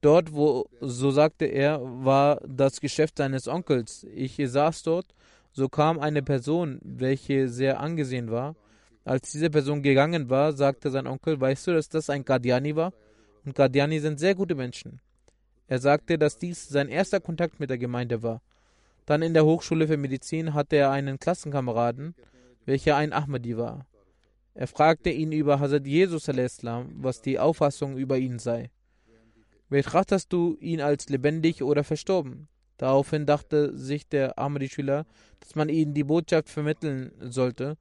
Dort, 0.00 0.34
wo, 0.34 0.66
so 0.80 1.10
sagte 1.10 1.46
er, 1.46 1.80
war 1.82 2.40
das 2.46 2.80
Geschäft 2.80 3.18
seines 3.18 3.48
Onkels. 3.48 4.06
Ich 4.14 4.36
saß 4.36 4.82
dort, 4.82 5.06
so 5.52 5.68
kam 5.68 5.98
eine 5.98 6.22
Person, 6.22 6.78
welche 6.82 7.48
sehr 7.48 7.80
angesehen 7.80 8.30
war. 8.30 8.54
Als 9.04 9.30
diese 9.30 9.50
Person 9.50 9.82
gegangen 9.82 10.30
war, 10.30 10.52
sagte 10.52 10.90
sein 10.90 11.06
Onkel, 11.06 11.40
weißt 11.40 11.66
du, 11.66 11.72
dass 11.72 11.88
das 11.88 12.10
ein 12.10 12.24
Qadiani 12.24 12.76
war? 12.76 12.92
Und 13.44 13.54
Qadiani 13.54 14.00
sind 14.00 14.18
sehr 14.18 14.34
gute 14.34 14.54
Menschen. 14.54 15.00
Er 15.66 15.78
sagte, 15.78 16.18
dass 16.18 16.38
dies 16.38 16.68
sein 16.68 16.88
erster 16.88 17.20
Kontakt 17.20 17.60
mit 17.60 17.70
der 17.70 17.78
Gemeinde 17.78 18.22
war. 18.22 18.42
Dann 19.06 19.22
in 19.22 19.34
der 19.34 19.44
Hochschule 19.44 19.86
für 19.86 19.96
Medizin 19.96 20.54
hatte 20.54 20.76
er 20.76 20.90
einen 20.90 21.18
Klassenkameraden, 21.18 22.14
welcher 22.66 22.96
ein 22.96 23.12
Ahmadi 23.12 23.56
war. 23.56 23.86
Er 24.54 24.68
fragte 24.68 25.10
ihn 25.10 25.32
über 25.32 25.58
Hazrat 25.58 25.86
Jesus, 25.86 26.28
was 26.28 27.22
die 27.22 27.38
Auffassung 27.38 27.96
über 27.96 28.18
ihn 28.18 28.38
sei. 28.38 28.70
Betrachtest 29.68 30.32
du 30.32 30.56
ihn 30.60 30.80
als 30.80 31.08
lebendig 31.08 31.62
oder 31.62 31.82
verstorben? 31.82 32.48
Daraufhin 32.76 33.26
dachte 33.26 33.76
sich 33.76 34.08
der 34.08 34.38
Ahmadi-Schüler, 34.38 35.06
dass 35.40 35.54
man 35.54 35.68
ihnen 35.68 35.94
die 35.94 36.04
Botschaft 36.04 36.48
vermitteln 36.48 37.12
sollte. 37.20 37.76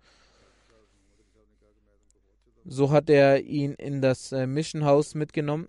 So 2.65 2.91
hat 2.91 3.09
er 3.09 3.41
ihn 3.43 3.73
in 3.73 4.01
das 4.01 4.31
äh, 4.31 4.47
Mission 4.47 4.86
House 4.86 5.15
mitgenommen. 5.15 5.67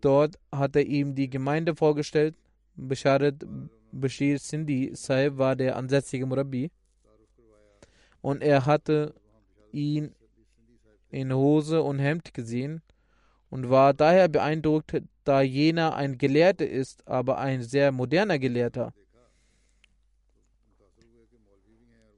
Dort 0.00 0.36
hat 0.50 0.74
er 0.76 0.84
ihm 0.84 1.14
die 1.14 1.30
Gemeinde 1.30 1.74
vorgestellt. 1.74 2.34
Bisharat 2.74 3.46
Bashir 3.92 4.38
Sindhi 4.38 4.90
Sahib 4.94 5.38
war 5.38 5.56
der 5.56 5.76
ansässige 5.76 6.26
Murabi 6.26 6.70
und 8.26 8.42
er 8.42 8.66
hatte 8.66 9.14
ihn 9.70 10.12
in 11.10 11.32
Hose 11.32 11.80
und 11.80 12.00
Hemd 12.00 12.34
gesehen 12.34 12.82
und 13.50 13.70
war 13.70 13.94
daher 13.94 14.26
beeindruckt, 14.26 15.00
da 15.22 15.42
jener 15.42 15.94
ein 15.94 16.18
Gelehrter 16.18 16.68
ist, 16.68 17.06
aber 17.06 17.38
ein 17.38 17.62
sehr 17.62 17.92
moderner 17.92 18.40
Gelehrter. 18.40 18.92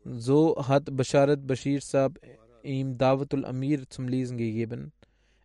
So 0.02 0.56
hat 0.66 0.96
Basharat 0.96 1.46
Bashir 1.46 1.82
Saab 1.82 2.18
ihm 2.62 2.96
Dawatul 2.96 3.44
Amir 3.44 3.86
zum 3.90 4.08
Lesen 4.08 4.38
gegeben. 4.38 4.92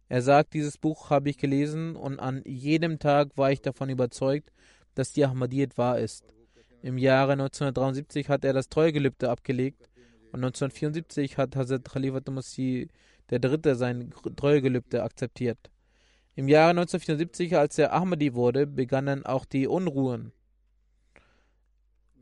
Er 0.07 0.21
sagt, 0.21 0.53
dieses 0.53 0.77
Buch 0.77 1.09
habe 1.09 1.29
ich 1.29 1.37
gelesen 1.37 1.97
und 1.97 2.21
an 2.21 2.41
jedem 2.45 2.99
Tag 2.99 3.35
war 3.35 3.51
ich 3.51 3.61
davon 3.61 3.89
überzeugt, 3.89 4.49
dass 4.95 5.11
die 5.11 5.25
Ahmadiyyat 5.25 5.77
wahr 5.77 5.99
ist. 5.99 6.23
Im 6.81 6.97
Jahre 6.97 7.33
1973 7.33 8.29
hat 8.29 8.45
er 8.45 8.53
das 8.53 8.69
Treugelübde 8.69 9.29
abgelegt 9.29 9.89
Und 10.33 10.43
1974 10.43 11.37
hat 11.37 11.55
Hazrat 11.55 11.85
Khalifa 11.85 12.19
Masih 12.31 12.89
Dritte 13.27 13.75
sein 13.75 14.11
Treuegelübde 14.35 15.03
akzeptiert. 15.03 15.69
Im 16.35 16.47
Jahre 16.47 16.71
1974, 16.71 17.55
als 17.55 17.77
er 17.77 17.93
Ahmadi 17.93 18.33
wurde, 18.33 18.65
begannen 18.65 19.25
auch 19.27 19.45
die 19.45 19.67
Unruhen. 19.67 20.31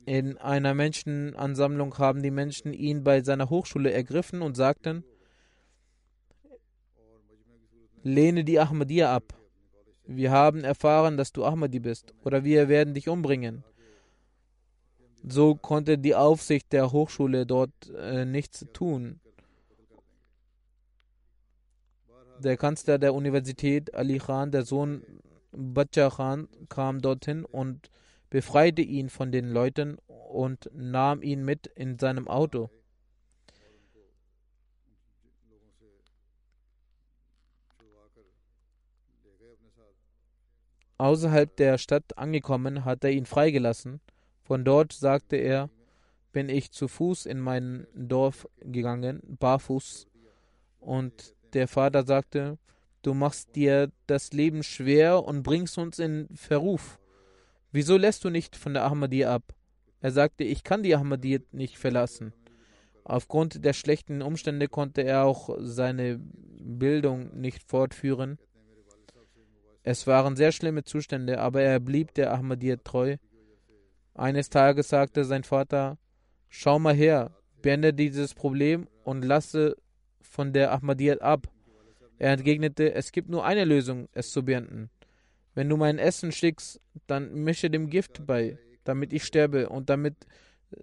In 0.06 0.38
einer 0.38 0.74
Menschenansammlung 0.74 1.98
haben 2.00 2.22
die 2.22 2.32
Menschen 2.32 2.74
ihn 2.74 3.06
bei 3.06 3.24
seiner 3.24 3.50
Hochschule 3.50 3.92
ergriffen 3.92 4.42
und 4.42 4.58
sagten, 4.58 5.06
lehne 8.04 8.44
die 8.44 8.60
Ahmadiyya 8.60 9.16
ab. 9.16 9.34
Wir 10.06 10.32
haben 10.32 10.66
erfahren, 10.66 11.16
dass 11.16 11.32
du 11.32 11.46
Ahmadi 11.46 11.80
bist, 11.80 12.14
oder 12.26 12.44
wir 12.44 12.68
werden 12.68 12.94
dich 12.94 13.08
umbringen. 13.08 13.64
So 15.24 15.56
konnte 15.56 15.98
die 15.98 16.16
Aufsicht 16.16 16.74
der 16.74 16.92
Hochschule 16.92 17.46
dort 17.46 17.90
äh, 17.96 18.26
nichts 18.26 18.66
tun. 18.74 19.20
Der 22.40 22.58
Kanzler 22.58 22.98
der 22.98 23.14
Universität, 23.14 23.94
Ali 23.94 24.18
Khan, 24.18 24.52
der 24.52 24.66
Sohn 24.66 25.04
Bacha 25.52 26.10
Khan, 26.10 26.48
kam 26.70 27.02
dorthin 27.02 27.46
und 27.46 27.92
befreite 28.32 28.82
ihn 28.82 29.10
von 29.10 29.32
den 29.32 29.50
Leuten 29.50 29.98
und 30.08 30.72
nahm 30.74 31.22
ihn 31.22 31.46
mit 31.46 31.68
in 31.68 32.00
seinem 32.00 32.28
Auto. 32.28 32.72
Außerhalb 40.98 41.56
der 41.58 41.78
Stadt 41.78 42.18
angekommen, 42.18 42.86
hat 42.86 43.04
er 43.04 43.12
ihn 43.12 43.26
freigelassen. 43.26 44.02
Von 44.52 44.66
dort 44.66 44.92
sagte 44.92 45.38
er, 45.38 45.70
bin 46.34 46.50
ich 46.50 46.74
zu 46.74 46.90
Fuß 46.90 47.26
in 47.26 47.40
mein 47.40 47.88
Dorf 47.96 48.50
gegangen, 48.60 49.22
barfuß. 49.40 50.08
Und 50.82 51.36
der 51.54 51.70
Vater 51.70 52.04
sagte, 52.04 52.58
du 53.02 53.14
machst 53.14 53.56
dir 53.56 53.94
das 54.08 54.34
Leben 54.34 54.62
schwer 54.64 55.24
und 55.24 55.44
bringst 55.44 55.78
uns 55.78 56.00
in 56.00 56.28
Verruf. 56.36 57.00
Wieso 57.72 57.96
lässt 57.96 58.26
du 58.26 58.30
nicht 58.30 58.58
von 58.58 58.74
der 58.74 58.84
Ahmadiyya 58.84 59.34
ab? 59.34 59.56
Er 60.02 60.12
sagte, 60.12 60.44
ich 60.44 60.66
kann 60.66 60.84
die 60.84 60.98
Ahmadiyya 60.98 61.40
nicht 61.54 61.78
verlassen. 61.78 62.34
Aufgrund 63.06 63.64
der 63.64 63.72
schlechten 63.72 64.22
Umstände 64.22 64.68
konnte 64.68 65.02
er 65.02 65.24
auch 65.24 65.56
seine 65.60 66.20
Bildung 66.20 67.40
nicht 67.40 67.64
fortführen. 67.64 68.38
Es 69.84 70.08
waren 70.08 70.36
sehr 70.36 70.52
schlimme 70.52 70.84
Zustände, 70.84 71.40
aber 71.40 71.62
er 71.62 71.80
blieb 71.80 72.14
der 72.16 72.34
Ahmadiyya 72.34 72.76
treu. 72.84 73.16
Eines 74.22 74.52
Tages 74.52 74.90
sagte 74.90 75.26
sein 75.26 75.44
Vater, 75.44 75.98
schau 76.48 76.78
mal 76.78 76.94
her, 76.94 77.32
beende 77.64 77.92
dieses 77.92 78.36
Problem 78.36 78.88
und 79.04 79.26
lasse 79.26 79.76
von 80.22 80.54
der 80.54 80.72
Ahmadiyya 80.74 81.16
ab. 81.22 81.48
Er 82.20 82.34
entgegnete, 82.34 82.94
es 82.94 83.12
gibt 83.12 83.30
nur 83.30 83.44
eine 83.44 83.66
Lösung, 83.66 84.10
es 84.12 84.30
zu 84.30 84.46
beenden. 84.46 84.92
Wenn 85.56 85.70
du 85.70 85.76
mein 85.76 85.98
Essen 85.98 86.32
schickst, 86.32 86.80
dann 87.08 87.34
mische 87.34 87.72
dem 87.72 87.90
Gift 87.90 88.28
bei, 88.28 88.60
damit 88.84 89.12
ich 89.12 89.24
sterbe 89.24 89.70
und 89.70 89.90
damit 89.90 90.16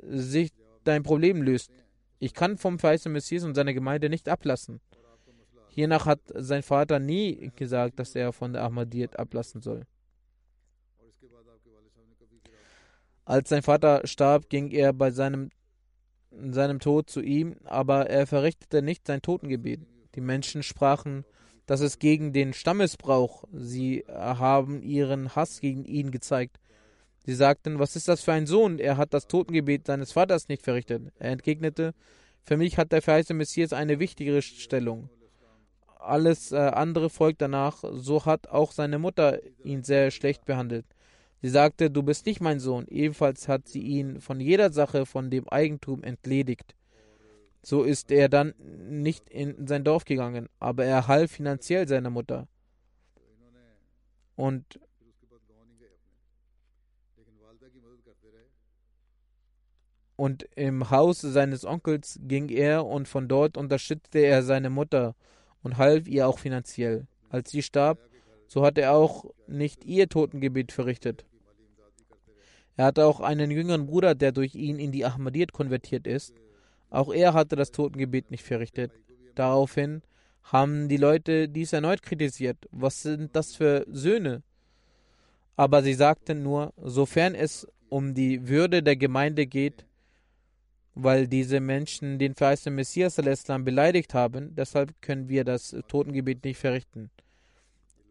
sich 0.03 0.51
dein 0.83 1.05
Problem 1.05 1.41
löst. 1.41 1.71
Ich 2.19 2.35
kann 2.35 2.59
vom 2.59 2.83
weißen 2.83 3.13
Messias 3.13 3.45
und 3.45 3.55
seiner 3.55 3.73
Gemeinde 3.73 4.09
nicht 4.09 4.29
ablassen. 4.29 4.81
Hiernach 5.69 6.07
hat 6.07 6.23
sein 6.35 6.65
Vater 6.65 6.99
nie 6.99 7.53
gesagt, 7.55 8.01
dass 8.01 8.17
er 8.17 8.33
von 8.33 8.53
der 8.53 8.65
Ahmadiyyat 8.65 9.17
ablassen 9.17 9.63
soll. 9.63 9.87
Als 13.29 13.51
sein 13.51 13.63
Vater 13.63 14.01
starb, 14.07 14.49
ging 14.49 14.71
er 14.71 14.95
bei 14.95 15.11
seinem, 15.11 15.51
seinem 16.31 16.81
Tod 16.81 17.11
zu 17.11 17.21
ihm, 17.21 17.57
aber 17.65 18.09
er 18.09 18.27
verrichtete 18.27 18.81
nicht 18.81 19.07
sein 19.07 19.21
Totengebet. 19.21 19.83
Die 20.15 20.23
Menschen 20.23 20.63
sprachen, 20.63 21.27
das 21.67 21.83
ist 21.83 22.01
gegen 22.01 22.33
den 22.33 22.55
Stammesbrauch. 22.55 23.45
Sie 23.53 24.03
haben 24.09 24.81
ihren 24.81 25.37
Hass 25.37 25.61
gegen 25.61 25.85
ihn 25.85 26.11
gezeigt. 26.11 26.59
Sie 27.27 27.35
sagten, 27.35 27.79
was 27.79 27.97
ist 27.97 28.09
das 28.09 28.23
für 28.23 28.33
ein 28.33 28.47
Sohn? 28.47 28.79
Er 28.79 28.97
hat 28.97 29.13
das 29.13 29.27
Totengebet 29.27 29.87
seines 29.87 30.13
Vaters 30.13 30.49
nicht 30.49 30.63
verrichtet. 30.63 31.13
Er 31.19 31.33
entgegnete, 31.33 31.93
für 32.45 32.57
mich 32.57 32.79
hat 32.79 32.93
der 32.93 33.03
verheißene 33.03 33.37
Messias 33.37 33.75
eine 33.75 33.99
wichtigere 33.99 34.41
Stellung. 34.41 35.11
Alles 35.99 36.51
äh, 36.51 36.57
andere 36.57 37.11
folgt 37.11 37.43
danach. 37.43 37.85
So 37.93 38.25
hat 38.25 38.49
auch 38.49 38.73
seine 38.73 38.99
Mutter 38.99 39.39
ihn 39.63 39.83
sehr 39.83 40.11
schlecht 40.13 40.47
behandelt. 40.47 40.87
Sie 41.41 41.49
sagte, 41.49 41.91
du 41.91 42.03
bist 42.03 42.27
nicht 42.27 42.41
mein 42.41 42.59
Sohn. 42.59 42.87
Ebenfalls 42.89 43.47
hat 43.47 43.69
sie 43.69 43.83
ihn 43.83 44.21
von 44.21 44.41
jeder 44.41 44.73
Sache, 44.73 45.07
von 45.07 45.31
dem 45.31 45.49
Eigentum 45.49 46.03
entledigt. 46.03 46.75
So 47.63 47.83
ist 47.83 48.11
er 48.11 48.29
dann 48.29 48.55
nicht 48.89 49.29
in 49.29 49.67
sein 49.67 49.85
Dorf 49.85 50.05
gegangen, 50.05 50.49
aber 50.59 50.85
er 50.85 51.07
half 51.07 51.33
finanziell 51.33 51.87
seiner 51.87 52.11
Mutter. 52.11 52.49
Und 54.37 54.81
und 60.17 60.49
im 60.57 60.91
Haus 60.91 61.21
seines 61.21 61.65
Onkels 61.65 62.19
ging 62.23 62.49
er 62.49 62.87
und 62.87 63.07
von 63.07 63.29
dort 63.29 63.57
unterstützte 63.57 64.19
er 64.19 64.43
seine 64.43 64.71
Mutter 64.71 65.15
und 65.63 65.77
half 65.77 66.09
ihr 66.09 66.27
auch 66.27 66.39
finanziell. 66.41 67.07
Als 67.31 67.51
sie 67.51 67.63
starb, 67.63 67.99
so 68.49 68.65
hat 68.65 68.79
er 68.79 68.95
auch 68.95 69.27
nicht 69.47 69.85
ihr 69.85 70.09
Totengebet 70.09 70.73
verrichtet. 70.73 71.25
Er 72.77 72.87
hatte 72.87 73.07
auch 73.07 73.21
einen 73.21 73.51
jüngeren 73.51 73.87
Bruder, 73.87 74.15
der 74.15 74.33
durch 74.33 74.55
ihn 74.55 74.79
in 74.79 74.91
die 74.91 75.05
Ahmadiyyat 75.05 75.53
konvertiert 75.53 76.07
ist. 76.07 76.35
Auch 76.91 77.13
er 77.13 77.35
hatte 77.35 77.57
das 77.57 77.71
Totengebet 77.71 78.31
nicht 78.31 78.45
verrichtet. 78.45 78.93
Daraufhin 79.35 80.03
haben 80.45 80.89
die 80.89 80.97
Leute 80.97 81.49
dies 81.49 81.73
erneut 81.73 82.03
kritisiert. 82.03 82.57
Was 82.71 83.03
sind 83.03 83.37
das 83.37 83.55
für 83.55 83.85
Söhne? 83.91 84.43
Aber 85.57 85.83
sie 85.83 85.95
sagten 85.95 86.43
nur, 86.43 86.73
sofern 86.77 87.35
es 87.35 87.67
um 87.89 88.15
die 88.15 88.49
Würde 88.49 88.83
der 88.83 88.97
Gemeinde 88.97 89.47
geht, 89.47 89.85
weil 90.95 91.27
diese 91.29 91.61
Menschen 91.61 92.19
den 92.19 92.35
verheißenen 92.35 92.77
Messias 92.77 93.17
beleidigt 93.17 94.15
haben, 94.15 94.55
deshalb 94.55 95.01
können 95.03 95.29
wir 95.29 95.45
das 95.45 95.77
Totengebet 95.89 96.45
nicht 96.45 96.59
verrichten. 96.59 97.11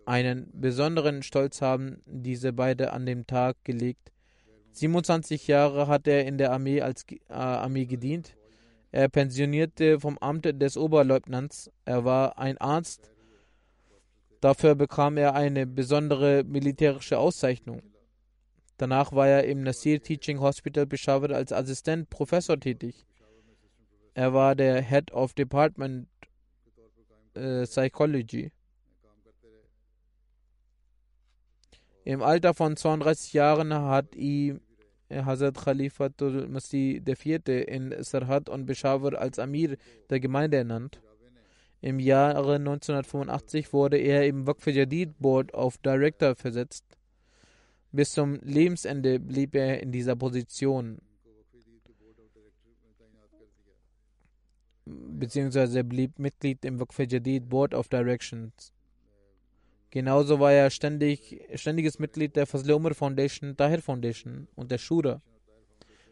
Einen 0.07 0.49
besonderen 0.53 1.21
Stolz 1.21 1.61
haben 1.61 2.01
diese 2.05 2.53
beide 2.53 2.93
an 2.93 3.05
dem 3.05 3.27
Tag 3.27 3.57
gelegt. 3.65 4.13
27 4.71 5.47
Jahre 5.47 5.87
hat 5.87 6.07
er 6.07 6.25
in 6.25 6.37
der 6.37 6.53
Armee 6.53 6.79
als 6.79 7.05
äh, 7.11 7.33
Armee 7.33 7.85
gedient. 7.85 8.37
Er 8.93 9.09
pensionierte 9.09 9.99
vom 9.99 10.17
Amt 10.19 10.45
des 10.45 10.77
Oberleutnants. 10.77 11.69
Er 11.83 12.05
war 12.05 12.39
ein 12.39 12.57
Arzt. 12.57 13.11
Dafür 14.39 14.75
bekam 14.75 15.17
er 15.17 15.35
eine 15.35 15.67
besondere 15.67 16.45
militärische 16.45 17.19
Auszeichnung. 17.19 17.81
Danach 18.77 19.11
war 19.11 19.27
er 19.27 19.43
im 19.43 19.61
Nasir 19.63 20.01
Teaching 20.01 20.39
Hospital 20.39 20.87
Peshawar 20.87 21.31
als 21.31 21.51
Assistent 21.51 22.09
Professor 22.09 22.57
tätig. 22.57 23.05
Er 24.13 24.33
war 24.33 24.55
der 24.55 24.81
Head 24.81 25.11
of 25.11 25.33
Department 25.33 26.07
äh, 27.33 27.63
Psychology. 27.63 28.53
Im 32.07 32.23
Alter 32.23 32.53
von 32.53 32.77
32 32.77 33.33
Jahren 33.33 33.73
hat 33.73 34.15
ihm 34.15 34.61
Hazrat 35.11 35.57
Khalifatul 35.57 36.47
Masih 36.47 37.05
IV. 37.05 37.49
in 37.67 38.01
Sarhat 38.01 38.47
und 38.47 38.65
Peshawar 38.65 39.15
als 39.15 39.39
Amir 39.39 39.75
der 40.09 40.21
Gemeinde 40.21 40.55
ernannt. 40.55 41.01
Im 41.81 41.99
Jahre 41.99 42.55
1985 42.55 43.73
wurde 43.73 43.97
er 43.97 44.25
im 44.25 44.47
Waqf 44.47 44.67
Jadid 44.67 45.19
Board 45.19 45.53
of 45.53 45.79
Director 45.79 46.33
versetzt. 46.35 46.85
Bis 47.91 48.11
zum 48.11 48.39
Lebensende 48.41 49.19
blieb 49.19 49.53
er 49.53 49.83
in 49.83 49.91
dieser 49.91 50.15
Position, 50.15 50.99
beziehungsweise 54.85 55.83
blieb 55.83 56.19
Mitglied 56.19 56.63
im 56.63 56.79
Waqf 56.79 56.99
Jadid 56.99 57.49
Board 57.49 57.73
of 57.73 57.89
Directions. 57.89 58.71
Genauso 59.89 60.39
war 60.39 60.51
er 60.51 60.69
ständig, 60.69 61.41
ständiges 61.55 61.97
Mitglied 61.97 62.35
der 62.35 62.45
Fazl 62.45 62.71
Umar 62.71 62.93
Foundation, 62.93 63.55
Tahir 63.55 63.81
Foundation 63.81 64.47
und 64.55 64.69
der 64.69 64.77
Shura. 64.77 65.21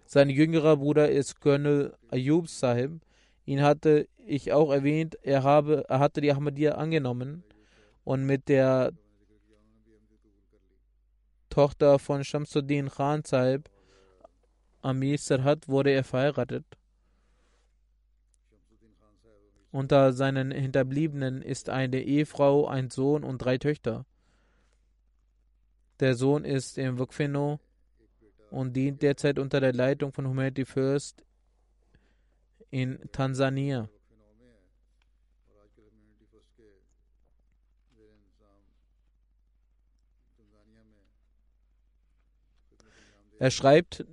Sein 0.05 0.29
jüngerer 0.29 0.77
Bruder 0.77 1.09
ist 1.09 1.41
Colonel 1.41 1.93
Ayub 2.09 2.47
Sahib. 2.47 3.01
Ihn 3.45 3.61
hatte 3.61 4.07
ich 4.25 4.53
auch 4.53 4.71
erwähnt. 4.71 5.17
Er, 5.23 5.43
habe, 5.43 5.83
er 5.89 5.99
hatte 5.99 6.21
die 6.21 6.31
Ahmadiyya 6.31 6.73
angenommen 6.75 7.43
und 8.03 8.25
mit 8.25 8.47
der 8.47 8.93
Tochter 11.49 11.99
von 11.99 12.23
Shamsuddin 12.23 12.89
Khan 12.89 13.23
Sahib, 13.23 13.69
Amir 14.81 15.17
Sarhat, 15.17 15.67
wurde 15.67 15.91
er 15.91 16.03
verheiratet. 16.03 16.65
Unter 19.75 20.13
seinen 20.13 20.51
Hinterbliebenen 20.51 21.41
ist 21.41 21.67
eine 21.67 22.01
Ehefrau, 22.01 22.65
ein 22.65 22.89
Sohn 22.89 23.25
und 23.25 23.39
drei 23.39 23.57
Töchter. 23.57 24.05
Der 25.99 26.15
Sohn 26.15 26.45
ist 26.45 26.77
im 26.77 26.97
Wukfino 26.97 27.59
und 28.51 28.71
dient 28.71 29.01
derzeit 29.01 29.37
unter 29.37 29.59
der 29.59 29.73
Leitung 29.73 30.13
von 30.13 30.29
Humanity 30.29 30.63
First 30.63 31.25
in 32.71 33.01
Tansania. 33.11 33.89
Er 43.39 43.51
schreibt, 43.51 44.05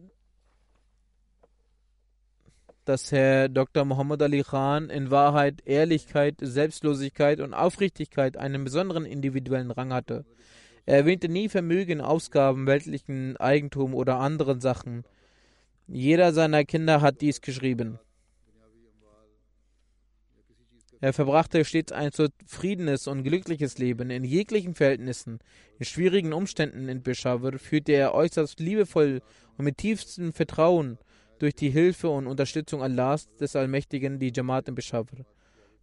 dass 2.84 3.12
Herr 3.12 3.48
Dr. 3.48 3.84
Muhammad 3.84 4.22
Ali 4.22 4.42
Khan 4.42 4.90
in 4.90 5.10
Wahrheit 5.10 5.62
Ehrlichkeit, 5.64 6.36
Selbstlosigkeit 6.40 7.40
und 7.40 7.54
Aufrichtigkeit 7.54 8.36
einen 8.36 8.64
besonderen 8.64 9.04
individuellen 9.04 9.70
Rang 9.70 9.92
hatte. 9.92 10.24
Er 10.84 10.96
erwähnte 10.96 11.28
nie 11.28 11.48
Vermögen, 11.48 12.00
Ausgaben, 12.00 12.66
weltlichen 12.66 13.36
Eigentum 13.36 13.94
oder 13.94 14.18
anderen 14.18 14.60
Sachen. 14.60 15.04
Jeder 15.86 16.32
seiner 16.32 16.64
Kinder 16.64 17.00
hat 17.00 17.20
dies 17.20 17.40
geschrieben. 17.40 17.98
Er 21.00 21.12
verbrachte 21.12 21.64
stets 21.64 21.90
ein 21.90 22.12
zufriedenes 22.12 23.08
und 23.08 23.24
glückliches 23.24 23.78
Leben 23.78 24.10
in 24.10 24.22
jeglichen 24.22 24.76
Verhältnissen. 24.76 25.40
In 25.78 25.84
schwierigen 25.84 26.32
Umständen 26.32 26.88
in 26.88 27.02
Peshawar 27.02 27.58
führte 27.58 27.92
er 27.92 28.14
äußerst 28.14 28.60
liebevoll 28.60 29.20
und 29.58 29.64
mit 29.64 29.78
tiefstem 29.78 30.32
Vertrauen 30.32 30.98
durch 31.42 31.56
die 31.56 31.70
Hilfe 31.70 32.08
und 32.08 32.28
Unterstützung 32.28 32.82
Allahs 32.82 33.28
des 33.34 33.56
Allmächtigen 33.56 34.20
die 34.20 34.32
Jamaat 34.32 34.68
in 34.68 34.76
Peshawar. 34.76 35.26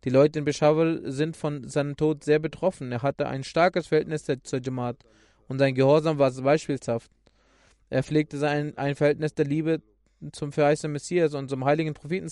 Die 0.05 0.09
Leute 0.09 0.39
in 0.39 0.45
Peshawar 0.45 1.11
sind 1.11 1.35
von 1.35 1.67
seinem 1.67 1.97
Tod 1.97 2.23
sehr 2.23 2.39
betroffen. 2.39 2.93
Er 2.93 3.01
hatte 3.01 3.27
ein 3.27 3.43
starkes 3.43 3.87
Verhältnis 3.87 4.23
zur 4.23 4.61
Jamaat 4.61 5.03
und 5.49 5.59
sein 5.59 5.75
Gehorsam 5.75 6.17
war 6.17 6.31
beispielshaft. 6.31 7.11
Er 7.89 8.03
pflegte 8.03 8.37
sein, 8.37 8.77
ein 8.77 8.95
Verhältnis 8.95 9.33
der 9.33 9.47
Liebe 9.47 9.81
zum 10.31 10.53
verheißenen 10.53 10.93
Messias 10.93 11.33
und 11.33 11.49
zum 11.49 11.65
heiligen 11.65 11.93
Propheten 11.93 12.29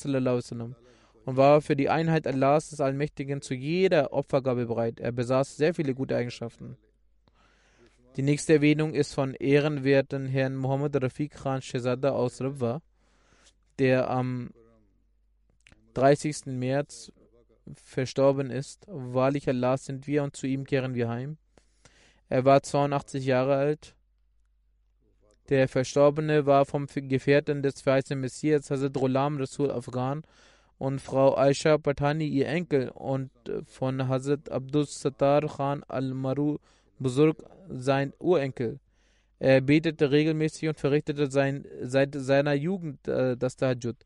und 1.26 1.36
war 1.36 1.60
für 1.60 1.76
die 1.76 1.90
Einheit 1.90 2.28
Allahs 2.28 2.70
des 2.70 2.80
Allmächtigen 2.80 3.42
zu 3.42 3.54
jeder 3.54 4.14
Opfergabe 4.14 4.68
bereit. 4.68 5.02
Er 5.02 5.12
besaß 5.12 5.58
sehr 5.58 5.74
viele 5.74 5.94
gute 5.94 6.16
Eigenschaften. 6.16 6.78
Die 8.16 8.22
nächste 8.22 8.54
Erwähnung 8.54 8.94
ist 8.94 9.14
von 9.14 9.34
ehrenwerten 9.34 10.28
Herrn 10.28 10.56
Mohammed 10.56 10.96
Rafiq 10.96 11.32
Khan 11.32 11.62
Shehzada 11.62 12.12
aus 12.12 12.42
Ribwa, 12.42 12.82
der 13.80 14.10
am 14.10 14.52
30. 15.94 16.46
März 16.48 17.12
verstorben 17.76 18.52
ist. 18.52 18.86
Wahrlich 18.88 19.48
Allah 19.50 19.78
sind 19.78 20.08
wir 20.08 20.24
und 20.24 20.36
zu 20.36 20.48
ihm 20.48 20.66
kehren 20.66 20.94
wir 20.94 21.10
heim. 21.10 21.38
Er 22.30 22.46
war 22.46 22.62
82 22.62 23.26
Jahre 23.26 23.56
alt. 23.56 23.96
Der 25.50 25.68
Verstorbene 25.70 26.46
war 26.46 26.66
vom 26.66 26.88
Gefährten 26.88 27.64
des 27.64 27.82
verheißenen 27.82 28.22
Messias 28.22 28.70
Hazrat 28.70 28.94
Ghulam 28.94 29.38
Rasul 29.38 29.72
Afghan 29.72 30.24
und 30.78 31.00
Frau 31.00 31.38
Aisha 31.38 31.78
Patani 31.78 32.28
ihr 32.28 32.48
Enkel 32.48 32.90
und 32.90 33.32
von 33.66 34.08
Hazrat 34.10 34.52
Abdul 34.52 34.86
Sattar 34.86 35.48
Khan 35.48 35.84
al-Maru 35.88 36.58
Buzurg 37.00 37.38
sein 37.70 38.14
Urenkel. 38.20 38.80
Er 39.40 39.62
betete 39.62 40.12
regelmäßig 40.12 40.70
und 40.70 40.80
verrichtete 40.80 41.30
sein, 41.30 41.66
seit 41.82 42.16
seiner 42.16 42.54
Jugend 42.54 43.08
äh, 43.08 43.38
das 43.38 43.56
Tahajjud. 43.56 43.98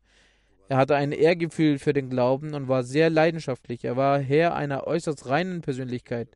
Er 0.68 0.76
hatte 0.76 0.96
ein 0.96 1.12
Ehrgefühl 1.12 1.78
für 1.78 1.92
den 1.92 2.10
Glauben 2.10 2.54
und 2.54 2.68
war 2.68 2.82
sehr 2.82 3.10
leidenschaftlich. 3.10 3.84
Er 3.84 3.96
war 3.96 4.18
Herr 4.18 4.54
einer 4.54 4.86
äußerst 4.86 5.28
reinen 5.28 5.60
Persönlichkeit. 5.60 6.28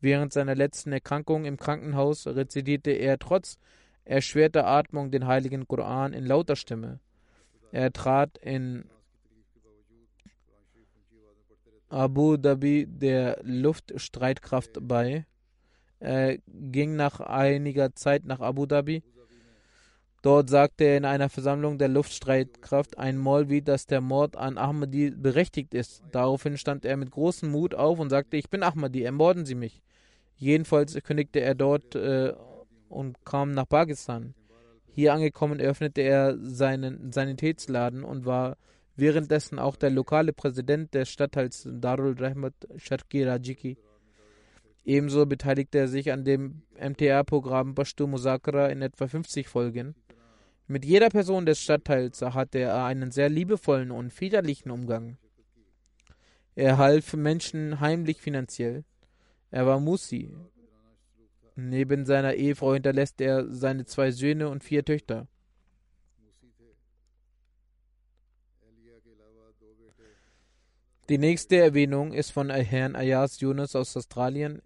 Während 0.00 0.32
seiner 0.32 0.54
letzten 0.54 0.92
Erkrankung 0.92 1.44
im 1.44 1.56
Krankenhaus 1.56 2.26
rezitierte 2.26 2.90
er 2.90 3.18
trotz 3.18 3.58
erschwerter 4.04 4.66
Atmung 4.66 5.10
den 5.10 5.26
heiligen 5.26 5.66
Koran 5.66 6.12
in 6.12 6.26
lauter 6.26 6.56
Stimme. 6.56 7.00
Er 7.72 7.92
trat 7.92 8.38
in 8.38 8.84
Abu 11.88 12.36
Dhabi 12.36 12.86
der 12.88 13.38
Luftstreitkraft 13.42 14.78
bei. 14.82 15.26
Er 16.00 16.38
ging 16.46 16.96
nach 16.96 17.20
einiger 17.20 17.94
Zeit 17.94 18.24
nach 18.24 18.40
Abu 18.40 18.66
Dhabi 18.66 19.02
Dort 20.24 20.48
sagte 20.48 20.84
er 20.84 20.96
in 20.96 21.04
einer 21.04 21.28
Versammlung 21.28 21.76
der 21.76 21.88
Luftstreitkraft 21.88 22.96
ein 22.96 23.18
Maulvi, 23.18 23.60
dass 23.60 23.84
der 23.84 24.00
Mord 24.00 24.38
an 24.38 24.56
Ahmadi 24.56 25.10
berechtigt 25.10 25.74
ist. 25.74 26.02
Daraufhin 26.12 26.56
stand 26.56 26.86
er 26.86 26.96
mit 26.96 27.10
großem 27.10 27.50
Mut 27.50 27.74
auf 27.74 27.98
und 27.98 28.08
sagte, 28.08 28.38
ich 28.38 28.48
bin 28.48 28.62
Ahmadi, 28.62 29.02
ermorden 29.02 29.44
Sie 29.44 29.54
mich. 29.54 29.82
Jedenfalls 30.36 30.94
kündigte 31.02 31.40
er 31.40 31.54
dort 31.54 31.94
äh, 31.94 32.32
und 32.88 33.22
kam 33.26 33.50
nach 33.50 33.68
Pakistan. 33.68 34.32
Hier 34.90 35.12
angekommen 35.12 35.60
öffnete 35.60 36.00
er 36.00 36.38
seinen 36.38 37.12
Sanitätsladen 37.12 38.02
und 38.02 38.24
war 38.24 38.56
währenddessen 38.96 39.58
auch 39.58 39.76
der 39.76 39.90
lokale 39.90 40.32
Präsident 40.32 40.94
des 40.94 41.10
Stadtteils 41.10 41.68
Darul 41.70 42.16
Rahmat 42.18 42.54
Sharki 42.78 43.24
Rajiki. 43.24 43.76
Ebenso 44.84 45.24
beteiligte 45.24 45.78
er 45.78 45.88
sich 45.88 46.12
an 46.12 46.24
dem 46.24 46.62
MTA-Programm 46.78 47.74
Pashto 47.74 48.06
Musakra 48.06 48.68
in 48.68 48.82
etwa 48.82 49.08
50 49.08 49.48
Folgen. 49.48 49.94
Mit 50.66 50.84
jeder 50.84 51.08
Person 51.08 51.46
des 51.46 51.60
Stadtteils 51.60 52.20
hatte 52.20 52.58
er 52.58 52.84
einen 52.84 53.10
sehr 53.10 53.30
liebevollen 53.30 53.90
und 53.90 54.12
väterlichen 54.12 54.70
Umgang. 54.70 55.16
Er 56.54 56.78
half 56.78 57.14
Menschen 57.14 57.80
heimlich 57.80 58.20
finanziell. 58.20 58.84
Er 59.50 59.66
war 59.66 59.80
Musi. 59.80 60.34
Neben 61.56 62.04
seiner 62.04 62.34
Ehefrau 62.34 62.74
hinterlässt 62.74 63.20
er 63.20 63.50
seine 63.50 63.86
zwei 63.86 64.10
Söhne 64.10 64.48
und 64.48 64.64
vier 64.64 64.84
Töchter. 64.84 65.28
Die 71.08 71.18
nächste 71.18 71.56
Erwähnung 71.56 72.12
ist 72.12 72.30
von 72.30 72.50
Herrn 72.50 72.96
Ayaz 72.96 73.40
Yunus 73.40 73.76
aus 73.76 73.96
Australien. 73.96 74.62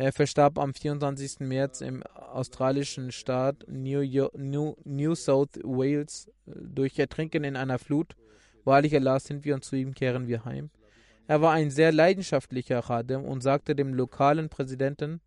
Er 0.00 0.12
verstarb 0.12 0.60
am 0.60 0.74
24. 0.74 1.40
März 1.40 1.80
im 1.80 2.04
australischen 2.04 3.10
Staat 3.10 3.64
New, 3.66 4.00
New, 4.36 4.76
New 4.84 5.14
South 5.16 5.58
Wales 5.64 6.30
durch 6.46 6.96
Ertrinken 7.00 7.42
in 7.42 7.56
einer 7.56 7.80
Flut. 7.80 8.14
Wahrlich 8.62 8.94
Allah 8.94 9.18
sind 9.18 9.44
wir 9.44 9.56
und 9.56 9.64
zu 9.64 9.74
ihm 9.74 9.94
kehren 9.94 10.28
wir 10.28 10.44
heim. 10.44 10.70
Er 11.26 11.42
war 11.42 11.52
ein 11.52 11.72
sehr 11.72 11.90
leidenschaftlicher 11.90 12.80
Khadim 12.80 13.24
und 13.24 13.42
sagte 13.42 13.74
dem 13.74 13.92
lokalen 13.92 14.48
Präsidenten, 14.48 15.20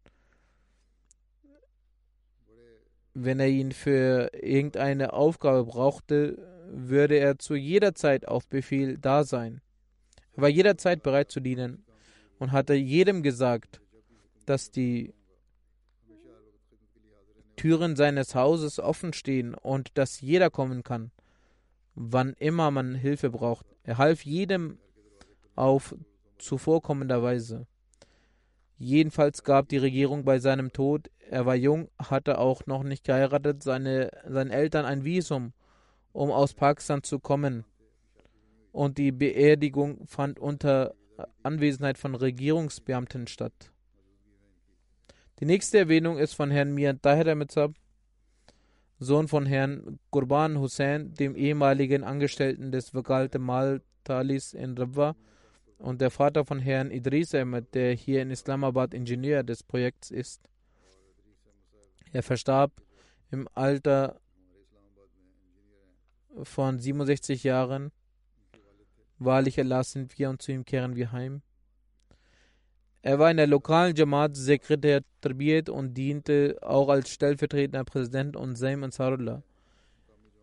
wenn 3.14 3.42
er 3.42 3.50
ihn 3.50 3.74
für 3.74 4.32
irgendeine 4.34 5.12
Aufgabe 5.12 5.66
brauchte, 5.66 6.38
würde 6.70 7.18
er 7.18 7.38
zu 7.38 7.56
jeder 7.56 7.94
Zeit 7.94 8.26
auf 8.26 8.48
Befehl 8.48 8.98
da 8.98 9.26
sein. 9.26 9.60
Er 10.32 10.44
war 10.44 10.50
jederzeit 10.50 11.04
bereit 11.04 11.30
zu 11.30 11.42
dienen 11.42 11.84
und 12.40 12.54
hatte 12.54 12.74
jedem 12.74 13.22
gesagt, 13.22 13.81
dass 14.52 14.70
die 14.70 15.14
Türen 17.56 17.96
seines 17.96 18.36
Hauses 18.36 18.80
offen 18.80 19.14
stehen 19.14 19.54
und 19.54 19.98
dass 19.98 20.20
jeder 20.20 20.50
kommen 20.50 20.84
kann, 20.84 21.12
wann 21.96 22.34
immer 22.34 22.70
man 22.70 22.94
Hilfe 22.96 23.30
braucht. 23.30 23.66
Er 23.84 23.98
half 23.98 24.26
jedem 24.26 24.78
auf 25.56 25.96
zuvorkommender 26.38 27.24
Weise. 27.24 27.66
Jedenfalls 28.78 29.44
gab 29.46 29.70
die 29.70 29.78
Regierung 29.78 30.26
bei 30.26 30.40
seinem 30.40 30.74
Tod, 30.74 31.10
er 31.30 31.46
war 31.46 31.56
jung, 31.56 31.88
hatte 31.98 32.38
auch 32.38 32.66
noch 32.66 32.84
nicht 32.84 33.06
geheiratet, 33.06 33.64
seine, 33.64 34.12
seinen 34.28 34.52
Eltern 34.52 34.84
ein 34.84 35.06
Visum, 35.06 35.54
um 36.12 36.30
aus 36.30 36.54
Pakistan 36.54 37.04
zu 37.04 37.20
kommen. 37.20 37.64
Und 38.74 38.98
die 38.98 39.14
Beerdigung 39.14 40.06
fand 40.08 40.40
unter 40.40 40.94
Anwesenheit 41.42 41.98
von 41.98 42.16
Regierungsbeamten 42.16 43.28
statt. 43.28 43.72
Die 45.42 45.48
nächste 45.48 45.80
Erwähnung 45.80 46.20
ist 46.20 46.36
von 46.36 46.52
Herrn 46.52 46.72
Mian 46.72 47.02
Tahir 47.02 47.34
Mitzab, 47.34 47.74
Sohn 49.00 49.28
von 49.28 49.48
Herrn 49.48 50.00
Qurban 50.12 50.60
Hussein, 50.60 51.16
dem 51.16 51.36
ehemaligen 51.36 52.04
Angestellten 52.04 52.72
des 52.72 52.94
Wakalte 52.94 53.40
Mal 53.40 53.82
Talis 54.04 54.54
in 54.54 54.78
Rabwa 54.78 55.16
und 55.80 56.00
der 56.00 56.12
Vater 56.12 56.46
von 56.46 56.60
Herrn 56.60 56.92
Idris 56.92 57.34
Ahmed, 57.34 57.74
der 57.74 57.94
hier 57.94 58.22
in 58.22 58.30
Islamabad 58.30 58.94
Ingenieur 58.94 59.42
des 59.42 59.64
Projekts 59.64 60.12
ist. 60.12 60.48
Er 62.14 62.22
verstarb 62.22 62.72
im 63.32 63.48
Alter 63.56 64.22
von 66.44 66.78
67 66.78 67.44
Jahren. 67.44 67.92
Wahrlich 69.18 69.60
Allah 69.60 69.84
sind 69.84 70.20
wir 70.20 70.30
und 70.30 70.40
zu 70.44 70.52
ihm 70.52 70.66
kehren 70.66 70.96
wir 70.96 71.12
heim. 71.12 71.42
Er 73.04 73.18
war 73.18 73.32
in 73.32 73.38
der 73.38 73.48
lokalen 73.48 73.96
Jamaat 73.96 74.36
Sekretär 74.36 75.02
Tarbiyat 75.22 75.70
und 75.70 75.96
diente 75.96 76.58
auch 76.62 76.90
als 76.90 77.10
stellvertretender 77.10 77.84
Präsident 77.84 78.36
und 78.36 78.56
Saim 78.56 78.84
Ansarullah. 78.84 79.42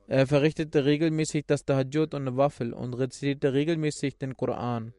Er 0.09 0.27
verrichtete 0.27 0.85
regelmäßig 0.85 1.47
das 1.47 1.65
Tahajjud 1.65 2.15
und 2.15 2.37
Wafel 2.37 2.73
und 2.73 2.95
rezitierte 2.95 3.53
regelmäßig 3.53 4.17
den 4.19 4.37
Koran. 4.37 4.93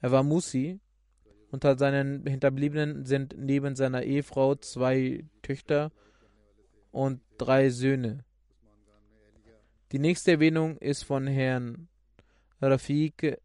Er 0.00 0.10
war 0.10 0.22
Musi. 0.22 0.80
Unter 1.50 1.78
seinen 1.78 2.26
Hinterbliebenen 2.26 3.04
sind 3.04 3.36
neben 3.38 3.76
seiner 3.76 4.02
Ehefrau 4.02 4.56
zwei 4.56 5.24
Töchter 5.42 5.92
und 6.90 7.20
drei 7.38 7.70
Söhne. 7.70 8.24
Die 9.92 10.00
nächste 10.00 10.32
Erwähnung 10.32 10.76
ist 10.78 11.04
von 11.04 11.28
Herrn 11.28 11.86
Rafiq 12.60 13.38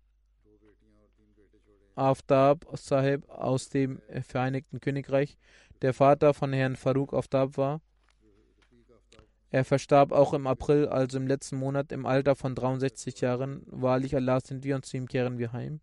Aftab 1.99 2.65
Sahib 2.73 3.29
aus 3.29 3.69
dem 3.69 4.01
Vereinigten 4.21 4.79
Königreich, 4.79 5.37
der 5.81 5.93
Vater 5.93 6.33
von 6.33 6.53
Herrn 6.53 6.75
Farouk 6.75 7.13
Aftab 7.13 7.57
war. 7.57 7.81
Er 9.51 9.65
verstarb 9.65 10.11
auch 10.11 10.33
im 10.33 10.45
April, 10.45 10.87
also 10.87 11.17
im 11.17 11.27
letzten 11.27 11.57
Monat, 11.57 11.91
im 11.91 12.05
Alter 12.05 12.35
von 12.35 12.53
63 12.53 13.19
Jahren. 13.21 13.63
Wahrlich 13.65 14.15
Allah 14.15 14.39
sind 14.41 14.63
wir 14.63 14.75
und 14.75 14.85
zu 14.85 14.97
ihm 14.97 15.07
kehren 15.07 15.39
wir 15.39 15.53
heim. 15.53 15.81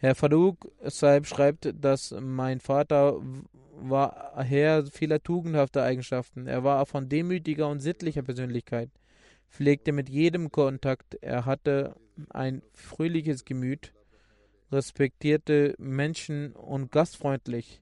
Herr 0.00 0.14
Farouk 0.14 0.70
Saib 0.84 1.26
schreibt, 1.26 1.74
dass 1.74 2.14
mein 2.20 2.60
Vater 2.60 3.20
war 3.80 4.32
Herr 4.36 4.86
vieler 4.86 5.20
tugendhafter 5.20 5.82
Eigenschaften. 5.82 6.46
Er 6.46 6.62
war 6.62 6.86
von 6.86 7.08
demütiger 7.08 7.68
und 7.68 7.80
sittlicher 7.80 8.22
Persönlichkeit, 8.22 8.90
pflegte 9.48 9.90
mit 9.90 10.08
jedem 10.08 10.52
Kontakt. 10.52 11.14
Er 11.20 11.46
hatte 11.46 11.96
ein 12.30 12.62
fröhliches 12.72 13.44
Gemüt, 13.44 13.92
respektierte 14.70 15.74
Menschen 15.78 16.52
und 16.52 16.92
gastfreundlich. 16.92 17.80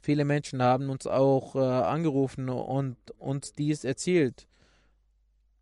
Viele 0.00 0.24
Menschen 0.24 0.62
haben 0.62 0.90
uns 0.90 1.06
auch 1.06 1.54
äh, 1.54 1.58
angerufen 1.60 2.48
und 2.48 2.96
uns 3.18 3.52
dies 3.52 3.84
erzählt 3.84 4.48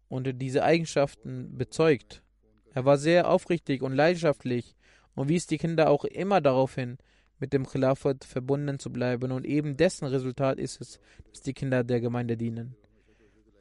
und 0.09 0.41
diese 0.41 0.64
Eigenschaften 0.64 1.57
bezeugt. 1.57 2.22
Er 2.72 2.84
war 2.84 2.99
sehr 2.99 3.28
aufrichtig 3.28 3.82
und 3.82 3.93
leidenschaftlich 3.93 4.76
und 5.14 5.28
wies 5.28 5.47
die 5.47 5.59
Kinder 5.59 5.91
auch 5.91 6.05
immer 6.05 6.41
darauf 6.41 6.74
hin, 6.74 6.99
mit 7.38 7.53
dem 7.53 7.66
Khilafat 7.66 8.24
verbunden 8.24 8.78
zu 8.78 8.91
bleiben 8.91 9.32
und 9.32 9.45
eben 9.45 9.76
dessen 9.76 10.07
Resultat 10.07 10.59
ist 10.59 10.80
es, 10.80 11.01
dass 11.30 11.43
die 11.43 11.55
Kinder 11.55 11.84
der 11.84 12.01
Gemeinde 12.01 12.36
dienen. 12.36 12.76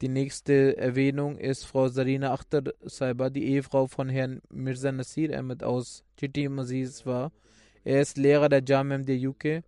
Die 0.00 0.08
nächste 0.08 0.78
Erwähnung 0.78 1.36
ist 1.36 1.64
Frau 1.64 1.88
Sarina 1.88 2.32
Akhtar 2.32 2.62
Saiba, 2.82 3.28
die 3.28 3.44
Ehefrau 3.44 3.86
von 3.86 4.08
Herrn 4.08 4.40
Mirza 4.48 4.90
Nasir 4.90 5.38
Ahmed 5.38 5.62
aus 5.62 6.04
Chitti 6.16 6.48
Maziz 6.48 7.04
war. 7.04 7.32
Er 7.84 8.00
ist 8.00 8.16
Lehrer 8.16 8.48
der 8.48 8.62
Jamam 8.66 9.04
der 9.04 9.18
UK 9.28 9.62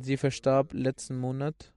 Sie 0.00 0.16
verstarb 0.16 0.72
letzten 0.72 1.18
Monat. 1.18 1.72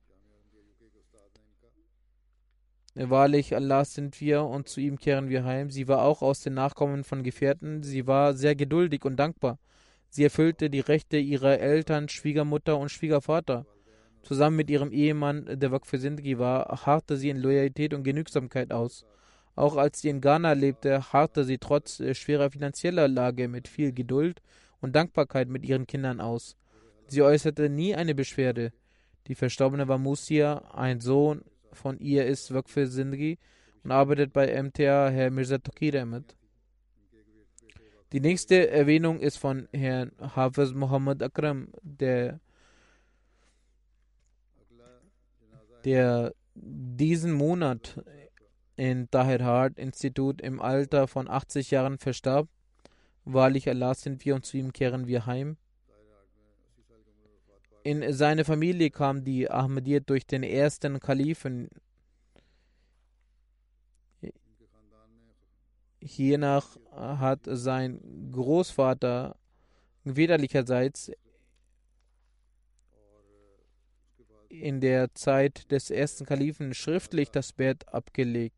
Wahrlich, 2.95 3.55
Allah 3.55 3.85
sind 3.85 4.19
wir 4.19 4.43
und 4.43 4.67
zu 4.67 4.81
ihm 4.81 4.97
kehren 4.97 5.29
wir 5.29 5.43
heim. 5.43 5.69
Sie 5.69 5.87
war 5.87 6.01
auch 6.01 6.23
aus 6.23 6.41
den 6.41 6.55
Nachkommen 6.55 7.03
von 7.03 7.21
Gefährten. 7.21 7.83
Sie 7.83 8.07
war 8.07 8.33
sehr 8.33 8.55
geduldig 8.55 9.05
und 9.05 9.17
dankbar. 9.17 9.59
Sie 10.09 10.23
erfüllte 10.23 10.71
die 10.71 10.79
Rechte 10.79 11.17
ihrer 11.17 11.59
Eltern, 11.59 12.09
Schwiegermutter 12.09 12.79
und 12.79 12.89
Schwiegervater. 12.89 13.67
Zusammen 14.23 14.57
mit 14.57 14.69
ihrem 14.69 14.91
Ehemann, 14.91 15.45
der 15.59 15.71
Waqf 15.71 15.89
Sindgi 15.91 16.37
war, 16.37 16.85
harrte 16.85 17.17
sie 17.17 17.29
in 17.29 17.37
Loyalität 17.37 17.93
und 17.93 18.03
Genügsamkeit 18.03 18.71
aus. 18.71 19.05
Auch 19.55 19.77
als 19.77 20.01
sie 20.01 20.09
in 20.09 20.21
Ghana 20.21 20.53
lebte, 20.53 21.13
harrte 21.13 21.43
sie 21.43 21.57
trotz 21.57 22.01
schwerer 22.15 22.51
finanzieller 22.51 23.07
Lage 23.07 23.47
mit 23.47 23.67
viel 23.67 23.91
Geduld 23.93 24.41
und 24.81 24.95
Dankbarkeit 24.95 25.47
mit 25.47 25.65
ihren 25.65 25.87
Kindern 25.87 26.21
aus. 26.21 26.55
Sie 27.07 27.21
äußerte 27.21 27.69
nie 27.69 27.95
eine 27.95 28.13
Beschwerde. 28.13 28.73
Die 29.27 29.35
Verstorbene 29.35 29.87
war 29.87 29.97
Musia, 29.97 30.57
ein 30.73 30.99
Sohn 30.99 31.41
von 31.71 31.99
ihr 31.99 32.25
ist 32.25 32.53
Waqf 32.53 32.73
Zindgi 32.73 33.39
und 33.83 33.91
arbeitet 33.91 34.33
bei 34.33 34.61
MTA 34.61 35.09
Herr 35.09 35.31
Mirza 35.31 35.57
Tokir 35.57 36.01
Ahmed. 36.01 36.35
Die 38.13 38.21
nächste 38.21 38.69
Erwähnung 38.69 39.19
ist 39.19 39.37
von 39.37 39.67
Herrn 39.73 40.11
Hafiz 40.19 40.73
Muhammad 40.73 41.21
Akram, 41.21 41.69
der, 41.81 42.39
der 45.87 46.35
diesen 46.53 47.31
Monat 47.31 48.03
in 48.75 49.09
Tahir 49.09 49.45
Hart 49.45 49.79
Institut 49.79 50.41
im 50.41 50.61
Alter 50.61 51.07
von 51.07 51.29
80 51.29 51.71
Jahren 51.71 51.97
verstarb. 51.97 52.49
Wahrlich 53.23 53.69
Allah 53.69 53.93
sind 53.93 54.25
wir 54.25 54.35
und 54.35 54.45
zu 54.45 54.57
ihm 54.57 54.73
kehren 54.73 55.07
wir 55.07 55.25
heim. 55.25 55.55
In 57.83 58.11
seine 58.11 58.43
Familie 58.43 58.89
kam 58.89 59.23
die 59.23 59.49
Ahmadiyyat 59.49 60.09
durch 60.09 60.27
den 60.27 60.43
ersten 60.43 60.99
Kalifen. 60.99 61.69
Hiernach 66.01 66.77
hat 66.91 67.39
sein 67.45 68.29
Großvater 68.33 69.37
väterlicherseits 70.03 71.13
in 74.61 74.81
der 74.81 75.13
Zeit 75.13 75.71
des 75.71 75.89
ersten 75.89 76.25
Kalifen 76.25 76.73
schriftlich 76.73 77.31
das 77.31 77.53
Bett 77.53 77.87
abgelegt. 77.87 78.55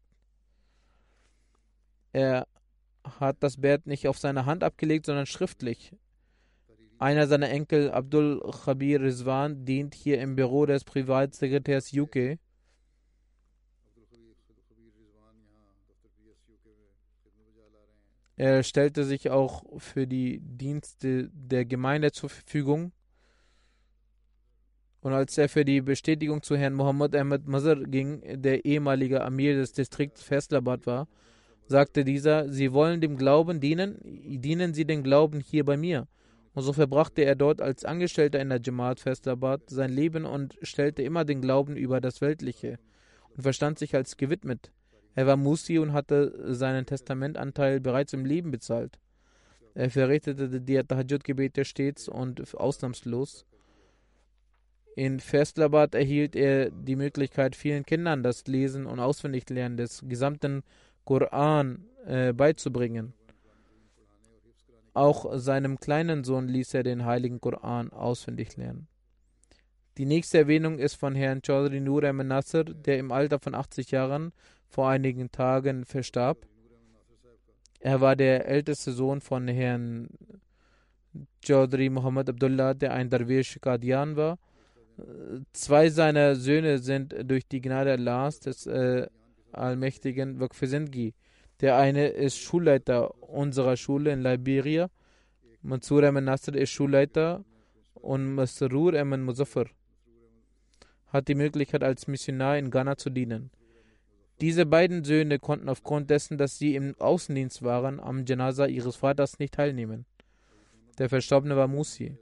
Er 2.12 2.48
hat 3.04 3.38
das 3.42 3.58
Bett 3.58 3.88
nicht 3.88 4.08
auf 4.08 4.18
seine 4.18 4.46
Hand 4.46 4.64
abgelegt, 4.64 5.06
sondern 5.06 5.26
schriftlich. 5.26 5.96
Einer 6.98 7.28
seiner 7.28 7.50
Enkel, 7.50 7.92
Abdul 7.92 8.42
Khabir 8.66 9.02
Rizwan, 9.02 9.64
dient 9.64 9.96
hier 9.96 10.20
im 10.20 10.36
Büro 10.36 10.66
des 10.66 10.84
Privatsekretärs 10.84 11.94
UK. 11.94 12.38
Er 18.36 18.64
stellte 18.64 19.04
sich 19.04 19.30
auch 19.30 19.64
für 19.80 20.08
die 20.08 20.40
Dienste 20.42 21.30
der 21.34 21.66
Gemeinde 21.66 22.14
zur 22.14 22.30
Verfügung. 22.30 22.94
Und 25.02 25.14
als 25.14 25.38
er 25.38 25.48
für 25.48 25.64
die 25.64 25.82
Bestätigung 25.82 26.44
zu 26.44 26.58
Herrn 26.58 26.74
Muhammad 26.74 27.16
Ahmed 27.16 27.48
Mazar 27.48 27.78
ging, 27.78 28.22
der 28.42 28.66
ehemalige 28.66 29.24
Amir 29.24 29.56
des 29.56 29.72
Distrikts 29.72 30.22
Faisalabad 30.22 30.86
war, 30.86 31.08
sagte 31.68 32.04
dieser, 32.04 32.50
Sie 32.50 32.74
wollen 32.74 33.00
dem 33.00 33.16
Glauben 33.16 33.60
dienen, 33.60 33.98
dienen 34.04 34.74
Sie 34.74 34.86
dem 34.86 35.04
Glauben 35.04 35.40
hier 35.40 35.64
bei 35.64 35.78
mir. 35.78 36.08
Und 36.54 36.64
so 36.64 36.74
verbrachte 36.74 37.22
er 37.22 37.36
dort 37.36 37.62
als 37.62 37.86
Angestellter 37.86 38.40
in 38.40 38.50
der 38.50 38.60
Jamaat 38.62 39.00
Festabad 39.00 39.70
sein 39.70 39.92
Leben 39.92 40.26
und 40.26 40.58
stellte 40.64 41.04
immer 41.04 41.24
den 41.24 41.42
Glauben 41.42 41.78
über 41.78 42.02
das 42.02 42.22
Weltliche 42.22 42.80
und 43.36 43.44
verstand 43.44 43.80
sich 43.80 43.96
als 43.96 44.18
gewidmet. 44.18 44.72
Er 45.16 45.28
war 45.28 45.38
Musi 45.38 45.80
und 45.80 45.94
hatte 45.94 46.54
seinen 46.54 46.86
Testamentanteil 46.86 47.80
bereits 47.80 48.14
im 48.14 48.26
Leben 48.26 48.52
bezahlt. 48.52 49.00
Er 49.76 49.90
verrichtete 49.90 50.60
die 50.60 50.84
Tahajjud-Gebete 50.84 51.64
stets 51.66 52.10
und 52.10 52.56
ausnahmslos. 52.56 53.46
In 54.96 55.20
Festlabad 55.20 55.96
erhielt 55.96 56.36
er 56.36 56.72
die 56.72 56.96
Möglichkeit, 56.96 57.56
vielen 57.56 57.86
Kindern 57.86 58.24
das 58.24 58.48
Lesen 58.48 58.86
und 58.86 59.00
Auswendiglernen 59.00 59.78
des 59.78 60.04
gesamten 60.08 60.64
Koran 61.06 61.86
äh, 62.06 62.34
beizubringen. 62.34 63.14
Auch 64.94 65.38
seinem 65.38 65.80
kleinen 65.80 66.24
Sohn 66.24 66.48
ließ 66.48 66.74
er 66.74 66.84
den 66.84 67.06
heiligen 67.06 67.40
Koran 67.40 67.92
auswendig 67.92 68.58
lernen. 68.58 68.88
Die 69.98 70.06
nächste 70.06 70.38
Erwähnung 70.38 70.80
ist 70.80 70.96
von 70.96 71.16
Herrn 71.16 71.42
Chaudhry 71.42 71.80
Nur 71.80 72.04
Ahmed 72.04 72.28
Nasser, 72.28 72.64
der 72.64 73.00
im 73.00 73.12
Alter 73.12 73.40
von 73.40 73.54
80 73.54 73.92
Jahren 73.92 74.32
vor 74.68 74.90
einigen 74.90 75.32
Tagen 75.32 75.86
verstarb. 75.86 76.46
Er 77.80 78.02
war 78.02 78.16
der 78.16 78.48
älteste 78.48 78.92
Sohn 78.92 79.22
von 79.22 79.48
Herrn 79.48 80.10
Chaudhry 81.44 81.90
Muhammad 81.90 82.30
Abdullah, 82.30 82.74
der 82.74 82.94
ein 82.94 83.10
Darwish 83.10 83.60
Qadian 83.62 84.16
war. 84.16 84.38
Zwei 85.54 85.90
seiner 85.90 86.36
Söhne 86.36 86.80
sind 86.80 87.16
durch 87.24 87.48
die 87.48 87.62
Gnade 87.62 87.92
Allahs 87.92 88.40
des 88.40 88.66
äh, 88.68 89.08
Allmächtigen 89.52 90.40
Waqf 90.40 90.62
der 91.62 91.76
eine 91.76 92.08
ist 92.08 92.38
Schulleiter 92.38 93.22
unserer 93.22 93.76
Schule 93.76 94.14
in 94.14 94.22
Liberia. 94.22 94.90
Mansur 95.62 96.04
Ahmed 96.04 96.24
Nasser 96.24 96.56
ist 96.56 96.70
Schulleiter 96.70 97.44
und 97.96 98.34
Masrur 98.34 98.94
Ahmed 98.94 99.20
Muzaffar 99.22 99.66
hat 101.10 101.28
die 101.28 101.36
Möglichkeit, 101.36 101.84
als 101.84 102.08
Missionar 102.08 102.58
in 102.58 102.70
Ghana 102.70 102.96
zu 102.96 103.10
dienen. 103.10 103.50
Diese 104.42 104.66
beiden 104.66 105.04
Söhne 105.04 105.40
konnten 105.40 105.68
aufgrund 105.68 106.10
dessen, 106.10 106.38
dass 106.38 106.58
sie 106.58 106.76
im 106.76 106.96
Außendienst 107.00 107.64
waren, 107.64 108.00
am 108.00 108.26
Janaza 108.26 108.68
ihres 108.68 108.96
Vaters 108.96 109.40
nicht 109.40 109.56
teilnehmen. 109.56 110.06
Der 110.98 111.10
Verstorbene 111.10 111.58
war 111.58 111.68
Musi. 111.68 112.18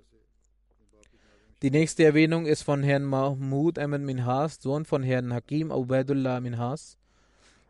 Die 1.63 1.71
nächste 1.71 2.03
Erwähnung 2.03 2.45
ist 2.45 2.61
von 2.61 2.83
Herrn 2.83 3.03
Mahmoud 3.03 3.79
Ahmed 3.79 4.03
Minhas, 4.03 4.59
Sohn 4.61 4.85
von 4.85 5.01
Herrn 5.01 5.33
Hakim 5.33 5.71
Ubaidullah 5.71 6.39
Minhas. 6.39 6.99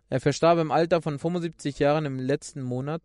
Er 0.10 0.20
verstarb 0.20 0.60
im 0.60 0.72
Alter 0.72 1.02
von 1.02 1.18
75 1.18 1.80
Jahren 1.80 2.06
im 2.06 2.20
letzten 2.20 2.64
Monat. 2.64 3.02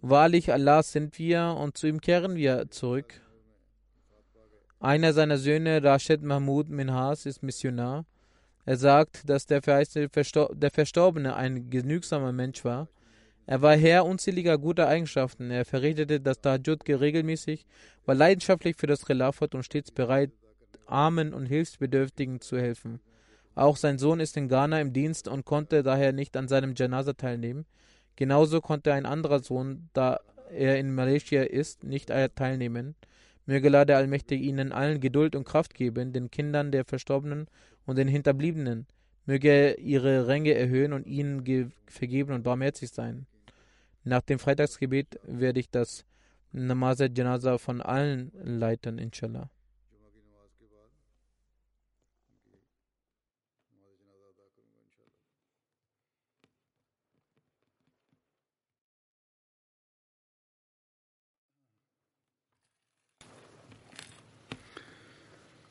Wahrlich, 0.00 0.52
Allah 0.52 0.82
sind 0.82 1.16
wir 1.16 1.56
und 1.56 1.78
zu 1.78 1.86
ihm 1.86 2.00
kehren 2.00 2.34
wir 2.34 2.72
zurück. 2.72 3.20
Einer 4.80 5.12
seiner 5.12 5.38
Söhne, 5.38 5.80
Rashid 5.80 6.22
Mahmud 6.22 6.68
Minhas, 6.68 7.24
ist 7.24 7.44
Missionar. 7.44 8.04
Er 8.64 8.76
sagt, 8.76 9.28
dass 9.30 9.46
der, 9.46 9.60
der 9.60 10.70
Verstorbene 10.72 11.36
ein 11.36 11.70
genügsamer 11.70 12.32
Mensch 12.32 12.64
war. 12.64 12.88
Er 13.46 13.60
war 13.60 13.76
Herr 13.76 14.06
unzähliger 14.06 14.56
guter 14.56 14.88
Eigenschaften. 14.88 15.50
Er 15.50 15.64
verrichtete 15.64 16.20
das 16.20 16.40
Tahajjud 16.40 16.88
regelmäßig, 16.88 17.66
war 18.06 18.14
leidenschaftlich 18.14 18.76
für 18.76 18.86
das 18.86 19.04
Khilafat 19.04 19.54
und 19.54 19.64
stets 19.64 19.90
bereit, 19.90 20.30
Armen 20.86 21.32
und 21.32 21.46
Hilfsbedürftigen 21.46 22.40
zu 22.40 22.58
helfen 22.58 23.00
Auch 23.54 23.76
sein 23.76 23.98
Sohn 23.98 24.20
ist 24.20 24.36
in 24.36 24.48
Ghana 24.48 24.80
im 24.80 24.92
Dienst 24.92 25.26
und 25.28 25.44
konnte 25.44 25.82
daher 25.82 26.12
nicht 26.12 26.36
an 26.36 26.48
seinem 26.48 26.74
Janaza 26.76 27.14
teilnehmen. 27.14 27.66
Genauso 28.16 28.60
konnte 28.60 28.92
ein 28.92 29.06
anderer 29.06 29.40
Sohn, 29.40 29.88
da 29.92 30.20
er 30.50 30.78
in 30.78 30.94
Malaysia 30.94 31.42
ist, 31.42 31.82
nicht 31.82 32.12
teilnehmen. 32.34 32.94
Möge 33.46 33.68
Allah 33.68 33.84
der 33.84 33.96
Allmächtige 33.96 34.42
ihnen 34.42 34.70
allen 34.70 35.00
Geduld 35.00 35.34
und 35.34 35.44
Kraft 35.44 35.74
geben, 35.74 36.12
den 36.12 36.30
Kindern 36.30 36.70
der 36.70 36.84
Verstorbenen 36.84 37.48
und 37.86 37.96
den 37.96 38.08
Hinterbliebenen. 38.08 38.86
Möge 39.26 39.48
er 39.48 39.78
ihre 39.78 40.26
Ränge 40.28 40.54
erhöhen 40.54 40.92
und 40.92 41.06
ihnen 41.06 41.72
vergeben 41.86 42.32
und 42.32 42.42
barmherzig 42.42 42.90
sein. 42.90 43.26
Nach 44.03 44.21
dem 44.21 44.39
Freitagsgebet 44.39 45.19
werde 45.23 45.59
ich 45.59 45.69
das 45.69 46.05
Namaz 46.51 46.99
Janaza 46.99 47.57
von 47.57 47.81
allen 47.81 48.31
leiten, 48.43 48.97
inshallah. 48.99 49.49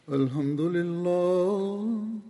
الحمد 0.08 0.60
لله 0.60 2.29